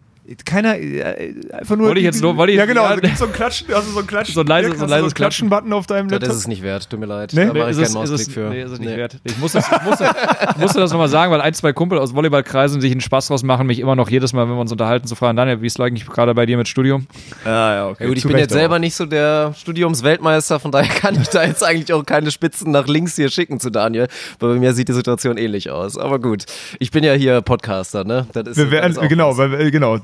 [0.45, 1.87] Keiner, äh, einfach nur.
[1.87, 4.07] Wollte ich jetzt nur, wollte ich, Ja, genau, also so ein Klatschen, also so ein
[4.07, 4.35] Klatschen.
[4.35, 6.27] So ein leises, so ein leises Klatschen-Button auf deinem Laptop.
[6.27, 7.31] Das ist es nicht wert, tut mir leid.
[7.33, 7.45] Nee?
[7.45, 8.49] Da mache ich keinen Mausklick für.
[8.49, 8.97] Nee, ist es nicht nee.
[8.97, 9.17] wert.
[9.23, 10.09] Ich musste, ich, musste,
[10.51, 13.43] ich musste das nochmal sagen, weil ein, zwei Kumpel aus Volleyballkreisen sich einen Spaß draus
[13.43, 15.79] machen, mich immer noch jedes Mal, wenn wir uns unterhalten, zu fragen, Daniel, wie ist
[15.79, 17.07] es eigentlich gerade bei dir mit Studium?
[17.45, 18.03] Ah, ja, okay.
[18.03, 21.43] Ja, gut, ich bin jetzt selber nicht so der Studiumsweltmeister, von daher kann ich da
[21.43, 24.07] jetzt eigentlich auch keine Spitzen nach links hier schicken zu Daniel,
[24.39, 25.97] weil bei mir sieht die Situation ähnlich aus.
[25.97, 26.45] Aber gut,
[26.79, 28.27] ich bin ja hier Podcaster, ne?
[28.33, 29.97] Das ist wir werden, genau, weil, genau.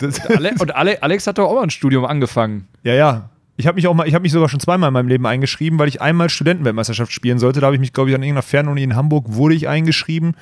[0.59, 2.67] Und alle Alex hat doch auch mal ein Studium angefangen.
[2.83, 3.29] Ja, ja.
[3.59, 6.29] Ich habe mich auch mich sogar schon zweimal in meinem Leben eingeschrieben, weil ich einmal
[6.29, 7.59] Studentenweltmeisterschaft spielen sollte.
[7.59, 10.35] Da habe ich mich, glaube ich, an irgendeiner Fernuni in Hamburg wurde ich eingeschrieben.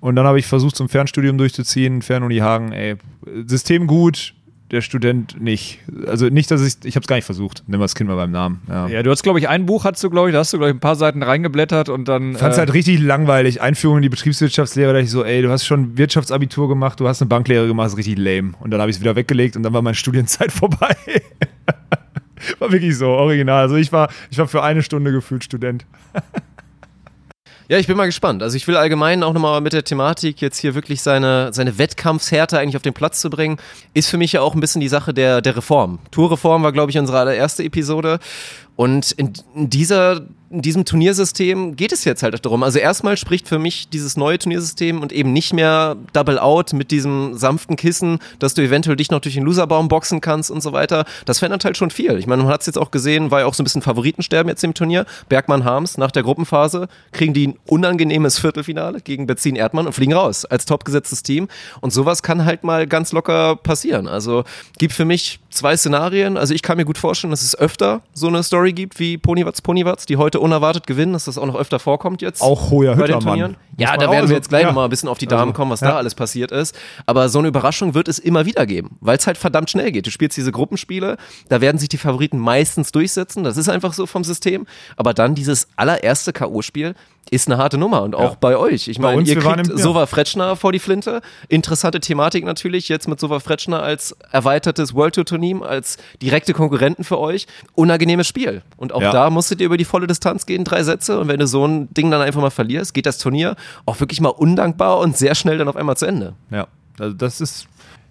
[0.00, 2.02] Und dann habe ich versucht, zum Fernstudium durchzuziehen.
[2.02, 2.96] Fernuni Hagen, ey,
[3.46, 4.34] System gut,
[4.70, 5.80] der Student nicht.
[6.06, 7.62] Also nicht, dass ich, ich habe es gar nicht versucht.
[7.66, 8.60] Nimm das Kind mal beim Namen.
[8.68, 10.58] Ja, ja du hast, glaube ich, ein Buch hast du, glaube ich, da hast du,
[10.58, 12.32] glaube ich, ein paar Seiten reingeblättert und dann.
[12.32, 13.60] Ich fand es äh, halt richtig langweilig.
[13.60, 17.22] Einführung in die Betriebswirtschaftslehre, da ich so, ey, du hast schon Wirtschaftsabitur gemacht, du hast
[17.22, 18.54] eine Banklehre gemacht, das ist richtig lame.
[18.60, 20.96] Und dann habe ich es wieder weggelegt und dann war meine Studienzeit vorbei.
[22.58, 23.62] war wirklich so, original.
[23.62, 25.86] Also ich war, ich war für eine Stunde gefühlt Student.
[27.68, 28.44] Ja, ich bin mal gespannt.
[28.44, 32.58] Also ich will allgemein auch nochmal mit der Thematik jetzt hier wirklich seine, seine Wettkampfshärte
[32.58, 33.56] eigentlich auf den Platz zu bringen,
[33.92, 35.98] ist für mich ja auch ein bisschen die Sache der, der Reform.
[36.12, 38.20] Tourreform war, glaube ich, unsere allererste Episode.
[38.76, 40.20] Und in, dieser
[40.50, 42.62] in diesem Turniersystem geht es jetzt halt darum.
[42.62, 46.90] Also erstmal spricht für mich dieses neue Turniersystem und eben nicht mehr Double Out mit
[46.90, 50.72] diesem sanften Kissen, dass du eventuell dich noch durch den Loserbaum boxen kannst und so
[50.72, 51.04] weiter.
[51.24, 52.16] Das verändert halt schon viel.
[52.18, 54.48] Ich meine, man hat es jetzt auch gesehen, war ja auch so ein bisschen Favoritensterben
[54.48, 55.04] jetzt im Turnier.
[55.28, 60.12] Bergmann Harms nach der Gruppenphase kriegen die ein unangenehmes Viertelfinale gegen Bezin Erdmann und fliegen
[60.12, 61.48] raus als topgesetztes Team.
[61.80, 64.06] Und sowas kann halt mal ganz locker passieren.
[64.06, 64.44] Also
[64.78, 66.36] gibt für mich zwei Szenarien.
[66.36, 69.60] Also ich kann mir gut vorstellen, dass es öfter so eine Story gibt wie Ponywatz
[69.60, 72.42] Ponywatz, die heute unerwartet gewinnen, dass das auch noch öfter vorkommt jetzt.
[72.42, 73.56] Auch Hoher Hüttermann.
[73.78, 74.68] Ja, da werden wir jetzt gleich ja.
[74.68, 75.88] nochmal ein bisschen auf die Damen also, kommen, was ja.
[75.88, 76.76] da alles passiert ist.
[77.04, 80.06] Aber so eine Überraschung wird es immer wieder geben, weil es halt verdammt schnell geht.
[80.06, 81.16] Du spielst diese Gruppenspiele,
[81.48, 83.44] da werden sich die Favoriten meistens durchsetzen.
[83.44, 84.66] Das ist einfach so vom System.
[84.96, 86.94] Aber dann dieses allererste K.O.-Spiel,
[87.30, 88.36] ist eine harte Nummer und auch ja.
[88.40, 88.88] bei euch.
[88.88, 89.78] Ich meine, ihr kriegt im.
[89.78, 91.20] Sova Fretschner vor die Flinte.
[91.48, 97.04] Interessante Thematik natürlich, jetzt mit Sova Fretschner als erweitertes World Tour Turnier, als direkte Konkurrenten
[97.04, 97.46] für euch.
[97.74, 98.62] Unangenehmes Spiel.
[98.76, 99.10] Und auch ja.
[99.10, 101.18] da musstet ihr über die volle Distanz gehen, drei Sätze.
[101.18, 104.20] Und wenn du so ein Ding dann einfach mal verlierst, geht das Turnier auch wirklich
[104.20, 106.34] mal undankbar und sehr schnell dann auf einmal zu Ende.
[106.50, 107.66] Ja, also das ist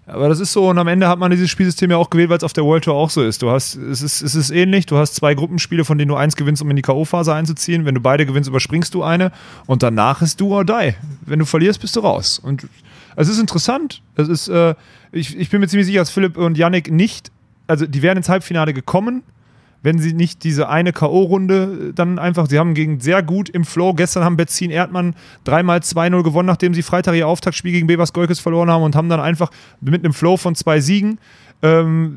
[0.06, 2.38] aber das ist so, und am Ende hat man dieses Spielsystem ja auch gewählt, weil
[2.38, 3.42] es auf der World Tour auch so ist.
[3.42, 6.36] Du hast, es ist, es ist ähnlich, du hast zwei Gruppenspiele, von denen du eins
[6.36, 7.84] gewinnst, um in die K.O.-Phase einzuziehen.
[7.84, 9.32] Wenn du beide gewinnst, überspringst du eine
[9.66, 10.94] und danach ist do or die.
[11.22, 12.38] Wenn du verlierst, bist du raus.
[12.38, 12.68] Und
[13.16, 14.00] es ist interessant.
[14.14, 14.76] Es ist, äh,
[15.10, 17.32] ich, ich bin mir ziemlich sicher, dass Philipp und Yannick nicht,
[17.66, 19.24] also die wären ins Halbfinale gekommen,
[19.86, 23.94] wenn sie nicht diese eine K.O.-Runde dann einfach, sie haben gegen sehr gut im Flow,
[23.94, 25.14] gestern haben Betzin Erdmann
[25.44, 29.08] dreimal 2-0 gewonnen, nachdem sie Freitag ihr Auftaktspiel gegen Bebas Golkes verloren haben und haben
[29.08, 31.20] dann einfach mit einem Flow von zwei Siegen
[31.62, 32.16] ähm,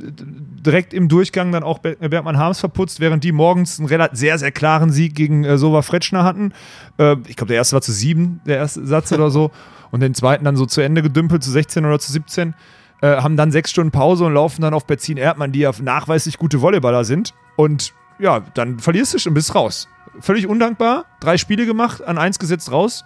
[0.65, 4.91] direkt im Durchgang dann auch Bergmann Harms verputzt, während die morgens einen sehr, sehr klaren
[4.91, 6.53] Sieg gegen äh, Sova Fretschner hatten.
[6.97, 9.51] Äh, ich glaube, der erste war zu sieben, der erste Satz oder so.
[9.91, 12.55] Und den zweiten dann so zu Ende gedümpelt, zu 16 oder zu 17.
[13.01, 16.37] Äh, haben dann sechs Stunden Pause und laufen dann auf Betzin Erdmann, die ja nachweislich
[16.37, 17.33] gute Volleyballer sind.
[17.55, 19.87] Und ja, dann verlierst du schon, bist raus.
[20.19, 23.05] Völlig undankbar, drei Spiele gemacht, an eins gesetzt raus.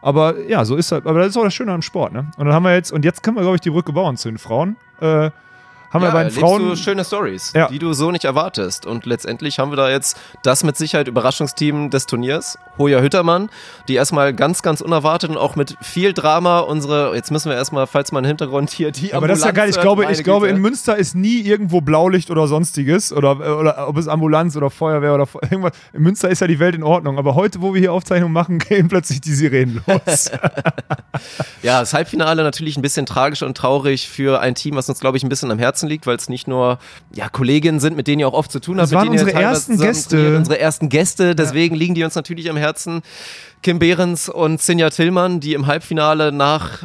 [0.00, 2.30] Aber ja, so ist halt, aber das ist auch das Schöne am Sport, ne?
[2.36, 4.28] Und dann haben wir jetzt, und jetzt können wir, glaube ich, die Brücke bauen zu
[4.28, 4.76] den Frauen.
[5.00, 5.30] Äh,
[5.92, 6.68] haben ja, wir bei den Frauen.
[6.70, 7.68] Du schöne Stories, ja.
[7.68, 8.86] die du so nicht erwartest.
[8.86, 13.50] Und letztendlich haben wir da jetzt das mit Sicherheit Überraschungsteam des Turniers, Hoja Hüttermann,
[13.88, 17.86] die erstmal ganz, ganz unerwartet und auch mit viel Drama unsere, jetzt müssen wir erstmal,
[17.86, 20.24] falls mal im Hintergrund hier die Aber Ambulanz das ist ja geil, ich glaube, ich
[20.24, 24.70] glaube, in Münster ist nie irgendwo Blaulicht oder sonstiges oder, oder ob es Ambulanz oder
[24.70, 25.72] Feuerwehr oder irgendwas.
[25.92, 27.18] In Münster ist ja die Welt in Ordnung.
[27.18, 30.30] Aber heute, wo wir hier Aufzeichnungen machen, gehen plötzlich die Sirenen los.
[31.62, 35.16] ja, das Halbfinale natürlich ein bisschen tragisch und traurig für ein Team, was uns, glaube
[35.16, 36.78] ich, ein bisschen am Herzen Herzen liegt, weil es nicht nur
[37.14, 38.84] ja, Kolleginnen sind, mit denen ihr auch oft zu tun habt.
[38.84, 40.36] Das waren unsere ersten Gäste.
[40.36, 41.78] Unsere ersten Gäste, deswegen ja.
[41.80, 43.02] liegen die uns natürlich am Herzen.
[43.62, 46.82] Kim Behrens und Sinja Tillmann, die im Halbfinale nach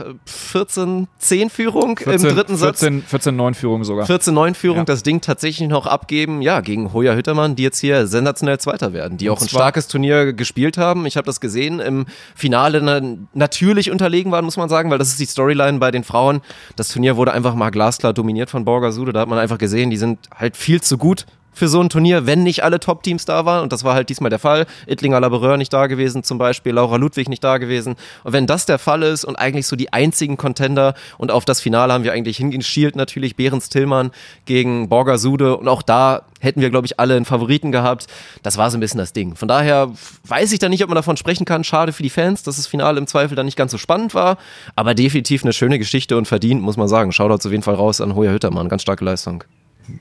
[0.53, 2.83] 14-10-Führung im dritten 14, Satz.
[2.83, 4.05] 14-9-Führung sogar.
[4.05, 4.83] 14-9-Führung ja.
[4.85, 9.17] das Ding tatsächlich noch abgeben, ja, gegen Hoja Hüttermann, die jetzt hier sensationell Zweiter werden,
[9.17, 11.07] die und auch ein starkes Turnier gespielt haben.
[11.07, 12.05] Ich habe das gesehen, im
[12.35, 16.41] Finale natürlich unterlegen waren, muss man sagen, weil das ist die Storyline bei den Frauen.
[16.75, 19.13] Das Turnier wurde einfach mal glasklar dominiert von Borgasude.
[19.13, 21.25] Da hat man einfach gesehen, die sind halt viel zu gut
[21.57, 23.63] für so ein Turnier, wenn nicht alle Top-Teams da waren.
[23.63, 24.67] Und das war halt diesmal der Fall.
[24.85, 27.95] Ittlinger Labereur nicht da gewesen, zum Beispiel, Laura Ludwig nicht da gewesen.
[28.23, 31.59] Und wenn das der Fall ist und eigentlich so die einzigen Contender und auf das
[31.59, 34.11] Finale haben wir eigentlich hingeschielt natürlich, Behrens Tillmann
[34.45, 38.05] gegen Borger Sude und auch da hätten wir, glaube ich, alle einen Favoriten gehabt.
[38.43, 39.35] Das war so ein bisschen das Ding.
[39.35, 39.91] Von daher
[40.27, 41.63] weiß ich da nicht, ob man davon sprechen kann.
[41.63, 44.37] Schade für die Fans, dass das Finale im Zweifel dann nicht ganz so spannend war.
[44.75, 47.11] Aber definitiv eine schöne Geschichte und verdient, muss man sagen.
[47.11, 48.69] Shoutouts auf jeden Fall raus an Hoja Hüttermann.
[48.69, 49.43] Ganz starke Leistung.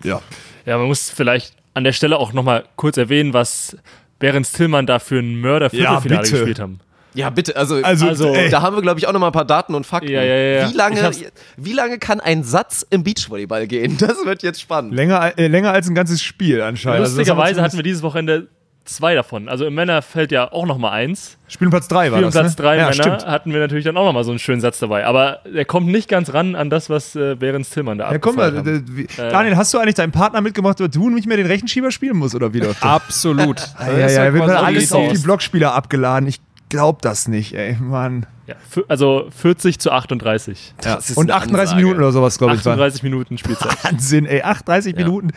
[0.03, 0.21] Ja.
[0.65, 3.77] Ja, man muss vielleicht an der Stelle auch nochmal kurz erwähnen, was
[4.19, 6.81] Behrens Tillmann da für ein Mörder-Viertelfinale ja, gespielt haben.
[7.17, 9.75] Ja, bitte, also, also, also da haben wir, glaube ich, auch nochmal ein paar Daten
[9.75, 10.11] und Fakten.
[10.11, 10.71] Ja, ja, ja.
[10.71, 11.11] Wie, lange,
[11.57, 13.97] wie lange kann ein Satz im Beachvolleyball gehen?
[14.07, 14.95] Das wird jetzt spannend.
[14.95, 17.01] Länger, äh, länger als ein ganzes Spiel anscheinend.
[17.01, 18.49] Also lustigerweise hatten wir dieses Wochenende
[18.87, 19.49] zwei davon.
[19.49, 21.39] Also im Männerfeld ja auch noch mal eins.
[21.49, 22.63] Spielplatz drei war Spielplatz das, ne?
[22.63, 23.27] drei ja, Männer stimmt.
[23.27, 25.07] hatten wir natürlich dann auch noch mal so einen schönen Satz dabei.
[25.07, 28.37] Aber der kommt nicht ganz ran an das, was äh, Behrens Tillmann da ja, komm
[28.37, 28.83] mal, äh,
[29.17, 32.35] Daniel, hast du eigentlich deinen Partner mitgemacht, dass du nicht mehr den Rechenschieber spielen musst
[32.35, 32.91] oder wie läuft das?
[32.91, 33.61] Absolut.
[33.81, 36.29] ja, ja, ja, wird alles auf die Blockspieler abgeladen.
[36.29, 38.27] Ich glaub das nicht, ey, Mann.
[38.47, 38.55] Ja,
[38.87, 40.75] also 40 zu 38.
[40.85, 40.99] Ja.
[41.17, 42.61] Und 38 Minuten oder sowas, glaube ich.
[42.61, 43.77] 38 Minuten Spielzeit.
[43.85, 45.05] Wahnsinn, ey, 38 ja.
[45.05, 45.31] Minuten.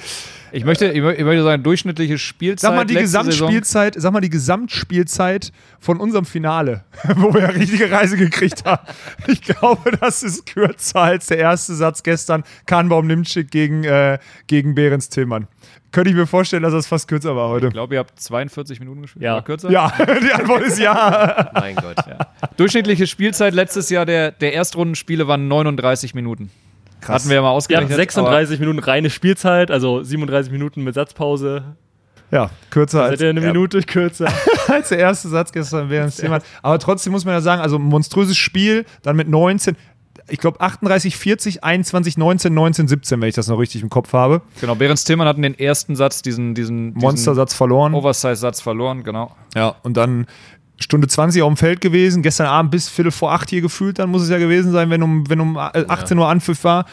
[0.51, 2.59] Ich möchte, ich möchte sagen, durchschnittliche Spielzeit.
[2.59, 6.83] Sag mal die Gesamtspielzeit, sag mal die Gesamtspielzeit von unserem Finale,
[7.15, 8.85] wo wir eine richtige Reise gekriegt haben.
[9.27, 12.43] Ich glaube, das ist kürzer als der erste Satz gestern.
[12.65, 15.47] Kahnbaum Nimczyk gegen, äh, gegen Behrens Tillmann.
[15.91, 17.67] Könnte ich mir vorstellen, dass das fast kürzer war heute.
[17.67, 19.23] Ich glaube, ihr habt 42 Minuten gespielt.
[19.23, 19.35] Ja.
[19.35, 19.71] War kürzer?
[19.71, 19.91] Ja,
[20.23, 21.51] die Antwort ist ja.
[21.53, 21.97] mein Gott.
[22.07, 22.27] Ja.
[22.57, 26.51] Durchschnittliche Spielzeit letztes Jahr der, der Erstrundenspiele waren 39 Minuten.
[27.01, 27.21] Krass.
[27.21, 27.91] Hatten wir ja mal ausgerechnet.
[27.91, 31.75] Ja, 36 Minuten reine Spielzeit, also 37 Minuten mit Satzpause.
[32.31, 33.21] Ja, kürzer als.
[33.21, 34.31] eine Minute kürzer.
[34.67, 36.43] als der erste Satz gestern während des Themas.
[36.61, 39.75] Aber trotzdem muss man ja sagen, also monströses Spiel, dann mit 19
[40.31, 44.13] ich glaube 38, 40, 21, 19, 19, 17, wenn ich das noch richtig im Kopf
[44.13, 44.41] habe.
[44.61, 47.93] Genau, Behrens Tillmann hat den ersten Satz, diesen, diesen, diesen Monstersatz verloren.
[47.95, 49.35] Oversize-Satz verloren, genau.
[49.55, 50.27] Ja, und dann
[50.79, 54.09] Stunde 20 auf dem Feld gewesen, gestern Abend bis Viertel vor acht hier gefühlt, dann
[54.09, 56.85] muss es ja gewesen sein, wenn um, wenn um 18 Uhr Anpfiff war.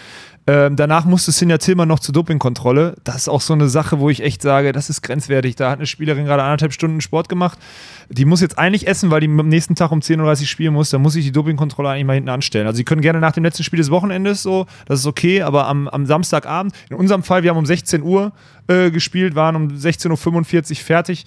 [0.48, 2.94] Ähm, danach musste Sinja Tillmann noch zur Dopingkontrolle.
[3.02, 5.56] Das ist auch so eine Sache, wo ich echt sage, das ist grenzwertig.
[5.56, 7.58] Da hat eine Spielerin gerade anderthalb Stunden Sport gemacht.
[8.10, 10.90] Die muss jetzt eigentlich essen, weil die am nächsten Tag um 10.30 Uhr spielen muss.
[10.90, 12.68] Da muss ich die Dopingkontrolle eigentlich mal hinten anstellen.
[12.68, 15.66] Also sie können gerne nach dem letzten Spiel des Wochenendes so, das ist okay, aber
[15.66, 18.30] am, am Samstagabend, in unserem Fall, wir haben um 16 Uhr
[18.68, 21.24] äh, gespielt, waren um 16.45 Uhr fertig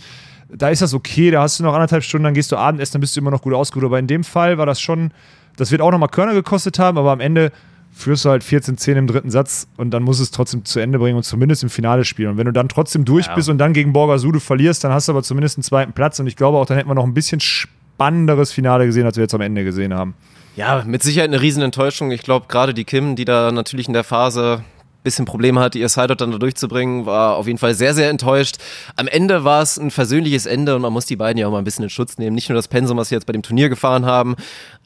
[0.52, 3.02] da ist das okay, da hast du noch anderthalb Stunden, dann gehst du Abendessen, dann
[3.02, 3.86] bist du immer noch gut ausgeruht.
[3.86, 5.12] Aber in dem Fall war das schon,
[5.58, 7.52] das wird auch nochmal Körner gekostet haben, aber am Ende
[7.92, 11.00] führst du halt 14-10 im dritten Satz und dann musst du es trotzdem zu Ende
[11.00, 12.32] bringen und zumindest im Finale spielen.
[12.32, 13.36] Und wenn du dann trotzdem durch ja.
[13.36, 16.20] bist und dann gegen Borger Sude verlierst, dann hast du aber zumindest einen zweiten Platz
[16.20, 19.24] und ich glaube auch, dann hätten wir noch ein bisschen spannenderes Finale gesehen, als wir
[19.24, 20.14] jetzt am Ende gesehen haben.
[20.56, 22.12] Ja, mit Sicherheit eine riesen Enttäuschung.
[22.12, 24.64] Ich glaube, gerade die Kim, die da natürlich in der Phase
[25.04, 28.58] bisschen Probleme hatte, ihr Sideout dann da durchzubringen, war auf jeden Fall sehr, sehr enttäuscht.
[28.96, 31.60] Am Ende war es ein versöhnliches Ende und man muss die beiden ja auch mal
[31.60, 32.36] ein bisschen in Schutz nehmen.
[32.36, 34.36] Nicht nur das Pensum, was sie jetzt bei dem Turnier gefahren haben,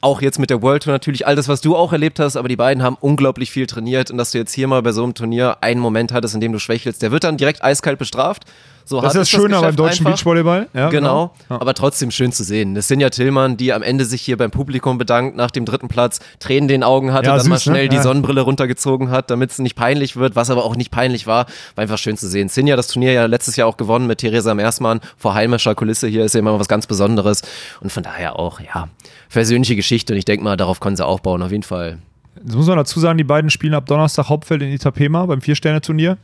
[0.00, 2.48] auch jetzt mit der World Tour natürlich all das, was du auch erlebt hast, aber
[2.48, 5.14] die beiden haben unglaublich viel trainiert und dass du jetzt hier mal bei so einem
[5.14, 8.44] Turnier einen Moment hattest, in dem du schwächelst, der wird dann direkt eiskalt bestraft.
[8.86, 10.18] So das ist das Schöne beim deutschen einfach.
[10.18, 10.68] Beachvolleyball.
[10.74, 11.60] Ja, genau, genau.
[11.60, 12.74] Aber trotzdem schön zu sehen.
[12.74, 15.88] Das sind ja Tillmann, die am Ende sich hier beim Publikum bedankt nach dem dritten
[15.88, 17.88] Platz, Tränen in den Augen hatte, ja, dann süß, mal schnell ne?
[17.88, 21.46] die Sonnenbrille runtergezogen hat, damit es nicht peinlich wird, was aber auch nicht peinlich war,
[21.74, 22.48] war einfach schön zu sehen.
[22.48, 26.24] Sinja das Turnier ja letztes Jahr auch gewonnen mit Theresa Mersmann vor heimischer Kulisse hier,
[26.24, 27.42] ist ja immer was ganz Besonderes
[27.80, 28.88] und von daher auch, ja,
[29.28, 31.98] versöhnliche Geschichte und ich denke mal, darauf können sie aufbauen, auf jeden Fall.
[32.42, 36.18] Jetzt muss man dazu sagen, die beiden spielen ab Donnerstag Hauptfeld in Itapema beim Vier-Sterne-Turnier.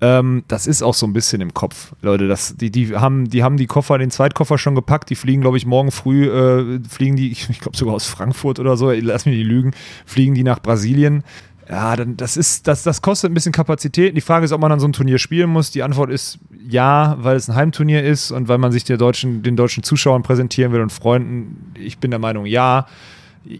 [0.00, 2.28] Ähm, das ist auch so ein bisschen im Kopf, Leute.
[2.28, 5.10] Das, die, die, haben, die haben die Koffer, den Zweitkoffer schon gepackt.
[5.10, 8.76] Die fliegen, glaube ich, morgen früh, äh, fliegen die, ich, glaube sogar aus Frankfurt oder
[8.76, 9.72] so, lass mich nicht lügen,
[10.06, 11.24] fliegen die nach Brasilien.
[11.68, 14.16] Ja, dann, das, ist, das, das kostet ein bisschen Kapazität.
[14.16, 15.70] Die Frage ist, ob man dann so ein Turnier spielen muss.
[15.70, 19.42] Die Antwort ist ja, weil es ein Heimturnier ist und weil man sich der deutschen,
[19.42, 21.74] den deutschen Zuschauern präsentieren will und Freunden.
[21.78, 22.86] Ich bin der Meinung, ja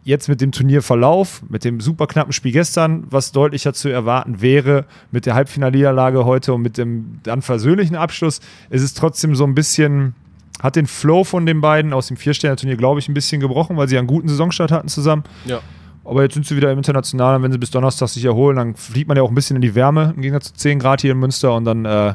[0.04, 4.84] jetzt mit dem Turnierverlauf, mit dem super knappen Spiel gestern, was deutlicher zu erwarten wäre,
[5.10, 8.40] mit der Halbfinalniederlage heute und mit dem dann versöhnlichen Abschluss,
[8.70, 10.14] ist es trotzdem so ein bisschen,
[10.60, 13.88] hat den Flow von den beiden aus dem Viersterne-Turnier, glaube ich, ein bisschen gebrochen, weil
[13.88, 15.24] sie einen guten Saisonstart hatten zusammen.
[15.46, 15.60] Ja.
[16.04, 19.08] Aber jetzt sind sie wieder im Internationalen, wenn sie bis Donnerstag sich erholen, dann fliegt
[19.08, 21.18] man ja auch ein bisschen in die Wärme, im Gegensatz zu 10 Grad hier in
[21.18, 22.14] Münster und dann äh,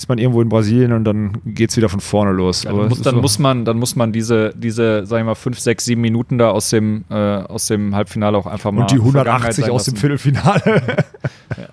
[0.00, 2.62] ist man irgendwo in Brasilien und dann geht es wieder von vorne los.
[2.62, 5.34] Ja, dann, muss, dann so muss, man, dann muss man diese, diese, sag ich mal,
[5.34, 8.82] fünf, sechs, sieben Minuten da aus dem, äh, aus dem Halbfinale auch einfach mal.
[8.82, 10.62] Und die 180 aus dem Viertelfinale.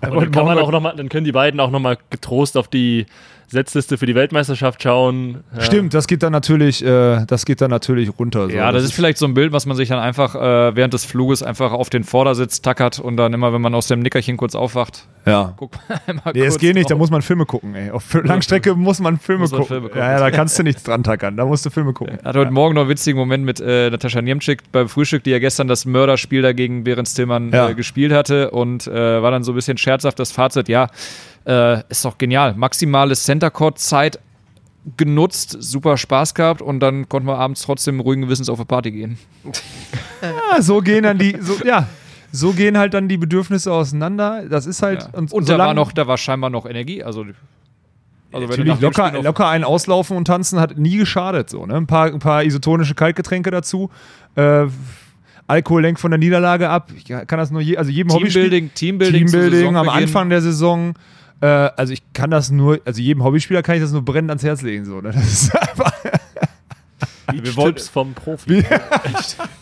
[0.02, 0.10] ja.
[0.12, 2.68] Und dann, kann man auch noch mal, dann können die beiden auch nochmal getrost auf
[2.68, 3.06] die
[3.50, 5.44] Setzliste für die Weltmeisterschaft schauen.
[5.56, 5.62] Ja.
[5.62, 8.50] Stimmt, das geht dann natürlich, äh, das geht dann natürlich runter.
[8.50, 8.56] So.
[8.56, 10.94] Ja, das, das ist vielleicht so ein Bild, was man sich dann einfach äh, während
[10.94, 14.36] des Fluges einfach auf den Vordersitz tackert und dann immer, wenn man aus dem Nickerchen
[14.36, 15.54] kurz aufwacht, ja.
[15.56, 17.90] guckt man Nee, es geht nicht, da muss man Filme gucken, ey.
[17.92, 19.76] Auf Langstrecke muss man Filme, muss man gucken.
[19.76, 20.02] Filme gucken.
[20.02, 22.18] Ja, ja, da kannst du nichts dran tackern, da musst du Filme gucken.
[22.20, 25.30] Ich hatte heute Morgen noch einen witzigen Moment mit äh, Natascha Niemczyk beim Frühstück, die
[25.32, 27.70] ja gestern das Mörderspiel dagegen Behrens Tillmann ja.
[27.70, 30.90] Äh, gespielt hatte und äh, war dann so ein bisschen scherzhaft das Fazit, ja,
[31.48, 32.54] äh, ist doch genial.
[32.56, 34.20] Maximale Center Court Zeit
[34.96, 38.92] genutzt, super Spaß gehabt und dann konnten wir abends trotzdem ruhigen Gewissens auf eine Party
[38.92, 39.18] gehen.
[40.22, 41.88] ja, so gehen dann die, so, ja,
[42.32, 44.46] so gehen halt dann die Bedürfnisse auseinander.
[44.50, 45.04] Das ist halt.
[45.04, 45.10] Ja.
[45.14, 47.04] Und, und da war noch, da war scheinbar noch Energie.
[47.04, 47.26] Also,
[48.32, 51.50] also Natürlich locker, locker ein Auslaufen und tanzen hat nie geschadet.
[51.50, 51.76] So, ne?
[51.76, 53.90] ein, paar, ein paar isotonische Kaltgetränke dazu.
[54.36, 54.68] Äh,
[55.48, 56.92] Alkohol lenkt von der Niederlage ab.
[56.96, 60.94] Ich kann das nur je, also jedem Teambuilding, Teambuilding, Teambuilding am Anfang der Saison.
[61.42, 64.44] Äh, also ich kann das nur, also jedem Hobbyspieler kann ich das nur brennend ans
[64.44, 64.86] Herz legen.
[64.86, 65.12] So, ne?
[65.12, 65.94] Das ist einfach.
[67.34, 68.64] Wir wollen vom Profi.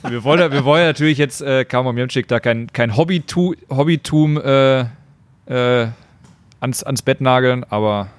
[0.03, 4.81] wir, wollen, wir wollen natürlich jetzt äh, Kamo Mjemczyk da kein, kein Hobbytum, Hobbytum äh,
[5.47, 5.87] äh,
[6.59, 8.09] ans, ans Bett nageln, aber.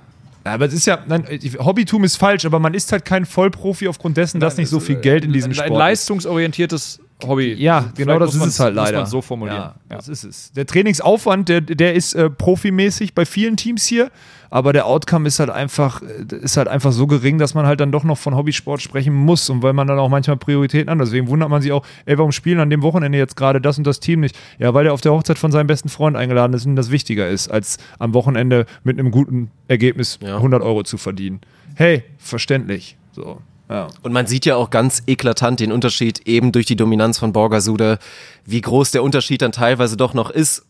[0.43, 1.25] Aber es ist ja, nein,
[1.59, 4.97] Hobbytum ist falsch, aber man ist halt kein Vollprofi aufgrund dessen, dass nicht so viel
[4.97, 7.55] Geld in diesem Sport Ein leistungsorientiertes Hobby.
[7.55, 9.01] Ja, genau das ist es halt leider.
[9.01, 9.59] Muss man so formulieren.
[9.59, 9.97] Ja, ja.
[9.97, 10.53] Das ist es.
[10.53, 14.11] Der Trainingsaufwand, der, der ist äh, profimäßig bei vielen Teams hier,
[14.51, 17.81] aber der Outcome ist halt einfach äh, ist halt einfach so gering, dass man halt
[17.81, 20.99] dann doch noch von Hobbysport sprechen muss und weil man dann auch manchmal Prioritäten an.
[20.99, 23.87] Deswegen wundert man sich auch, ey, warum spielen an dem Wochenende jetzt gerade das und
[23.87, 24.37] das Team nicht?
[24.59, 27.29] Ja, weil der auf der Hochzeit von seinem besten Freund eingeladen ist und das wichtiger
[27.29, 30.37] ist, als am Wochenende mit einem guten Ergebnis ja.
[30.37, 31.41] 100 Euro zu verdienen.
[31.77, 32.99] Hey, verständlich.
[33.13, 33.41] So.
[33.69, 33.89] Ja.
[34.03, 37.99] Und man sieht ja auch ganz eklatant den Unterschied eben durch die Dominanz von Borgasude,
[38.45, 40.65] wie groß der Unterschied dann teilweise doch noch ist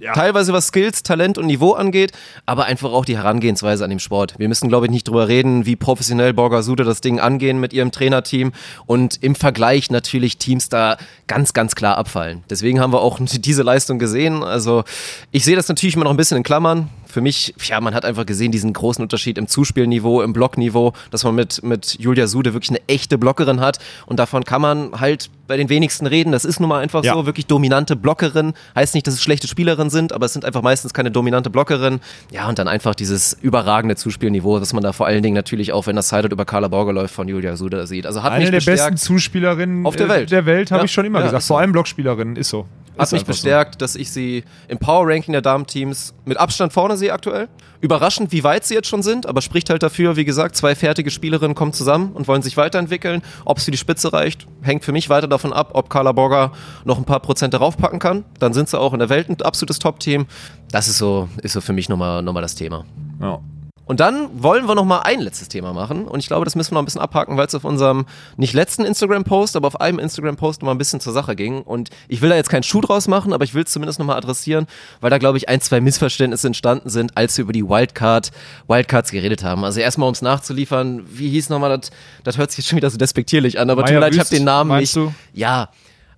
[0.00, 0.12] ja.
[0.12, 2.12] Teilweise was Skills, Talent und Niveau angeht,
[2.46, 4.38] aber einfach auch die Herangehensweise an dem Sport.
[4.38, 7.90] Wir müssen, glaube ich, nicht drüber reden, wie professionell Borgasude das Ding angehen mit ihrem
[7.90, 8.52] Trainerteam
[8.86, 12.44] und im Vergleich natürlich Teams da ganz, ganz klar abfallen.
[12.48, 14.44] Deswegen haben wir auch diese Leistung gesehen.
[14.44, 14.84] Also
[15.32, 18.04] ich sehe das natürlich immer noch ein bisschen in Klammern für mich, ja, man hat
[18.04, 22.52] einfach gesehen, diesen großen Unterschied im Zuspielniveau, im Blockniveau, dass man mit, mit Julia Sude
[22.52, 23.78] wirklich eine echte Blockerin hat.
[24.06, 26.32] Und davon kann man halt bei den wenigsten reden.
[26.32, 27.14] Das ist nun mal einfach ja.
[27.14, 28.52] so, wirklich dominante Blockerin.
[28.76, 32.00] Heißt nicht, dass es schlechte Spielerinnen sind, aber es sind einfach meistens keine dominante Blockerin.
[32.30, 35.86] Ja, und dann einfach dieses überragende Zuspielniveau, was man da vor allen Dingen natürlich auch,
[35.86, 38.06] wenn das Sided über Carla Borger läuft, von Julia Sude sieht.
[38.06, 40.84] Also hat Eine mich der besten Zuspielerinnen auf der Welt, der Welt habe ja.
[40.84, 41.44] ich schon immer ja, gesagt.
[41.44, 42.66] Vor allem Blockspielerinnen, ist so.
[42.98, 43.78] Hat mich bestärkt, so.
[43.78, 47.48] dass ich sie im Power-Ranking der Damen-Teams mit Abstand vorne sehe aktuell.
[47.80, 51.10] Überraschend, wie weit sie jetzt schon sind, aber spricht halt dafür, wie gesagt, zwei fertige
[51.10, 53.22] Spielerinnen kommen zusammen und wollen sich weiterentwickeln.
[53.44, 56.52] Ob es für die Spitze reicht, hängt für mich weiter davon ab, ob Carla Borger
[56.84, 58.24] noch ein paar Prozent darauf packen kann.
[58.40, 60.26] Dann sind sie auch in der Welt ein absolutes Top-Team.
[60.70, 62.84] Das ist so, ist so für mich nochmal noch mal das Thema.
[63.20, 63.40] Ja.
[63.88, 66.06] Und dann wollen wir noch mal ein letztes Thema machen.
[66.06, 68.04] Und ich glaube, das müssen wir noch ein bisschen abhaken, weil es auf unserem
[68.36, 71.62] nicht letzten Instagram-Post, aber auf einem Instagram-Post mal ein bisschen zur Sache ging.
[71.62, 74.04] Und ich will da jetzt keinen Schuh draus machen, aber ich will es zumindest noch
[74.04, 74.66] mal adressieren,
[75.00, 78.30] weil da, glaube ich, ein, zwei Missverständnisse entstanden sind, als wir über die Wildcard,
[78.68, 79.64] Wildcards geredet haben.
[79.64, 81.90] Also erstmal, um es nachzuliefern, wie hieß nochmal das?
[82.24, 84.28] Das hört sich jetzt schon wieder so despektierlich an, aber tut mir leid, ich habe
[84.28, 84.94] den Namen nicht.
[84.94, 85.14] Du?
[85.32, 85.70] Ja,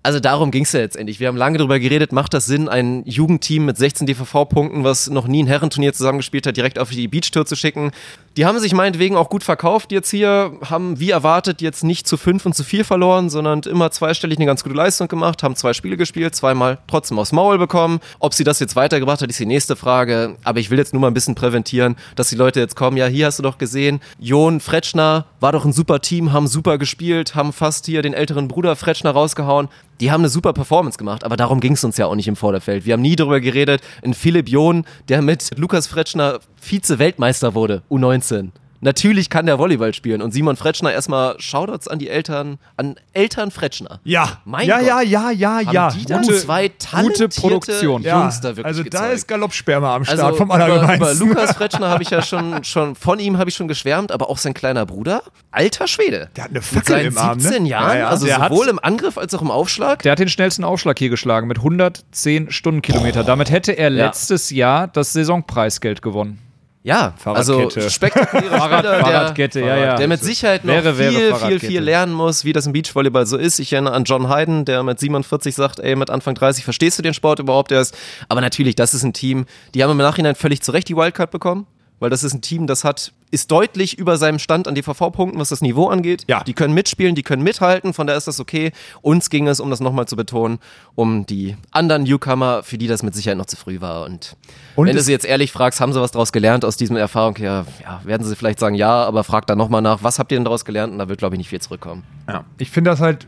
[0.03, 1.21] also darum ging es ja letztendlich.
[1.21, 5.27] Wir haben lange darüber geredet, macht das Sinn, ein Jugendteam mit 16 DVV-Punkten, was noch
[5.27, 7.91] nie ein Herrenturnier zusammengespielt hat, direkt auf die Beachtour zu schicken?
[8.37, 12.17] Die haben sich meinetwegen auch gut verkauft jetzt hier, haben wie erwartet jetzt nicht zu
[12.17, 15.75] fünf und zu vier verloren, sondern immer zweistellig eine ganz gute Leistung gemacht, haben zwei
[15.75, 18.01] Spiele gespielt, zweimal trotzdem aufs Maul bekommen.
[18.21, 20.37] Ob sie das jetzt weitergebracht hat, ist die nächste Frage.
[20.45, 23.07] Aber ich will jetzt nur mal ein bisschen präventieren, dass die Leute jetzt kommen, ja,
[23.07, 27.35] hier hast du doch gesehen, Jon Fretschner war doch ein super Team, haben super gespielt,
[27.35, 29.69] haben fast hier den älteren Bruder Fretschner rausgehauen
[30.01, 32.37] die haben eine super Performance gemacht, aber darum ging es uns ja auch nicht im
[32.37, 32.87] Vorderfeld.
[32.87, 38.51] Wir haben nie darüber geredet, in Philipp John, der mit Lukas Fretschner Vize-Weltmeister wurde, U19.
[38.83, 40.23] Natürlich kann der Volleyball spielen.
[40.23, 44.01] Und Simon Fretschner erstmal Shoutouts an die Eltern, an Eltern Fretschner.
[44.05, 44.87] Ja, mein ja, Gott.
[44.87, 45.91] ja, ja, ja, ja.
[45.91, 46.71] Die da gute, zwei
[47.03, 48.03] gute Produktion.
[48.03, 49.05] Ja, Jungs da wirklich Also gezeigt.
[49.05, 52.65] da ist Galoppsperma am Start also vom über, über Lukas Fretschner habe ich ja schon,
[52.65, 56.31] schon von ihm habe ich schon geschwärmt, aber auch sein kleiner Bruder, alter Schwede.
[56.37, 57.69] Der hat eine Fackel Mit seinen im 17 Arm, ne?
[57.69, 58.09] Jahren, Ja, ja.
[58.09, 60.03] also Der sowohl im Angriff als auch im Aufschlag.
[60.03, 63.25] Der hat den schnellsten Aufschlag hier geschlagen mit 110 Stundenkilometer.
[63.25, 64.07] Damit hätte er Ja.
[64.07, 66.39] letztes Jahr das Saisonpreisgeld gewonnen.
[66.83, 69.95] Ja, also spektakulärer Fahrrad- Spieler, der, Fahrradkette, ja, ja.
[69.97, 73.27] der mit Sicherheit noch Wäre, wäre viel, viel, viel lernen muss, wie das im Beachvolleyball
[73.27, 73.59] so ist.
[73.59, 77.03] Ich erinnere an John Hayden, der mit 47 sagt, ey, mit Anfang 30 verstehst du
[77.03, 77.97] den Sport überhaupt erst.
[78.31, 79.45] Aber natürlich, das ist ein Team,
[79.75, 81.67] die haben im Nachhinein völlig zu Recht die Wildcard bekommen,
[82.01, 85.51] weil das ist ein Team, das hat, ist deutlich über seinem Stand an DVV-Punkten, was
[85.51, 86.25] das Niveau angeht.
[86.29, 86.43] Ja.
[86.43, 88.73] Die können mitspielen, die können mithalten, von daher ist das okay.
[89.03, 90.59] Uns ging es, um das nochmal zu betonen,
[90.95, 94.05] um die anderen Newcomer, für die das mit Sicherheit noch zu früh war.
[94.05, 94.37] Und,
[94.75, 97.37] Und wenn du sie jetzt ehrlich fragst, haben sie was daraus gelernt aus diesem Erfahrung?
[97.37, 100.39] Ja, ja, werden sie vielleicht sagen ja, aber frag dann nochmal nach, was habt ihr
[100.39, 100.93] denn daraus gelernt?
[100.93, 102.03] Und da wird, glaube ich, nicht viel zurückkommen.
[102.29, 103.27] Ja, ich finde das halt.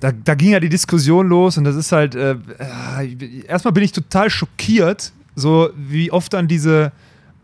[0.00, 2.16] Da, da ging ja die Diskussion los und das ist halt.
[2.16, 6.90] Äh, äh, erstmal bin ich total schockiert, so wie oft dann diese.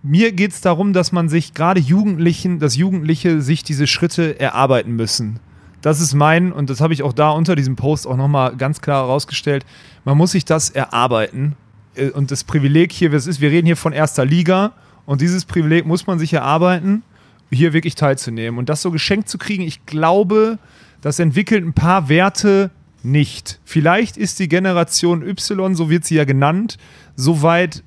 [0.02, 4.94] Mir geht es darum, dass man sich gerade Jugendlichen, dass Jugendliche sich diese Schritte erarbeiten
[4.94, 5.40] müssen.
[5.80, 8.80] Das ist mein, und das habe ich auch da unter diesem Post auch nochmal ganz
[8.80, 9.64] klar herausgestellt,
[10.04, 11.56] man muss sich das erarbeiten.
[11.94, 14.72] Äh, Und das Privileg hier, was ist, wir reden hier von erster Liga
[15.06, 17.02] und dieses Privileg muss man sich erarbeiten,
[17.50, 18.58] hier wirklich teilzunehmen.
[18.58, 20.58] Und das so geschenkt zu kriegen, ich glaube,
[21.00, 22.70] das entwickelt ein paar Werte
[23.02, 23.60] nicht.
[23.64, 26.76] Vielleicht ist die Generation Y, so wird sie ja genannt,
[27.16, 27.82] so weit f-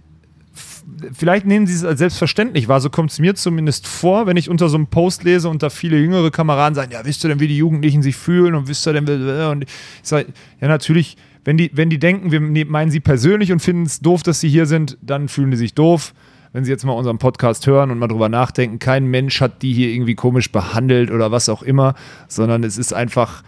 [1.14, 4.50] Vielleicht nehmen sie es als selbstverständlich wahr, so kommt es mir zumindest vor, wenn ich
[4.50, 7.40] unter so einem Post lese und da viele jüngere Kameraden sagen, ja, wisst ihr denn,
[7.40, 9.08] wie die Jugendlichen sich fühlen und wisst ihr denn,
[9.50, 9.70] und ich
[10.04, 10.28] sage,
[10.60, 14.00] ja, natürlich, wenn die, wenn die denken, wir ne- meinen sie persönlich und finden es
[14.00, 16.14] doof, dass sie hier sind, dann fühlen die sich doof.
[16.54, 19.74] Wenn sie jetzt mal unseren Podcast hören und mal drüber nachdenken, kein Mensch hat die
[19.74, 21.96] hier irgendwie komisch behandelt oder was auch immer,
[22.28, 23.42] sondern es ist einfach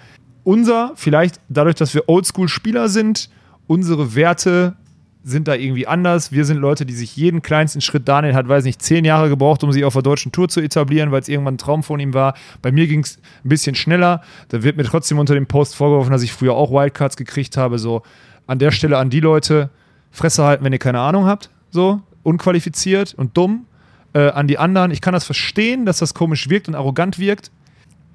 [0.46, 3.30] unser, vielleicht dadurch, dass wir Oldschool-Spieler sind,
[3.68, 4.76] unsere Werte
[5.24, 6.32] sind da irgendwie anders.
[6.32, 9.64] Wir sind Leute, die sich jeden kleinsten Schritt, Daniel hat, weiß nicht, zehn Jahre gebraucht,
[9.64, 12.14] um sich auf der deutschen Tour zu etablieren, weil es irgendwann ein Traum von ihm
[12.14, 12.36] war.
[12.62, 14.22] Bei mir ging es ein bisschen schneller.
[14.50, 17.80] Da wird mir trotzdem unter dem Post vorgeworfen, dass ich früher auch Wildcards gekriegt habe.
[17.80, 18.04] So
[18.48, 19.70] an der Stelle an die Leute,
[20.12, 21.50] Fresse halten, wenn ihr keine Ahnung habt.
[21.72, 23.66] So, unqualifiziert und dumm.
[24.14, 27.50] Äh, an die anderen, ich kann das verstehen, dass das komisch wirkt und arrogant wirkt.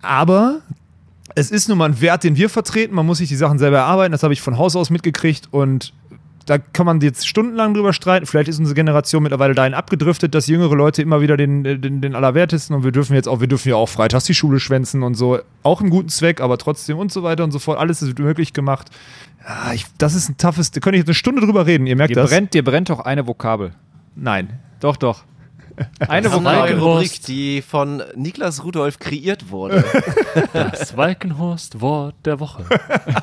[0.02, 0.60] Aber
[1.34, 2.94] es ist nun mal ein Wert, den wir vertreten.
[2.94, 4.12] Man muss sich die Sachen selber erarbeiten.
[4.12, 5.92] Das habe ich von Haus aus mitgekriegt und
[6.48, 8.24] da kann man jetzt stundenlang drüber streiten.
[8.24, 12.14] Vielleicht ist unsere Generation mittlerweile dahin abgedriftet, dass jüngere Leute immer wieder den, den, den
[12.14, 15.14] Allerwertesten und wir dürfen jetzt auch, wir dürfen ja auch freitags die Schule schwänzen und
[15.14, 15.40] so.
[15.62, 17.78] Auch im guten Zweck, aber trotzdem und so weiter und so fort.
[17.78, 18.88] Alles ist möglich gemacht.
[19.46, 21.86] Ja, ich, das ist ein toughes, da könnte ich jetzt eine Stunde drüber reden.
[21.86, 22.30] Ihr merkt dir das.
[22.30, 23.72] Brennt, dir brennt doch eine Vokabel.
[24.16, 24.58] Nein.
[24.80, 25.24] Doch, doch.
[26.08, 29.84] Eine Rubrik, die von Niklas Rudolf kreiert wurde.
[30.52, 32.64] Das Walkenhorst-Wort der Woche.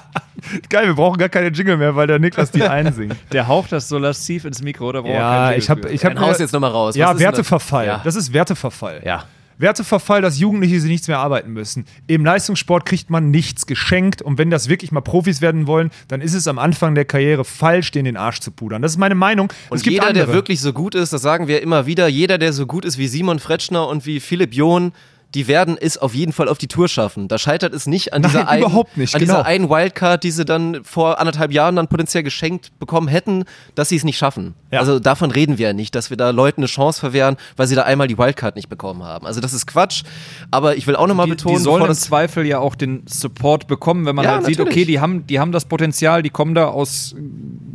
[0.70, 3.16] Geil, wir brauchen gar keine Jingle mehr, weil der Niklas die einsingt.
[3.32, 6.52] Der haucht das so lassiv ins Mikro, oder Ja, ich habe ich hab Haus jetzt
[6.52, 6.90] nochmal raus.
[6.90, 7.86] Was ja, Werteverfall.
[7.86, 7.98] Das?
[7.98, 8.02] Ja.
[8.04, 9.02] das ist Werteverfall.
[9.04, 9.24] Ja.
[9.58, 11.86] Werteverfall, dass Jugendliche sie nichts mehr arbeiten müssen.
[12.08, 16.22] Im Leistungssport kriegt man nichts geschenkt und wenn das wirklich mal Profis werden wollen, dann
[16.22, 18.82] ist es am Anfang der Karriere falsch, den den Arsch zu pudern.
[18.82, 19.52] Das ist meine Meinung.
[19.70, 20.26] Und jeder, andere.
[20.26, 22.98] der wirklich so gut ist, das sagen wir immer wieder, jeder, der so gut ist
[22.98, 24.94] wie Simon Fretschner und wie Philipp John,
[25.36, 27.28] die werden es auf jeden Fall auf die Tour schaffen.
[27.28, 29.34] Da scheitert es nicht an dieser, Nein, einen, nicht, an genau.
[29.34, 33.44] dieser einen Wildcard, die sie dann vor anderthalb Jahren dann potenziell geschenkt bekommen hätten,
[33.76, 34.54] dass sie es nicht schaffen.
[34.72, 34.80] Ja.
[34.80, 37.76] Also davon reden wir ja nicht, dass wir da Leuten eine Chance verwehren, weil sie
[37.76, 39.28] da einmal die Wildcard nicht bekommen haben.
[39.28, 40.04] Also das ist Quatsch.
[40.52, 44.06] Aber ich will auch nochmal betonen, die sollen im Zweifel ja auch den Support bekommen,
[44.06, 46.68] wenn man ja, halt sieht, okay, die haben, die haben das Potenzial, die kommen da
[46.68, 47.14] aus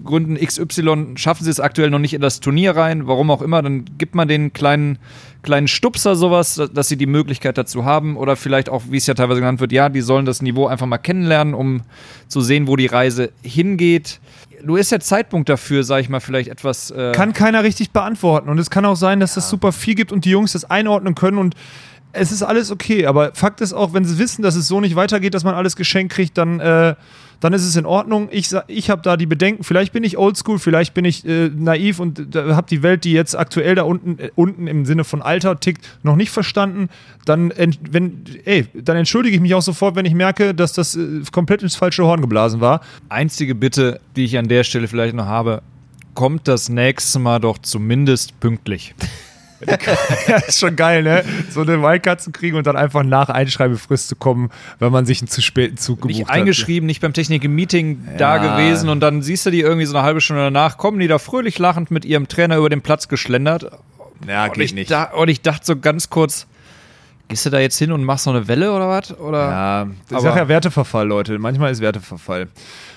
[0.02, 3.60] Gründen XY, schaffen sie es aktuell noch nicht in das Turnier rein, warum auch immer,
[3.60, 4.98] dann gibt man den kleinen
[5.42, 9.14] kleinen Stupser sowas, dass sie die Möglichkeit dazu haben oder vielleicht auch, wie es ja
[9.14, 11.82] teilweise genannt wird, ja, die sollen das Niveau einfach mal kennenlernen, um
[12.28, 14.20] zu sehen, wo die Reise hingeht.
[14.64, 16.90] Du ist der Zeitpunkt dafür, sag ich mal, vielleicht etwas.
[16.90, 18.50] Äh kann keiner richtig beantworten.
[18.50, 19.36] Und es kann auch sein, dass ja.
[19.36, 21.54] das super viel gibt und die Jungs das einordnen können und
[22.12, 23.06] es ist alles okay.
[23.06, 25.76] Aber Fakt ist auch, wenn sie wissen, dass es so nicht weitergeht, dass man alles
[25.76, 26.60] geschenkt kriegt, dann.
[26.60, 26.94] Äh
[27.40, 28.28] dann ist es in Ordnung.
[28.30, 31.98] Ich, ich habe da die Bedenken, vielleicht bin ich oldschool, vielleicht bin ich äh, naiv
[31.98, 35.22] und äh, habe die Welt, die jetzt aktuell da unten, äh, unten im Sinne von
[35.22, 36.88] Alter tickt, noch nicht verstanden.
[37.24, 37.52] Dann,
[37.90, 41.62] wenn, ey, dann entschuldige ich mich auch sofort, wenn ich merke, dass das äh, komplett
[41.62, 42.80] ins falsche Horn geblasen war.
[43.08, 45.62] Einzige Bitte, die ich an der Stelle vielleicht noch habe,
[46.14, 48.94] kommt das nächste Mal doch zumindest pünktlich.
[49.66, 51.24] Ja, ist schon geil, ne?
[51.50, 55.20] So eine Wildcard zu kriegen und dann einfach nach Einschreibefrist zu kommen, wenn man sich
[55.20, 56.28] einen zu späten Zug gebucht nicht hat.
[56.28, 58.16] Nicht eingeschrieben, nicht beim Technik-Meeting ja.
[58.16, 61.08] da gewesen und dann siehst du die irgendwie so eine halbe Stunde danach, kommen die
[61.08, 63.70] da fröhlich lachend mit ihrem Trainer über den Platz geschlendert.
[64.26, 64.90] Ja, und geht ich nicht.
[64.90, 66.46] Da, und ich dachte so ganz kurz,
[67.30, 69.14] Gehst du da jetzt hin und machst noch eine Welle oder was?
[69.20, 71.38] Ja, ich sag ja Werteverfall, Leute.
[71.38, 72.48] Manchmal ist Werteverfall.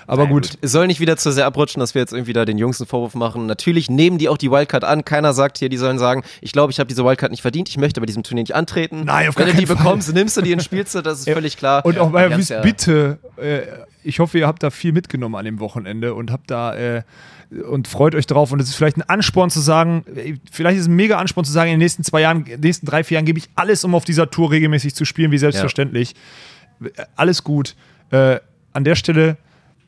[0.07, 0.49] Aber gut.
[0.49, 0.57] gut.
[0.61, 2.87] Es soll nicht wieder zu sehr abrutschen, dass wir jetzt irgendwie da den Jungs einen
[2.87, 3.45] Vorwurf machen.
[3.45, 5.05] Natürlich nehmen die auch die Wildcard an.
[5.05, 7.77] Keiner sagt hier, die sollen sagen, ich glaube, ich habe diese Wildcard nicht verdient, ich
[7.77, 9.03] möchte bei diesem Turnier nicht antreten.
[9.05, 9.75] Nein, auf Wenn du die Fall.
[9.75, 11.35] bekommst, nimmst du die und spielst du, das ist ja.
[11.35, 11.85] völlig klar.
[11.85, 13.61] Und auch mal, ja, bitte, äh,
[14.03, 17.03] ich hoffe, ihr habt da viel mitgenommen an dem Wochenende und habt da äh,
[17.69, 18.51] und freut euch drauf.
[18.51, 20.03] Und es ist vielleicht ein Ansporn zu sagen,
[20.51, 22.59] vielleicht ist es ein mega Ansporn zu sagen, in den nächsten zwei Jahren, in den
[22.61, 25.37] nächsten drei, vier Jahren gebe ich alles, um auf dieser Tour regelmäßig zu spielen, wie
[25.37, 26.15] selbstverständlich.
[26.79, 27.05] Ja.
[27.15, 27.75] Alles gut.
[28.11, 28.39] Äh,
[28.73, 29.37] an der Stelle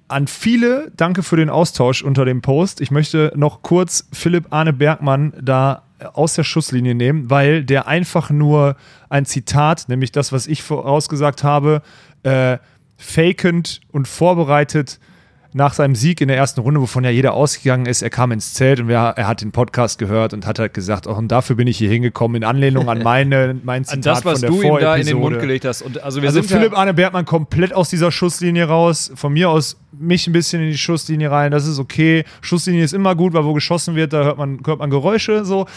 [0.08, 2.80] an viele, danke für den Austausch unter dem Post.
[2.80, 5.84] Ich möchte noch kurz Philipp Arne Bergmann da
[6.14, 8.76] aus der Schusslinie nehmen, weil der einfach nur
[9.10, 11.82] ein Zitat, nämlich das, was ich vorausgesagt habe,
[12.24, 12.58] äh,
[12.98, 15.00] fakend und vorbereitet
[15.56, 18.54] nach seinem Sieg in der ersten Runde, wovon ja jeder ausgegangen ist, er kam ins
[18.54, 21.56] Zelt und wir, er hat den Podcast gehört und hat halt gesagt, auch und dafür
[21.56, 24.50] bin ich hier hingekommen, in Anlehnung an meine, mein Zitat an das, was von der
[24.50, 25.82] du ihm da in den Mund gelegt hast.
[25.82, 29.50] Und also wir also sind Philipp Arne Bertmann komplett aus dieser Schusslinie raus, von mir
[29.50, 32.26] aus mich ein bisschen in die Schusslinie rein, das ist okay.
[32.42, 35.68] Schusslinie ist immer gut, weil wo geschossen wird, da hört man, hört man Geräusche so.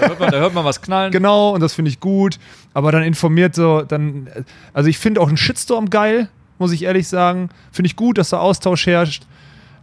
[0.00, 1.12] Da hört man, da hört man was knallen.
[1.20, 2.40] Genau, und das finde ich gut.
[2.74, 4.28] Aber dann informiert so, dann,
[4.72, 6.30] also ich finde auch einen Shitstorm geil,
[6.60, 7.48] muss ich ehrlich sagen.
[7.72, 9.24] Finde ich gut, dass da Austausch herrscht.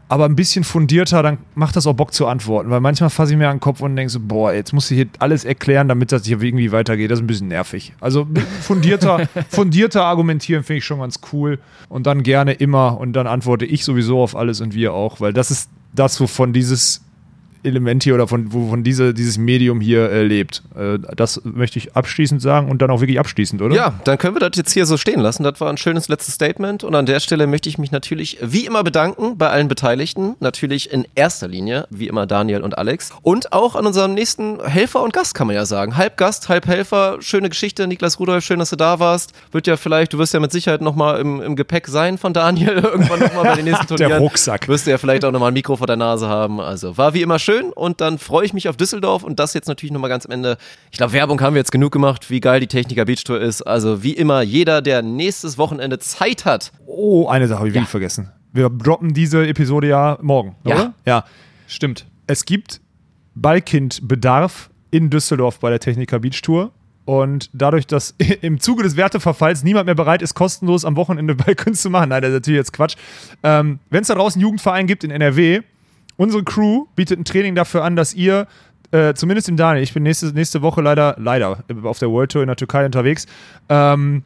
[0.10, 2.70] Aber ein bisschen fundierter, dann macht das auch Bock zu antworten.
[2.70, 4.96] Weil manchmal fasse ich mir an den Kopf und denke so, boah, jetzt muss ich
[4.96, 7.12] hier alles erklären, damit das hier irgendwie weitergeht.
[7.12, 7.94] Das ist ein bisschen nervig.
[8.00, 8.26] Also
[8.62, 11.60] fundierter, fundierter argumentieren finde ich schon ganz cool.
[11.90, 12.98] Und dann gerne immer.
[12.98, 15.20] Und dann antworte ich sowieso auf alles und wir auch.
[15.20, 17.02] Weil das ist das, wovon dieses
[17.68, 20.64] Element hier oder von, wovon diese, dieses Medium hier äh, lebt.
[20.76, 23.76] Äh, das möchte ich abschließend sagen und dann auch wirklich abschließend, oder?
[23.76, 25.44] Ja, dann können wir das jetzt hier so stehen lassen.
[25.44, 28.66] Das war ein schönes letztes Statement und an der Stelle möchte ich mich natürlich wie
[28.66, 30.36] immer bedanken bei allen Beteiligten.
[30.40, 33.12] Natürlich in erster Linie, wie immer Daniel und Alex.
[33.22, 35.98] Und auch an unserem nächsten Helfer und Gast, kann man ja sagen.
[35.98, 37.18] Halb Gast, halb Helfer.
[37.20, 39.34] Schöne Geschichte, Niklas Rudolf, schön, dass du da warst.
[39.52, 42.70] Wird ja vielleicht, du wirst ja mit Sicherheit nochmal im, im Gepäck sein von Daniel
[42.84, 44.12] irgendwann nochmal bei den nächsten Turnieren.
[44.12, 44.68] Der Rucksack.
[44.68, 46.60] Wirst du ja vielleicht auch nochmal ein Mikro vor der Nase haben.
[46.60, 49.68] Also war wie immer schön und dann freue ich mich auf Düsseldorf und das jetzt
[49.68, 50.58] natürlich nochmal ganz am Ende.
[50.92, 53.62] Ich glaube, Werbung haben wir jetzt genug gemacht, wie geil die Techniker Beach Tour ist.
[53.62, 56.72] Also wie immer, jeder, der nächstes Wochenende Zeit hat.
[56.86, 57.86] Oh, eine Sache habe ich ja.
[57.86, 58.32] vergessen.
[58.54, 60.76] Wir droppen diese Episode ja morgen, ja.
[60.76, 60.94] oder?
[61.06, 61.26] Ja.
[61.68, 62.06] Stimmt.
[62.28, 62.82] Es gibt
[63.36, 66.72] Ballkindbedarf in Düsseldorf bei der Techniker Beach Tour.
[67.06, 71.82] Und dadurch, dass im Zuge des Werteverfalls niemand mehr bereit ist, kostenlos am Wochenende Ballkunst
[71.82, 72.96] zu machen, nein, das ist natürlich jetzt Quatsch.
[73.44, 75.62] Ähm, Wenn es da draußen einen Jugendverein gibt in NRW,
[76.18, 78.48] unsere Crew bietet ein Training dafür an, dass ihr
[78.92, 82.42] äh, zumindest im Daniel, ich bin nächste, nächste Woche leider, leider auf der World Tour
[82.42, 83.26] in der Türkei unterwegs,
[83.70, 84.24] ähm,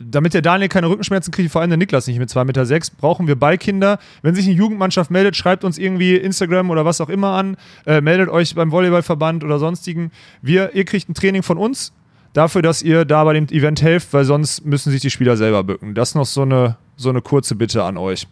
[0.00, 2.90] damit der Daniel keine Rückenschmerzen kriegt, vor allem der Niklas nicht mit 2,6 Meter, sechs,
[2.90, 3.98] brauchen wir Ballkinder.
[4.22, 7.56] Wenn sich eine Jugendmannschaft meldet, schreibt uns irgendwie Instagram oder was auch immer an,
[7.86, 10.10] äh, meldet euch beim Volleyballverband oder sonstigen.
[10.40, 11.92] Wir, ihr kriegt ein Training von uns
[12.32, 15.62] dafür, dass ihr da bei dem Event helft, weil sonst müssen sich die Spieler selber
[15.64, 15.94] bücken.
[15.94, 18.26] Das ist noch so eine, so eine kurze Bitte an euch.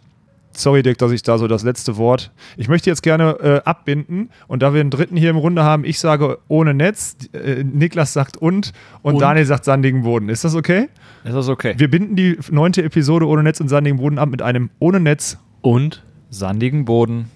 [0.51, 2.31] Sorry, Dick, dass ich da so das letzte Wort.
[2.57, 5.85] Ich möchte jetzt gerne äh, abbinden und da wir einen dritten hier im Runde haben,
[5.85, 10.27] ich sage ohne Netz, äh, Niklas sagt und und, und Daniel sagt sandigen Boden.
[10.29, 10.89] Ist das okay?
[11.23, 11.75] Ist das okay?
[11.77, 15.37] Wir binden die neunte Episode ohne Netz und sandigen Boden ab mit einem ohne Netz
[15.61, 17.29] und sandigen Boden.